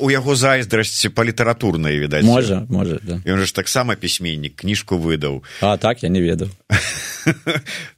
у 0.00 0.10
яго 0.10 0.36
зайздрасці 0.36 1.08
па 1.10 1.24
літаратурнай 1.24 1.98
відаць 1.98 2.24
можа 2.24 2.66
можа 2.68 3.00
да. 3.02 3.20
ён 3.24 3.44
ж 3.44 3.54
таксама 3.54 3.96
пісьменнік 3.96 4.56
кніжку 4.60 5.00
выдаў 5.00 5.42
а 5.60 5.76
так 5.76 6.02
я 6.02 6.08
не 6.08 6.20
ведаў 6.20 6.50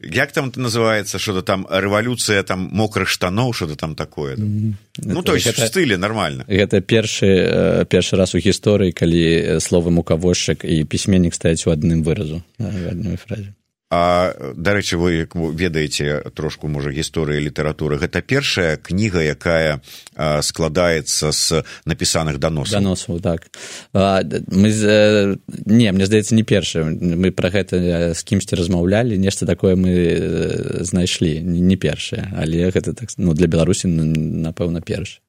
як 0.01 0.32
там 0.36 0.53
называется? 0.57 1.18
Что-то 1.18 1.43
там 1.43 1.66
рэвалюцыя 1.68 2.43
там 2.43 2.68
мокрых 2.72 3.09
штаноў 3.09 3.53
что-то 3.53 3.76
там 3.76 3.95
такое. 3.95 4.36
Ну 4.36 5.22
то 5.22 5.34
есть 5.34 5.47
стылі 5.47 5.97
нормально. 5.97 6.45
гэта 6.49 6.80
першы 6.80 7.86
першы 7.88 8.16
раз 8.16 8.34
у 8.34 8.38
гісторыі 8.38 8.93
калі 8.93 9.61
словы 9.61 9.90
мукавозчык 9.90 10.64
і 10.64 10.84
пісьменнік 10.84 11.34
стаяць 11.34 11.66
у 11.66 11.70
адным 11.70 12.03
выразу 12.03 12.43
адной 12.59 13.16
фразе 13.16 13.55
А 13.93 14.32
дарэчы 14.57 14.97
вы 14.97 15.28
ведаеце 15.53 16.32
трошку 16.32 16.64
можа 16.64 16.88
гісторыі 16.88 17.45
літаратуры. 17.45 18.01
Гэта 18.01 18.24
першая 18.24 18.80
кніга 18.80 19.20
якая 19.20 19.84
складаецца 20.16 21.28
з 21.28 21.61
напісаных 21.84 22.40
даносаў. 22.40 22.80
Даносаў 22.80 23.20
так. 23.20 23.53
А, 23.93 24.24
мы 24.49 24.72
з, 24.72 25.36
не 25.68 25.93
мне 25.93 26.09
здаецца 26.09 26.32
не 26.32 26.43
першая. 26.43 26.88
Мы 26.88 27.36
пра 27.36 27.53
гэта 27.53 28.16
з 28.16 28.20
кімсьці 28.24 28.57
размаўлялі 28.57 29.20
нешта 29.20 29.45
такое 29.45 29.76
мы 29.76 29.93
знайшлі. 30.80 31.45
Не 31.45 31.76
першае 31.76 32.32
але 32.32 32.72
гэта 32.72 32.97
так 32.97 33.12
ну 33.20 33.36
для 33.36 33.47
беларусі 33.47 33.93
напэўна 33.93 34.80
перш 34.80 35.20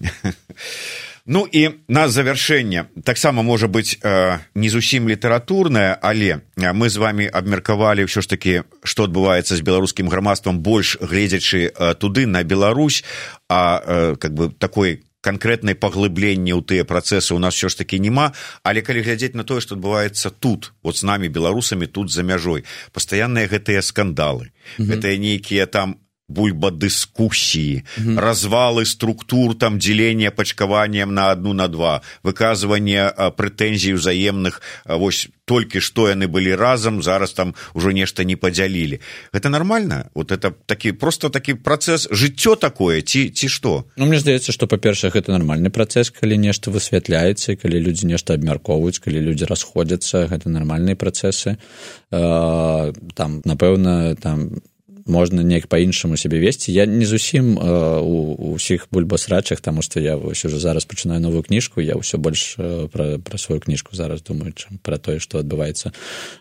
Ну 1.26 1.46
і 1.52 1.68
на 1.88 2.08
завяршэнне 2.08 2.86
таксама 3.04 3.42
можа 3.42 3.68
быць 3.68 3.98
э, 4.00 4.38
не 4.54 4.68
зусім 4.68 5.08
літаратурная, 5.08 5.98
але 6.00 6.40
мы 6.56 6.88
з 6.88 6.96
вами 6.96 7.26
абмеркавалі 7.26 8.08
ўсё 8.08 8.24
ж 8.24 8.28
такі, 8.28 8.54
што 8.82 9.04
адбываецца 9.04 9.56
з 9.56 9.60
беларускім 9.60 10.08
грамадствам 10.08 10.60
больш 10.60 10.96
гледзячы 11.00 11.70
э, 11.70 11.94
туды 11.94 12.26
на 12.26 12.42
Беларусь, 12.42 13.04
а 13.48 13.82
э, 13.84 14.16
как 14.16 14.34
бы 14.34 14.50
такой 14.50 15.04
канкрэтнай 15.20 15.76
паглыбленне 15.76 16.56
ў 16.56 16.64
тыя 16.64 16.84
працэсы 16.88 17.36
у 17.36 17.38
нас 17.38 17.54
все 17.54 17.68
ж 17.68 17.76
таки 17.76 18.00
няма. 18.00 18.32
Але 18.64 18.80
калі 18.80 19.04
глядзець 19.04 19.36
на 19.36 19.44
тое 19.44 19.60
што 19.60 19.76
адбываецца 19.76 20.32
тут 20.32 20.72
вот 20.82 20.96
з 20.96 21.04
намі 21.04 21.28
беларусамі 21.28 21.86
тут 21.86 22.10
за 22.10 22.24
мяжой 22.24 22.64
пастаянныя 22.92 23.48
гэтыя 23.48 23.84
скандалы. 23.84 24.48
Mm 24.48 24.84
-hmm. 24.84 24.88
гэтыя 24.88 25.16
нейкія 25.18 25.66
там 25.66 26.00
бульба 26.30 26.70
дыскусіі 26.70 27.82
mm 27.82 28.04
-hmm. 28.06 28.16
развалы 28.18 28.84
структур 28.84 29.58
там 29.58 29.78
дзелення 29.78 30.30
пачкаваннем 30.30 31.14
на 31.14 31.30
одну 31.30 31.52
на 31.54 31.68
два 31.68 32.00
выказыванне 32.24 33.12
прэтэнзій 33.36 33.94
узаемных 33.94 34.62
вось 34.86 35.28
толькі 35.50 35.82
што 35.82 36.06
яны 36.06 36.30
былі 36.30 36.54
разам 36.54 37.02
зараз 37.02 37.32
там 37.34 37.54
ужо 37.74 37.90
нешта 37.90 38.22
не 38.24 38.36
падзялілі 38.36 39.00
гэта 39.34 39.48
нормально? 39.50 40.06
Вот 40.14 40.30
это 40.30 40.54
такі 40.66 40.92
просто 40.92 41.28
такі 41.28 41.54
працэс 41.54 42.06
жыццё 42.10 42.54
такое 42.56 43.02
ці 43.02 43.30
ці 43.30 43.48
што 43.48 43.84
ну 43.96 44.06
мне 44.06 44.22
здаецца 44.22 44.52
что 44.52 44.70
па-першае 44.70 45.10
гэта 45.10 45.34
нармальны 45.34 45.70
працэс 45.74 46.14
калі 46.14 46.38
нешта 46.38 46.70
высвятляецца 46.70 47.58
калі 47.58 47.82
людзі 47.82 48.06
нешта 48.06 48.38
абмяркоўваюць 48.38 49.02
калі 49.02 49.26
людзі 49.26 49.50
расходзяцца 49.50 50.30
гэта 50.30 50.46
нармальныя 50.48 50.94
працэсы 50.94 51.58
э, 51.58 52.92
там 53.14 53.42
напэўна 53.44 54.14
там 54.22 54.62
можна 55.10 55.42
неяк 55.42 55.66
по-іншаму 55.66 56.16
сябе 56.16 56.40
весці 56.40 56.72
я 56.72 56.86
не 56.86 57.04
зусім 57.04 57.58
э, 57.58 58.00
у 58.00 58.54
ўсіх 58.56 58.88
бульбасрачах 58.90 59.60
таму 59.60 59.82
што 59.82 60.00
я 60.00 60.16
вось 60.16 60.44
уже 60.44 60.58
зараз 60.62 60.86
пачынаю 60.86 61.20
новую 61.20 61.42
кніжку 61.42 61.82
я 61.82 61.98
ўсё 61.98 62.16
больш 62.16 62.56
э, 62.58 62.88
пра, 62.88 63.18
пра 63.18 63.36
сваю 63.38 63.60
кніжку 63.60 63.96
зараз 63.96 64.22
думаю 64.22 64.54
чым 64.54 64.78
пра 64.82 64.96
тое 64.96 65.18
што 65.18 65.42
адбываецца 65.42 65.92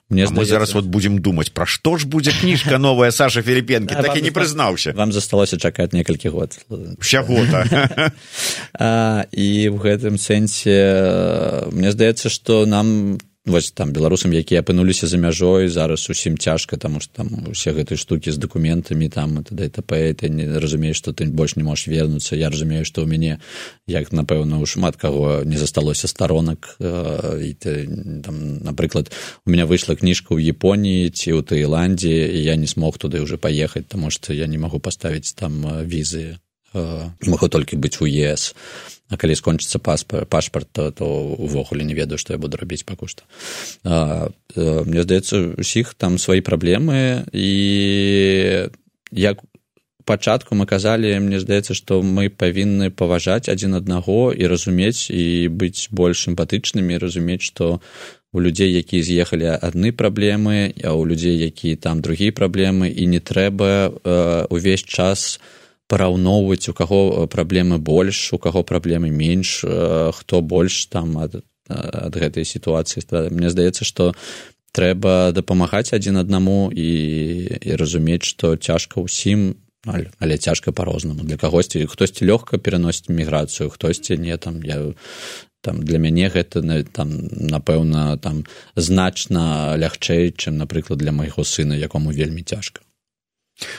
мне 0.09 0.26
здаецца... 0.26 0.38
мы 0.38 0.45
зараз 0.45 0.74
вот 0.74 0.86
будзем 0.86 1.20
думаць 1.20 1.51
пра 1.51 1.65
што 1.65 1.97
ж 1.97 2.05
будзе 2.05 2.32
кніжка 2.32 2.78
новая 2.78 3.11
саша 3.11 3.41
філіпенкі 3.41 3.95
так 4.05 4.15
і 4.15 4.22
не 4.22 4.32
прызнаўся 4.32 4.93
вам 4.93 5.11
засталося 5.11 5.57
чакаць 5.57 5.93
некалькі 5.93 6.30
год. 6.30 6.57
Усяго 6.99 7.41
і 9.32 9.70
в 9.74 9.78
гэтым 9.82 10.17
сэнсе 10.17 10.78
э, 10.78 11.70
мне 11.72 11.91
здаецца 11.91 12.30
што 12.30 12.65
нам 12.65 13.17
вось 13.50 13.72
там 13.72 13.91
беларусам 13.91 14.34
якія 14.34 14.62
апынуліся 14.62 15.08
за 15.10 15.18
мяжой 15.18 15.68
зараз 15.68 16.10
усім 16.10 16.38
цяжка 16.38 16.78
таму 16.78 17.02
што 17.02 17.26
там 17.26 17.50
усе 17.50 17.74
гэтыя 17.74 17.97
штукі 17.97 18.32
з 18.32 18.38
дакументамі 18.38 19.10
там 19.10 19.43
тады 19.43 19.70
тп 19.70 20.16
ты 20.16 20.30
не 20.30 20.45
разумееш 20.45 20.97
што 21.02 21.14
ты 21.14 21.26
больш 21.26 21.56
не 21.56 21.64
можаш 21.64 21.88
вернуцца. 21.88 22.36
Я 22.36 22.50
разумею 22.50 22.86
што 22.86 23.04
ў 23.04 23.10
мяне 23.10 23.34
як 23.88 24.14
напэўна 24.14 24.62
ў 24.62 24.66
шмат 24.70 24.95
каго 24.95 25.41
не 25.43 25.58
засталося 25.58 26.08
старонак 26.08 26.78
і 26.80 27.50
ты 27.58 27.89
там 28.22 28.62
напрыклад 28.64 29.12
у 29.45 29.50
меня 29.50 29.66
выйшла 29.66 29.97
кніжка 29.97 30.38
ў 30.38 30.54
японіі 30.54 31.10
ці 31.10 31.34
ў 31.34 31.41
таіландзе 31.41 32.30
і 32.30 32.39
я 32.45 32.56
не 32.56 32.70
смог 32.70 33.02
туды 33.02 33.20
ўжо 33.26 33.41
паехаць 33.41 33.89
таму 33.89 34.14
што 34.14 34.34
я 34.34 34.45
не 34.45 34.62
магу 34.62 34.80
паставіць 34.80 35.34
там 35.34 35.66
візы 35.89 36.38
магу 36.74 37.50
толькі 37.50 37.82
быць 37.82 37.97
у 38.02 38.06
ЕС 38.06 38.54
А 39.10 39.18
калі 39.18 39.34
скончыцца 39.34 39.82
паспорт 39.82 40.30
пашпарт 40.30 40.70
то, 40.72 40.91
то 40.91 41.05
увогуле 41.34 41.84
не 41.84 41.97
ведаю 41.97 42.22
што 42.22 42.34
я 42.34 42.39
буду 42.39 42.62
рабіць 42.62 42.86
пакуль 42.86 43.10
што. 43.10 43.26
Мне 44.53 45.01
здаецца 45.01 45.57
усіх 45.57 45.97
там 45.97 46.22
свае 46.22 46.45
праблемы. 46.45 47.26
І 47.34 48.70
як 49.12 49.41
пачатку 50.05 50.53
мы 50.53 50.70
казалі 50.70 51.10
мне 51.26 51.41
здаецца 51.41 51.74
што 51.74 52.01
мы 52.05 52.30
павінны 52.30 52.93
паважаць 52.93 53.49
адзін 53.49 53.82
аднаго 53.82 54.30
і 54.30 54.45
разумець 54.45 55.10
і 55.10 55.49
быць 55.49 55.89
больш 55.89 56.30
сімпатычнымі 56.30 57.01
разумець 57.01 57.45
што 57.45 57.82
у 58.30 58.41
людзей 58.45 58.78
якія 58.78 59.01
з'ехалі 59.01 59.57
адны 59.57 59.89
праблемы 59.89 60.70
а 60.86 60.93
у 60.93 61.01
людзей 61.01 61.34
якія 61.34 61.82
там 61.82 62.01
другія 62.05 62.30
праблемы. 62.30 62.93
І 62.93 63.10
не 63.10 63.20
трэба 63.20 63.89
э, 63.89 64.45
увесь 64.53 64.86
час 64.86 65.41
у 65.41 65.59
параўноўваць 65.89 66.69
у 66.69 66.73
каго 66.77 67.01
э, 67.09 67.27
праблемы 67.27 67.81
больш 67.81 68.29
у 68.33 68.37
каго 68.37 68.63
праблемы 68.63 69.09
менш 69.09 69.65
э, 69.65 70.11
хто 70.13 70.41
больш 70.41 70.85
там 70.93 71.17
ад, 71.17 71.41
ад 71.67 72.13
гэтай 72.13 72.45
сітуацыі. 72.45 73.03
Мне 73.33 73.49
здаецца 73.49 73.85
што 73.85 74.13
трэба 74.71 75.33
дапамагаць 75.33 75.93
адзін 75.97 76.21
аднаму 76.21 76.69
і, 76.69 76.89
і 77.57 77.75
разумець 77.75 78.25
што 78.29 78.55
цяжка 78.55 79.01
ўсім 79.01 79.57
але, 79.85 80.11
але 80.19 80.37
цяжка 80.37 80.71
по-рознаму 80.71 81.23
для 81.23 81.37
кагосьці 81.37 81.85
хтосьці 81.89 82.29
лёгка 82.29 82.61
пераносіць 82.61 83.09
міграцыю 83.09 83.69
хтосьці 83.73 84.17
не 84.17 84.37
там 84.37 84.61
я 84.63 84.93
там 85.61 85.81
для 85.83 85.97
мяне 85.97 86.29
гэта 86.29 86.61
там 86.93 87.09
напэўна 87.33 88.17
там 88.17 88.45
значна 88.75 89.75
лягчэй 89.75 90.35
чым 90.37 90.57
напрыклад 90.57 90.99
для 90.99 91.11
майго 91.11 91.43
сына 91.43 91.73
якому 91.73 92.11
вельмі 92.11 92.43
цяжка 92.43 92.81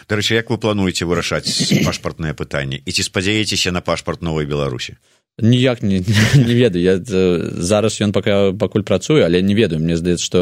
Дарэчы, 0.09 0.35
як 0.35 0.51
вы 0.51 0.59
плануеце 0.59 1.07
вырашаць 1.07 1.49
пашпартнае 1.85 2.35
пытанне? 2.35 2.83
І 2.85 2.91
ці 2.93 3.07
спадзяецеся 3.07 3.73
на 3.73 3.81
пашпарт 3.81 4.23
новай 4.23 4.47
беларусі? 4.47 4.97
Ніяк 5.41 5.83
не, 5.83 6.05
не 6.35 6.55
ведаю. 6.55 6.83
Я 6.85 6.97
зараз 7.01 8.01
ён 8.01 8.13
пака 8.13 8.53
пакуль 8.53 8.85
працую 8.85 9.25
але 9.25 9.43
не 9.43 9.55
ведаю. 9.55 9.81
Мне 9.81 9.97
здаецца 9.97 10.25
што 10.25 10.39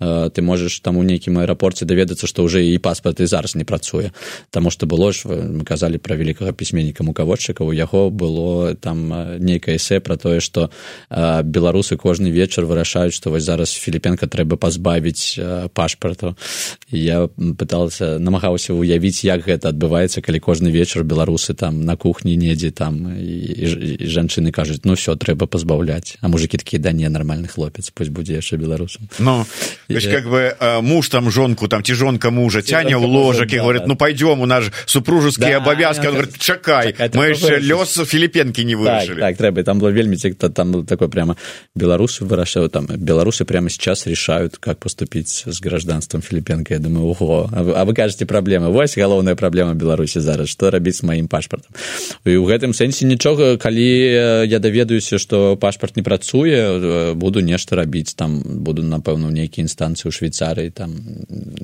ты 0.00 0.42
можаш 0.42 0.80
там 0.80 0.96
у 0.96 1.02
нейкім 1.04 1.38
аэрапорце 1.44 1.84
даведацца 1.84 2.24
што 2.26 2.48
ўжо 2.48 2.58
і 2.64 2.78
паспарт 2.80 3.20
і 3.20 3.28
зараз 3.28 3.54
не 3.54 3.68
працуе 3.68 4.12
таму 4.50 4.72
што 4.72 4.88
было 4.88 5.12
ж 5.12 5.28
мы 5.28 5.64
казалі 5.64 6.00
пра 6.00 6.16
вялікага 6.16 6.56
пісьменніка 6.56 7.04
мукаводчыка 7.04 7.60
у 7.60 7.72
яго 7.72 8.08
было 8.08 8.74
там 8.74 9.12
нейкае 9.44 9.76
эсэ 9.76 10.00
пра 10.00 10.16
тое 10.16 10.40
што 10.40 10.70
беларусы 11.10 12.00
кожны 12.00 12.32
вечар 12.32 12.64
вырашаюць 12.64 13.12
што 13.12 13.30
вось 13.30 13.44
зараз 13.44 13.76
філіпенка 13.76 14.24
трэба 14.24 14.56
пазбавіць 14.56 15.36
пашпарту 15.76 16.32
я 16.88 17.28
пытался 17.60 18.16
намагаўся 18.18 18.72
уявіць 18.72 19.24
як 19.28 19.44
гэта 19.44 19.68
адбываецца 19.68 20.24
калі 20.24 20.40
кожны 20.40 20.72
вечар 20.72 21.04
беларусы 21.04 21.52
там 21.52 21.84
на 21.84 21.96
кухні 22.00 22.36
недзе 22.40 22.72
там 22.72 23.20
і, 23.20 24.00
і 24.00 24.08
жанчыны 24.08 24.48
кажуць 24.48 24.80
ну 24.84 24.96
все 24.96 25.12
трэба 25.12 25.44
пазбаўляць 25.44 26.16
а 26.24 26.32
мужикі 26.32 26.56
такі 26.56 26.80
да 26.80 26.92
не 26.92 27.08
нармальны 27.08 27.52
хлопец 27.52 27.92
пусть 27.92 28.10
будзе 28.10 28.40
яшчэ 28.40 28.56
беларусам 28.56 29.12
но 29.18 29.44
Ведь, 29.90 30.06
как 30.06 30.24
бы 30.30 30.54
э, 30.58 30.80
муж 30.80 31.08
там 31.08 31.30
жонку 31.30 31.68
там 31.68 31.82
ці 31.82 31.94
жонка 31.94 32.30
мужа 32.30 32.62
тяне 32.62 32.94
ў 32.94 33.06
ложак 33.06 33.52
і 33.52 33.58
говорит 33.58 33.86
ну 33.86 33.96
пойдем 33.96 34.40
у 34.40 34.46
нас 34.46 34.70
супружеские 34.86 35.50
да, 35.50 35.56
обовязки 35.56 36.06
он 36.06 36.14
говорит 36.14 36.38
чакай 36.38 36.94
мы 37.14 37.34
яшчэ 37.34 37.58
лёс 37.58 37.98
філіпенкі 38.06 38.64
не 38.64 38.78
вырашылі 38.78 39.18
так, 39.18 39.34
так 39.34 39.38
трэба 39.42 39.64
там 39.64 39.82
было 39.82 39.90
вельмі 39.90 40.16
то 40.38 40.48
там 40.48 40.86
такой 40.86 41.08
прямо 41.08 41.36
беларусы 41.74 42.24
вырашаю 42.24 42.68
там 42.68 42.86
беларусы 42.86 43.44
прямо 43.44 43.68
сейчас 43.68 44.06
решают 44.06 44.58
как 44.58 44.78
поступить 44.78 45.44
с 45.46 45.60
гражданством 45.60 46.22
філіпенка 46.22 46.74
я 46.74 46.80
думаю 46.80 47.10
ого 47.10 47.50
а 47.52 47.62
вы, 47.62 47.72
а 47.72 47.84
вы 47.84 47.94
кажете 47.94 48.26
проблемы 48.26 48.70
вось 48.70 48.96
галоўная 48.96 49.34
праблема 49.34 49.74
беларусі 49.74 50.20
зараз. 50.20 50.48
Что 50.48 50.70
рабіць 50.70 50.96
с 50.96 51.02
маім 51.02 51.26
пашпартам 51.26 51.74
і 52.24 52.36
у 52.36 52.46
гэтым 52.46 52.70
сэнсе 52.70 53.06
нічога 53.06 53.56
калі 53.56 54.46
я 54.46 54.58
даведаюся 54.58 55.18
что 55.18 55.56
пашпарт 55.56 55.96
не 55.96 56.02
працуе 56.02 57.14
буду 57.14 57.40
нешта 57.40 57.76
рабіць 57.76 58.14
там 58.14 58.38
буду 58.44 58.82
напэўна 58.82 59.30
нейкі 59.30 59.66
інст 59.66 59.79
станцыі 59.80 60.12
ў 60.12 60.12
швейцарыі 60.12 60.76
там 60.76 60.92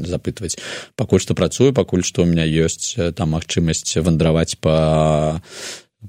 запытваць. 0.00 0.56
Пакуль 0.96 1.20
што 1.20 1.36
працую 1.36 1.76
пакуль 1.76 2.06
што 2.06 2.24
у 2.24 2.30
меня 2.30 2.48
ёсць 2.48 2.96
э, 2.96 3.12
там 3.12 3.36
магчымасць 3.36 4.00
вандраваць 4.00 4.56
по 4.56 5.36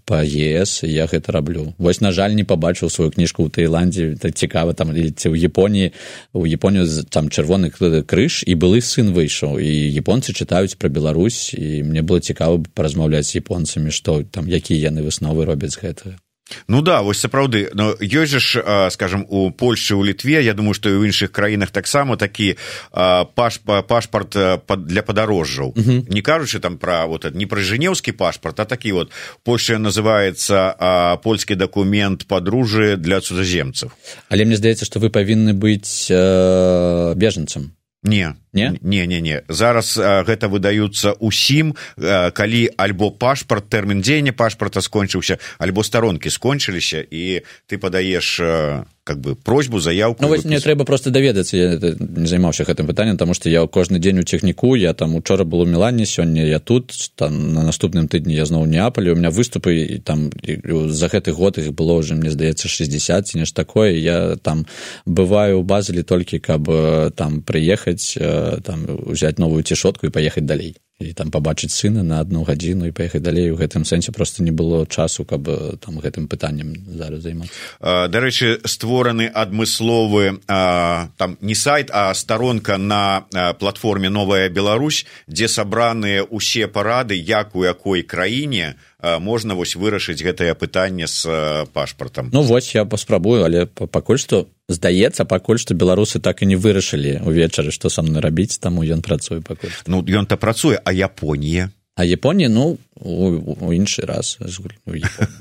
по 0.06 0.22
ЕС 0.24 0.84
я 0.84 1.08
гэта 1.08 1.32
раблю. 1.32 1.74
Вось 1.78 2.02
на 2.02 2.12
жаль 2.12 2.36
не 2.36 2.44
пабачыў 2.44 2.90
сваю 2.90 3.12
кніжку 3.12 3.48
ў 3.48 3.50
таіландзе 3.50 4.16
так 4.22 4.36
цікава 4.36 4.74
там 4.78 4.94
ці 4.94 5.34
ў 5.34 5.36
японіі 5.36 5.92
у 6.34 6.46
японію 6.46 6.86
там 7.10 7.30
чырвоны 7.34 7.72
крыж 7.72 8.44
і 8.46 8.54
былы 8.56 8.82
сын 8.82 9.12
выйшаў. 9.16 9.58
І 9.58 9.72
японцы 9.98 10.38
чытаюць 10.38 10.78
пра 10.78 10.94
Беларусь 10.94 11.54
і 11.58 11.84
мне 11.84 12.06
было 12.06 12.22
цікава 12.22 12.62
паразмаўляць 12.78 13.32
з 13.32 13.42
японцамі 13.42 13.90
што 13.90 14.22
там 14.24 14.46
якія 14.46 14.92
яны 14.94 15.02
высновы 15.02 15.50
робяць 15.50 15.76
гэтага 15.82 16.20
Ну 16.68 16.82
да 16.82 17.02
вось 17.02 17.20
сапраўды. 17.20 17.70
Но 17.74 17.94
ёсць 18.00 18.32
жа 18.32 18.40
ж 18.40 18.90
скажем 18.92 19.26
у 19.30 19.52
польльшы 19.52 19.96
у 19.96 20.04
літве 20.04 20.44
я 20.44 20.54
думаю 20.54 20.74
што 20.74 20.90
і 20.90 20.98
ў 21.00 21.12
іншых 21.12 21.32
краінах 21.32 21.72
таксама 21.72 22.18
такі 22.18 22.56
паш 22.92 23.60
пашпарт 23.64 24.36
для 24.88 25.02
падарожжаў. 25.02 25.74
Uh 25.76 25.84
-huh. 25.84 26.06
не 26.10 26.22
кажучы 26.22 26.60
там 26.60 26.78
пра 26.78 27.06
вот 27.06 27.36
не 27.36 27.46
пра 27.46 27.62
жэнеўскі 27.62 28.12
пашпарт 28.12 28.60
а 28.60 28.66
такі 28.66 28.92
вот 28.92 29.12
польша 29.44 29.78
называется 29.78 31.18
польскі 31.24 31.56
дакумент 31.56 32.28
падружы 32.28 32.96
для 32.96 33.20
цудаземцаў 33.22 33.92
але 34.30 34.46
мне 34.46 34.56
здаецца 34.56 34.86
што 34.86 35.00
вы 35.00 35.10
павінны 35.10 35.54
быць 35.54 36.08
э, 36.10 37.14
бежанцам 37.16 37.77
не. 38.08 38.34
Не? 38.54 38.74
Не 38.82 39.06
не 39.08 39.22
не. 39.22 39.42
Зараз 39.48 39.98
а, 39.98 40.24
гэта 40.24 40.48
выдаюцца 40.48 41.14
усім 41.20 41.76
а, 41.98 42.32
калі 42.32 42.72
альбо 42.78 43.12
пашпарт 43.12 43.70
тэрмін 43.70 44.02
дзеяння 44.02 44.34
пашпарта 44.34 44.82
скончыўся 44.82 45.38
альбо 45.60 45.84
старонкі 45.84 46.32
скончыліся 46.34 47.04
і 47.04 47.44
ты 47.68 47.78
падаеш 47.78 48.40
как 49.08 49.20
бы 49.20 49.36
просьбу 49.36 49.80
заявку 49.80 50.24
ну, 50.24 50.36
мне 50.44 50.60
трэба 50.60 50.84
просто 50.84 51.10
даведацца 51.10 51.58
я 51.58 51.80
не 51.80 52.28
займаўся 52.28 52.64
гэтым 52.64 52.88
пытаннем 52.88 53.18
тому 53.18 53.34
что 53.34 53.50
я 53.50 53.66
кожны 53.68 54.00
дзень 54.00 54.20
у 54.20 54.24
техніку 54.24 54.76
я 54.76 54.94
там 54.94 55.16
учора 55.16 55.44
был 55.44 55.62
у 55.62 55.66
мелане 55.66 56.06
сёння 56.06 56.46
я 56.46 56.60
тут 56.60 56.92
там 57.16 57.54
на 57.54 57.64
наступным 57.64 58.08
тыдні 58.08 58.36
я 58.36 58.46
зноў 58.46 58.68
неапалі 58.68 59.12
у 59.12 59.16
меня 59.16 59.30
выступы 59.30 59.72
і 59.76 59.98
там 60.00 60.30
і, 60.44 60.60
за 60.90 61.08
гэты 61.08 61.32
год 61.32 61.58
их 61.58 61.74
было 61.74 61.94
уже 61.94 62.16
мне 62.16 62.32
здаецца 62.32 62.68
60 62.68 63.28
ці 63.28 63.38
нешта 63.38 63.64
такое. 63.64 63.98
Я 63.98 64.36
там 64.36 64.66
бываю 65.06 65.60
у 65.60 65.64
базілі 65.64 66.04
толькі 66.04 66.40
каб 66.40 66.70
там 67.16 67.42
прыехаць 67.42 68.18
там 68.64 68.86
узяць 69.06 69.38
новую 69.38 69.64
цішотку 69.64 70.08
і 70.08 70.14
паехаць 70.14 70.46
далей 70.46 70.76
і 71.00 71.14
там 71.14 71.30
пабачыць 71.30 71.74
сына 71.74 72.02
на 72.02 72.20
одну 72.26 72.42
гадзіну 72.44 72.90
і 72.90 72.92
паехаць 72.92 73.22
далей. 73.22 73.52
У 73.54 73.58
гэтым 73.58 73.86
сэнсе 73.86 74.12
просто 74.12 74.42
не 74.42 74.52
было 74.52 74.86
часу 74.90 75.26
каб 75.26 75.46
там 75.78 76.02
гэтым 76.02 76.26
пытаннем 76.28 76.74
зараз 76.90 77.22
займацца. 77.22 77.54
Дарэчы 78.10 78.66
створаны 78.66 79.28
адмысловы 79.30 80.42
а, 80.48 81.10
там 81.18 81.38
не 81.42 81.54
сайт 81.54 81.92
а 81.94 82.14
старонка 82.14 82.78
на 82.78 83.26
платформе 83.60 84.10
новая 84.10 84.50
Беларусь 84.50 85.06
дзе 85.28 85.48
сабраныя 85.48 86.24
усе 86.24 86.68
парады 86.68 87.14
як 87.14 87.56
у 87.56 87.64
якой 87.64 88.02
краіне 88.02 88.76
можна 89.02 89.54
вось 89.54 89.76
вырашыць 89.76 90.22
гэтае 90.24 90.54
пытанне 90.56 91.08
з 91.08 91.26
пашпартам? 91.74 92.30
Ну 92.34 92.42
вось 92.42 92.74
я 92.74 92.86
паспрабую 92.86 93.46
але 93.46 93.66
пакуль 93.66 94.18
што 94.18 94.48
здаецца 94.70 95.26
пакуль 95.26 95.62
што 95.62 95.78
беларусы 95.78 96.20
так 96.20 96.42
і 96.42 96.50
не 96.50 96.58
вырашылі 96.58 97.22
увечары 97.22 97.72
што 97.72 97.90
са 97.94 98.02
мной 98.02 98.22
рабіць 98.22 98.58
таму 98.58 98.82
ён 98.82 99.06
працуе 99.06 99.42
пакуль 99.42 99.70
ну 99.86 100.02
ён 100.02 100.26
то 100.26 100.38
працуе 100.38 100.82
а 100.84 100.94
японія? 100.94 101.70
А 101.98 102.06
японія 102.06 102.50
ну 102.50 102.78
у 102.96 103.74
іншы 103.74 104.06
раз 104.06 104.38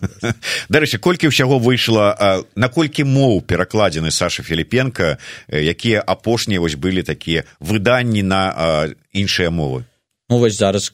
дарэчы 0.68 0.98
колькі 1.00 1.32
ўсяго 1.32 1.56
выйшла 1.56 2.44
наколькі 2.56 3.04
моў 3.08 3.40
перакладзены 3.40 4.12
саша 4.12 4.44
філіпенко 4.44 5.16
якія 5.48 6.00
апошнія 6.00 6.60
вось 6.60 6.76
былі 6.76 7.02
такія 7.02 7.44
выданні 7.60 8.20
на 8.20 8.92
іншыя 9.12 9.48
мовы 9.48 9.84
Ну, 10.28 10.38
вось 10.38 10.58
зараз 10.58 10.90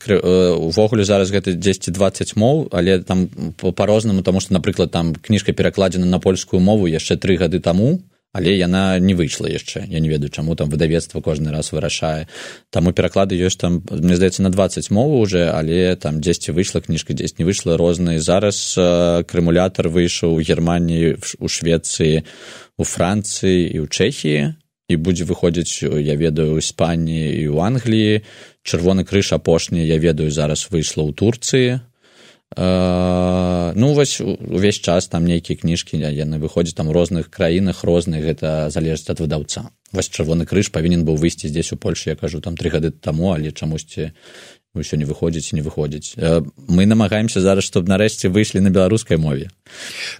увогуле 0.58 1.04
зараз 1.04 1.32
гэта 1.32 1.54
10 1.54 1.92
20 1.92 2.36
моў 2.36 2.68
але 2.72 3.00
там 3.00 3.28
по-рознаму 3.56 4.22
тому 4.22 4.40
что 4.40 4.54
напрыклад 4.54 4.90
там 4.90 5.14
кніжка 5.14 5.52
перакладзена 5.52 6.06
на 6.06 6.18
польскую 6.18 6.60
мову 6.60 6.86
яшчэ 6.86 7.16
тры 7.16 7.36
гады 7.36 7.60
таму 7.60 8.00
але 8.32 8.56
яна 8.56 8.98
не 8.98 9.14
выйшла 9.14 9.46
яшчэ. 9.46 9.84
Я 9.88 10.00
не 10.00 10.08
ведаю 10.08 10.30
чаму 10.30 10.56
там 10.56 10.68
выдавецтва 10.68 11.20
кожны 11.20 11.52
раз 11.52 11.72
вырашае. 11.72 12.28
Таму 12.70 12.92
пераклады 12.92 13.36
ёсць 13.36 13.60
там 13.60 13.84
мне 13.90 14.16
здаецца 14.16 14.42
на 14.42 14.50
20 14.50 14.90
мову 14.90 15.20
уже 15.20 15.52
але 15.52 15.96
там 15.96 16.20
дзесьці 16.20 16.52
выйшла 16.52 16.80
кніжка 16.80 17.12
дзесь 17.12 17.38
не 17.38 17.44
выйшла. 17.44 17.76
Розныя 17.76 18.20
зараз 18.20 18.74
крымулятор 19.28 19.88
выйшаў 19.88 20.36
у 20.36 20.40
германії 20.40 21.16
у 21.38 21.48
швецыі 21.48 22.24
у 22.76 22.84
францыі 22.84 23.68
і 23.68 23.78
ў 23.84 23.86
чэхіі 23.88 24.61
і 24.92 25.00
будзе 25.00 25.24
выходзіць 25.24 25.82
я 25.82 26.14
ведаю 26.20 26.60
іспаніі 26.60 27.26
і 27.40 27.44
ў 27.48 27.58
англіі. 27.64 28.20
Чырвоны 28.62 29.08
крыж 29.08 29.32
апошні 29.32 29.80
я 29.80 29.96
ведаю 29.96 30.30
зараз 30.30 30.68
выйшла 30.68 31.08
ў 31.08 31.16
турцыі. 31.16 31.80
Э, 32.56 33.72
ну 33.74 33.92
вось 33.94 34.20
увесь 34.20 34.80
час 34.80 35.08
там 35.08 35.24
нейкія 35.24 35.56
кніжкі 35.56 35.96
яны 35.96 36.36
выходзяць 36.36 36.76
там 36.76 36.92
розных 36.92 37.30
краінах 37.30 37.84
розных 37.84 38.20
гэта 38.20 38.68
залежыць 38.68 39.08
ад 39.08 39.20
выдаўца. 39.24 39.72
Вось 39.92 40.12
чырвоны 40.12 40.44
крыж 40.44 40.68
павінен 40.68 41.04
быў 41.08 41.16
выйсці 41.16 41.48
здесь 41.48 41.72
у 41.72 41.76
польльше 41.76 42.10
я 42.10 42.16
кажу 42.16 42.40
там 42.40 42.56
тры 42.56 42.68
гады 42.68 42.90
таму 42.92 43.32
але 43.32 43.52
чамусьці 43.52 44.12
ўсё 44.76 44.96
не 44.96 45.04
выходзіць 45.08 45.52
не 45.52 45.62
выходзіць. 45.64 46.16
Мы 46.68 46.84
намагаемся 46.84 47.40
зараз 47.40 47.64
чтобы 47.64 47.88
нарэшце 47.88 48.28
выйшлі 48.28 48.60
на 48.60 48.68
беларускай 48.68 49.16
мове. 49.16 49.48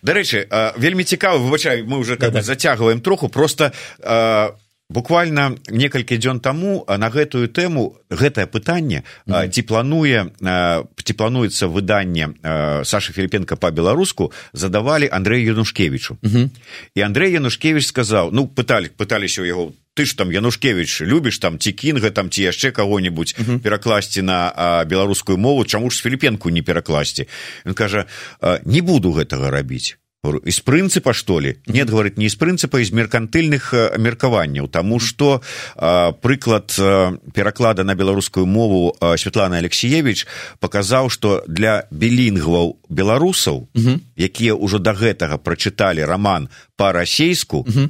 Дарэчы 0.01 0.49
вельмі 0.81 1.05
цікава 1.05 1.37
выбачай 1.37 1.83
мы 1.83 1.99
уже 1.99 2.17
как 2.17 2.33
бы 2.33 2.41
зацягваем 2.41 3.01
троху 3.01 3.29
просто 3.29 3.73
буквально 4.93 5.57
некалькі 5.69 6.17
дзён 6.21 6.41
таму 6.41 6.85
на 6.87 7.09
гэтую 7.09 7.49
тэму 7.49 7.97
гэтае 8.11 8.47
пытанне 8.47 9.03
mm 9.27 9.33
-hmm. 9.33 9.49
ці 9.49 9.63
плануе 9.63 10.31
ці 11.05 11.13
плануецца 11.13 11.67
выданне 11.67 12.29
саша 12.85 13.13
філіпенко 13.13 13.57
по-беларуску 13.57 14.33
задавалі 14.53 15.09
андрею 15.13 15.47
янушкевичу 15.47 16.17
mm 16.23 16.31
-hmm. 16.31 16.49
і 16.95 17.01
андрей 17.01 17.33
янушкевич 17.33 17.87
сказаў 17.87 18.31
ну 18.33 18.47
пыталі 18.47 18.91
пыталіся 18.97 19.43
ў 19.43 19.47
яго 19.47 19.73
ты 19.95 20.05
ж 20.05 20.17
там 20.17 20.33
янушкевич 20.33 21.01
любіш 21.03 21.39
там 21.39 21.59
ці 21.59 21.73
кінга 21.73 22.11
там 22.11 22.31
ці 22.31 22.43
яшчэ 22.43 22.71
кого-нибудь 22.71 23.35
uh 23.39 23.45
-huh. 23.45 23.59
перакласці 23.59 24.23
на 24.23 24.53
а, 24.57 24.85
беларускую 24.85 25.39
мову 25.39 25.65
чаму 25.65 25.91
ж 25.91 26.03
філіпенку 26.03 26.51
не 26.51 26.63
перакласці 26.63 27.27
он 27.67 27.75
кажа 27.75 28.05
не 28.65 28.83
буду 28.83 29.13
гэтага 29.13 29.51
рабіць 29.51 29.97
из 30.45 30.61
прынцыпа 30.61 31.13
что 31.13 31.41
ли? 31.41 31.59
Нет 31.67 31.91
говорит 31.91 32.17
не 32.17 32.27
из 32.27 32.37
прынцыпа 32.37 32.81
из 32.81 32.93
меркантыльных 32.93 33.73
меркаванняў 33.99 34.69
тому 34.69 35.01
что 35.01 35.43
прыклад 35.75 36.69
пераклада 37.35 37.83
на 37.83 37.97
беларускую 37.97 38.47
мову 38.47 38.97
светлана 39.17 39.59
алексеевич 39.59 40.27
показаў 40.61 41.11
что 41.11 41.43
для 41.49 41.89
білінгваў 41.91 42.79
беларусаў 42.89 43.69
якія 44.15 44.55
ўжо 44.55 44.79
до 44.79 44.95
гэтага 44.95 45.39
прачыталі 45.39 46.05
роман 46.05 46.49
по-расейску 46.77 47.67
uh 47.67 47.75
-huh 47.75 47.89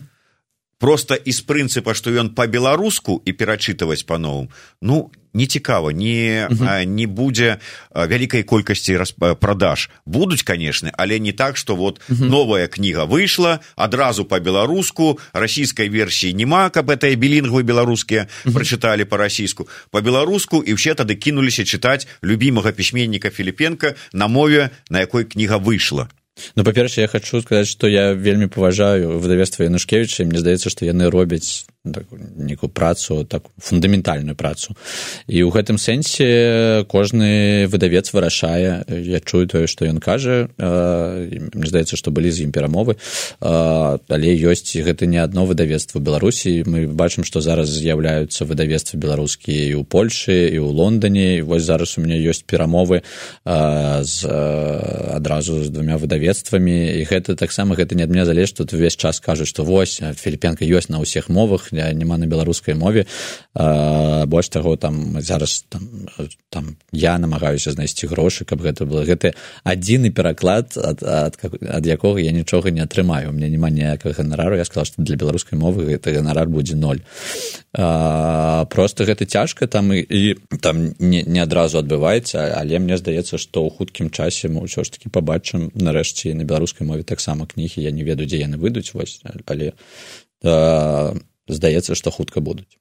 просто 0.82 1.14
из 1.14 1.40
прынцыпа 1.42 1.94
что 1.94 2.10
ён 2.10 2.34
по-беларуску 2.34 3.22
і 3.24 3.30
перачытваць 3.32 4.02
по-новым 4.02 4.50
ну 4.80 5.12
не 5.34 5.46
цікава 5.46 5.92
не 5.92 6.48
-huh. 6.50 6.86
не 6.86 7.06
будзе 7.06 7.56
вялікай 7.94 8.42
колькасці 8.42 8.98
продаж 9.40 9.90
будуць 10.06 10.42
конечно 10.42 10.90
але 10.92 11.18
не 11.18 11.32
так 11.32 11.56
что 11.56 11.76
вот 11.76 12.00
-huh. 12.10 12.30
новая 12.30 12.66
кніга 12.66 13.04
выйшла 13.04 13.58
адразу 13.76 14.24
по-беларуску 14.24 15.18
расійской 15.32 15.88
версии 15.88 16.34
няма 16.34 16.70
каб 16.70 16.90
это 16.90 17.16
білінгвы 17.16 17.62
беларускія 17.62 18.26
-huh. 18.44 18.52
прочыталі 18.52 19.04
по-расійску 19.04 19.68
по-беларуску 19.90 20.62
і 20.62 20.74
все 20.74 20.94
тады 20.94 21.14
кінуліся 21.14 21.62
чытаць 21.62 22.06
любимага 22.24 22.72
пісьменніка 22.72 23.30
філіпенко 23.30 23.86
на 24.12 24.26
мове 24.26 24.70
на 24.90 25.00
якой 25.00 25.24
кніга 25.24 25.56
выйшла 25.56 26.06
ну 26.56 26.64
па-першае 26.64 27.02
я 27.02 27.08
хочу 27.08 27.42
сказаць 27.42 27.68
что 27.68 27.88
я 27.88 28.12
вельмі 28.14 28.46
паважаю 28.46 29.18
выдавецтва 29.18 29.64
янушкевича 29.64 30.24
мне 30.24 30.38
здаецца 30.38 30.70
что 30.70 30.84
яны 30.84 31.10
робяць 31.10 31.66
так, 31.84 32.04
некую 32.36 32.70
працу 32.70 33.24
так 33.24 33.42
фундаментальную 33.58 34.36
працу. 34.36 34.76
І 35.26 35.42
ў 35.42 35.50
гэтым 35.50 35.82
сэнсе 35.82 36.86
кожны 36.86 37.66
выдавец 37.66 38.14
вырашае 38.14 38.86
я 38.86 39.18
чую 39.18 39.50
тое 39.50 39.66
што 39.66 39.90
ён 39.90 39.98
кажа 39.98 40.46
мне 40.62 41.66
здаецца 41.66 41.98
што 41.98 42.14
былі 42.14 42.30
з 42.30 42.46
ім 42.46 42.54
перамовы 42.54 42.94
але 43.42 44.30
ёсць 44.30 44.78
гэта 44.78 45.10
не 45.10 45.18
адно 45.18 45.42
выдавецтва 45.42 45.98
беларусі 45.98 46.62
мы 46.70 46.86
бачым 46.86 47.26
што 47.26 47.42
зараз 47.42 47.66
з'яўляюцца 47.74 48.46
выдавецтвы 48.46 49.02
беларускія 49.02 49.74
і 49.74 49.82
ў 49.82 49.84
польшы 49.84 50.54
і 50.54 50.62
ў 50.62 50.70
лондоне. 50.70 51.42
І 51.42 51.42
вось 51.42 51.66
зараз 51.66 51.98
у 51.98 52.06
меня 52.06 52.14
ёсць 52.14 52.46
перамовы 52.46 53.02
з 53.42 54.14
адразу 55.18 55.66
з 55.66 55.68
двумя 55.74 55.98
выдавецтвамі. 55.98 56.94
І 56.94 57.02
гэта 57.10 57.34
таксама 57.34 57.74
гэта 57.74 57.98
не 57.98 58.06
ад 58.06 58.14
меня 58.14 58.22
залез 58.22 58.54
тут 58.54 58.70
увесь 58.70 58.94
час 58.94 59.18
кажуць 59.18 59.50
што 59.50 59.66
вось 59.66 59.98
філіпенка 59.98 60.62
ёсць 60.62 60.86
на 60.86 61.02
ўсіх 61.02 61.26
мовах 61.26 61.71
няма 61.72 62.18
на 62.18 62.26
беларускай 62.26 62.74
мове. 62.74 63.06
Больш 63.54 64.48
таго 64.48 64.76
там 64.76 65.20
зараз 65.20 65.64
там, 65.68 65.88
там 66.50 66.76
я 66.92 67.18
намагаюся 67.18 67.72
знайсці 67.72 68.06
грошы 68.06 68.44
каб 68.44 68.62
гэта 68.62 68.86
было. 68.86 69.04
Гэты 69.04 69.34
адзіны 69.64 70.12
пераклад 70.12 70.76
ад, 70.76 71.02
ад, 71.02 71.38
ад 71.42 71.86
якога 71.86 72.20
я 72.20 72.32
нічога 72.32 72.70
не 72.70 72.80
атрымаю. 72.80 73.30
У 73.30 73.32
меня 73.32 73.48
няма 73.48 73.70
ніякага 73.70 74.22
ганарару 74.22 74.56
я 74.56 74.64
сказал 74.64 74.86
што 74.86 75.02
для 75.02 75.16
беларускай 75.16 75.58
мовы 75.58 75.84
гэты 75.84 76.12
ганарар 76.12 76.48
будзе 76.48 76.76
ноль. 76.76 77.00
А, 77.72 78.64
просто 78.70 79.04
гэта 79.04 79.26
цяжка 79.26 79.66
там 79.66 79.92
і, 79.92 80.00
і 80.00 80.36
там 80.60 80.94
не, 80.98 81.22
не 81.22 81.40
адразу 81.40 81.78
адбываецца 81.78 82.60
але 82.60 82.78
мне 82.78 82.96
здаецца 82.96 83.38
што 83.38 83.64
ў 83.64 83.70
хуткім 83.72 84.10
часе 84.10 84.48
мы 84.48 84.64
ўсё 84.64 84.84
ж 84.84 84.92
таки 84.92 85.08
побачым 85.08 85.70
нарэшце 85.74 86.34
на 86.34 86.44
беларускай 86.44 86.86
мове 86.86 87.02
таксама 87.02 87.46
кнігі. 87.46 87.80
Я 87.82 87.90
не 87.90 88.04
ведаю 88.04 88.28
дзе 88.28 88.44
яны 88.44 88.56
выйдуць 88.56 88.92
вось 88.94 89.20
але 89.46 89.72
а, 90.44 91.14
здаецца 91.52 91.94
што 91.94 92.10
хутка 92.10 92.40
будуць 92.40 92.80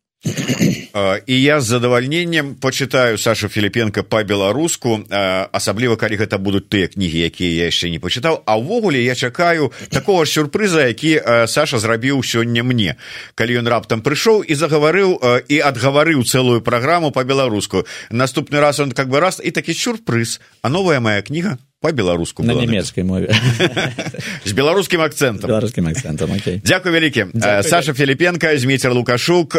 і 1.26 1.42
я 1.42 1.62
з 1.62 1.66
задавальненнем 1.66 2.54
пачытаю 2.62 3.18
сашу 3.18 3.50
філіпенко 3.50 4.04
по-беларуску 4.04 5.02
асабліва 5.10 5.98
калі 5.98 6.22
гэта 6.22 6.38
будуць 6.38 6.70
тыя 6.70 6.92
кнігі 6.94 7.26
якія 7.26 7.66
я 7.66 7.66
яшчэ 7.74 7.90
не 7.90 7.98
пачытаў. 7.98 8.46
А 8.46 8.54
ўвогуле 8.62 9.02
я 9.02 9.16
чакаю 9.18 9.74
такого 9.90 10.26
сюрпрыза 10.30 10.86
які 10.86 11.18
саша 11.50 11.82
зрабіў 11.82 12.22
сёння 12.22 12.62
мне. 12.62 13.02
Калі 13.34 13.66
ён 13.66 13.68
раптам 13.68 14.06
прыйшоў 14.06 14.46
і 14.46 14.54
загаварыў 14.54 15.18
і 15.50 15.58
адгаварыў 15.58 16.22
цэлую 16.22 16.62
праграму 16.62 17.10
по-беларуску 17.10 17.90
наступны 18.12 18.62
раз 18.62 18.80
он 18.80 18.92
как 18.94 19.10
бы 19.10 19.20
раз 19.20 19.42
і 19.44 19.50
такі 19.50 19.74
сюрпрыз. 19.74 20.38
А 20.62 20.70
новая 20.70 21.00
моя 21.00 21.22
кніга 21.26 21.58
по-беларуску 21.82 22.44
на 22.44 22.54
нямецкай 22.54 23.04
мове. 23.04 23.34
З 24.46 24.54
беларускім 24.54 25.02
акцэнтам 25.02 25.50
беларускім 25.50 25.90
акцэнтам 25.90 26.30
okay. 26.38 26.62
дзякуй 26.62 26.94
вялікі 26.94 27.34
саша 27.66 27.98
філіпенко 27.98 28.54
змейцер 28.54 28.94
лукашук. 28.94 29.58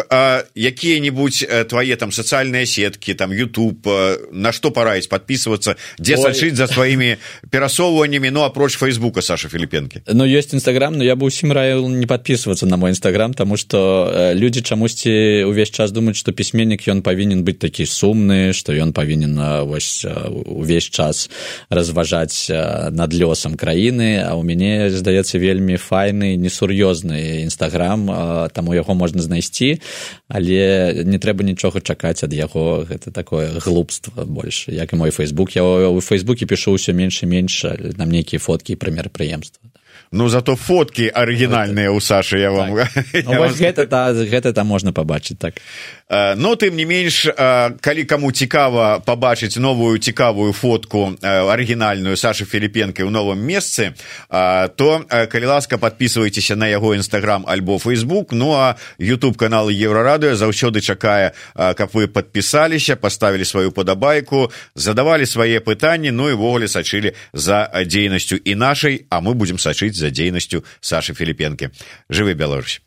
Якія-нибудь 0.55 1.67
твае 1.67 1.95
там 1.99 2.15
сацыяльныя 2.15 2.63
сеткі 2.63 3.13
там 3.19 3.35
youtube 3.35 3.83
на 4.31 4.55
што 4.55 4.71
параіць 4.71 5.11
подписываться 5.11 5.75
дзе 5.99 6.15
сачыць 6.15 6.55
за 6.55 6.71
сваімі 6.71 7.19
перасоўваннямі 7.51 8.31
ну 8.31 8.47
апроч 8.47 8.79
фейсбука 8.79 9.19
саша 9.19 9.51
філіпенкі 9.51 10.07
ну 10.07 10.23
ёсць 10.23 10.55
нстаграм 10.55 10.95
но 10.95 11.03
я 11.03 11.19
бы 11.19 11.27
усім 11.27 11.51
раіў 11.51 11.91
не 11.91 12.07
подписываться 12.07 12.63
на 12.63 12.79
мой 12.79 12.95
нстаграм 12.95 13.35
тому 13.35 13.59
что 13.59 14.31
людзі 14.31 14.63
чамусьці 14.63 15.43
увесь 15.43 15.75
час 15.75 15.91
думаюць 15.91 16.15
что 16.15 16.31
пісьменнік 16.31 16.87
ён 16.87 17.03
павінен 17.03 17.43
быць 17.43 17.59
такі 17.59 17.83
сумны 17.83 18.55
что 18.55 18.71
ён 18.71 18.95
павінен 18.95 19.35
вось 19.67 20.07
увесь 20.47 20.87
час 20.87 21.27
разважаць 21.67 22.12
разважаць 22.13 22.49
над 22.93 23.13
лёсам 23.13 23.55
краіны 23.55 24.21
а 24.21 24.35
у 24.35 24.43
мяне 24.43 24.89
здаецца 24.89 25.37
вельмі 25.37 25.77
файны 25.77 26.37
несур'ёзны 26.37 27.45
нстаграм 27.49 28.49
таму 28.53 28.73
яго 28.73 28.93
можна 28.93 29.21
знайсці 29.21 29.81
але 30.27 31.03
не 31.05 31.17
трэба 31.17 31.43
нічога 31.43 31.81
чакаць 31.81 32.23
ад 32.23 32.33
яго. 32.33 32.85
Гэта 32.89 33.11
такое 33.11 33.59
глупства 33.59 34.25
больш. 34.25 34.67
Як 34.67 34.93
і 34.93 34.95
мой 34.95 35.11
фейсбук 35.11 35.55
я 35.55 35.63
у 35.63 36.01
фейсбуке 36.01 36.45
пішу 36.45 36.77
ўсё 36.77 36.93
менш 36.93 37.23
і 37.23 37.27
менш 37.27 37.65
нам 37.97 38.09
нейкія 38.09 38.39
фоткі 38.39 38.75
пра 38.75 38.91
мерапрыемства. 38.91 39.73
Ну 40.13 40.29
зато 40.29 40.53
фоткі 40.53 41.09
арыгінальныя 41.09 41.89
ў 41.89 41.97
сашы 41.97 42.37
я 42.37 42.53
вам, 42.53 42.77
так. 42.77 42.93
я 43.17 43.25
ну, 43.25 43.39
вам... 43.41 43.49
гэта 43.49 43.89
та, 43.89 44.13
гэта 44.13 44.53
там 44.53 44.69
можна 44.69 44.93
пабачыць 44.93 45.41
так 45.41 45.57
но 46.09 46.55
тым 46.55 46.75
не 46.75 46.85
менш 46.85 47.27
калі 47.81 48.03
каму 48.05 48.31
цікава 48.31 48.99
пабачыць 49.05 49.57
новую 49.57 49.97
цікавую 49.97 50.53
фотку 50.53 51.15
арыгінальную 51.21 52.15
сашы 52.17 52.45
філіпенкай 52.45 53.05
у 53.05 53.09
новым 53.09 53.39
месцы 53.39 53.93
то 54.29 55.05
калі 55.07 55.45
ласка 55.45 55.77
подписывайтеся 55.77 56.55
на 56.55 56.67
яго 56.67 56.95
нстаграм 56.95 57.45
альбо 57.47 57.77
фейсбук 57.79 58.31
ну 58.31 58.53
а 58.53 58.75
youtube 58.99 59.35
канал 59.35 59.69
еўрарадыо 59.69 60.35
заўсёды 60.35 60.81
чакае 60.81 61.33
каб 61.55 61.89
вы 61.93 62.07
подпісаліся 62.07 62.95
поставілі 62.95 63.45
сваю 63.45 63.71
падабайку 63.71 64.51
задавалі 64.75 65.25
свае 65.25 65.59
пытанні 65.59 66.11
ну 66.11 66.29
і 66.29 66.33
ввогуле 66.33 66.67
сачылі 66.67 67.13
за 67.33 67.69
дзейнасцю 67.85 68.37
і 68.37 68.55
нашай 68.55 69.05
а 69.09 69.21
мы 69.21 69.33
будзем 69.33 69.57
сачыць 69.57 69.95
за 69.95 70.11
дзейнасцю 70.11 70.63
сашы 70.81 71.13
філіпенкі 71.13 71.69
жывы 72.09 72.33
беларусь 72.33 72.81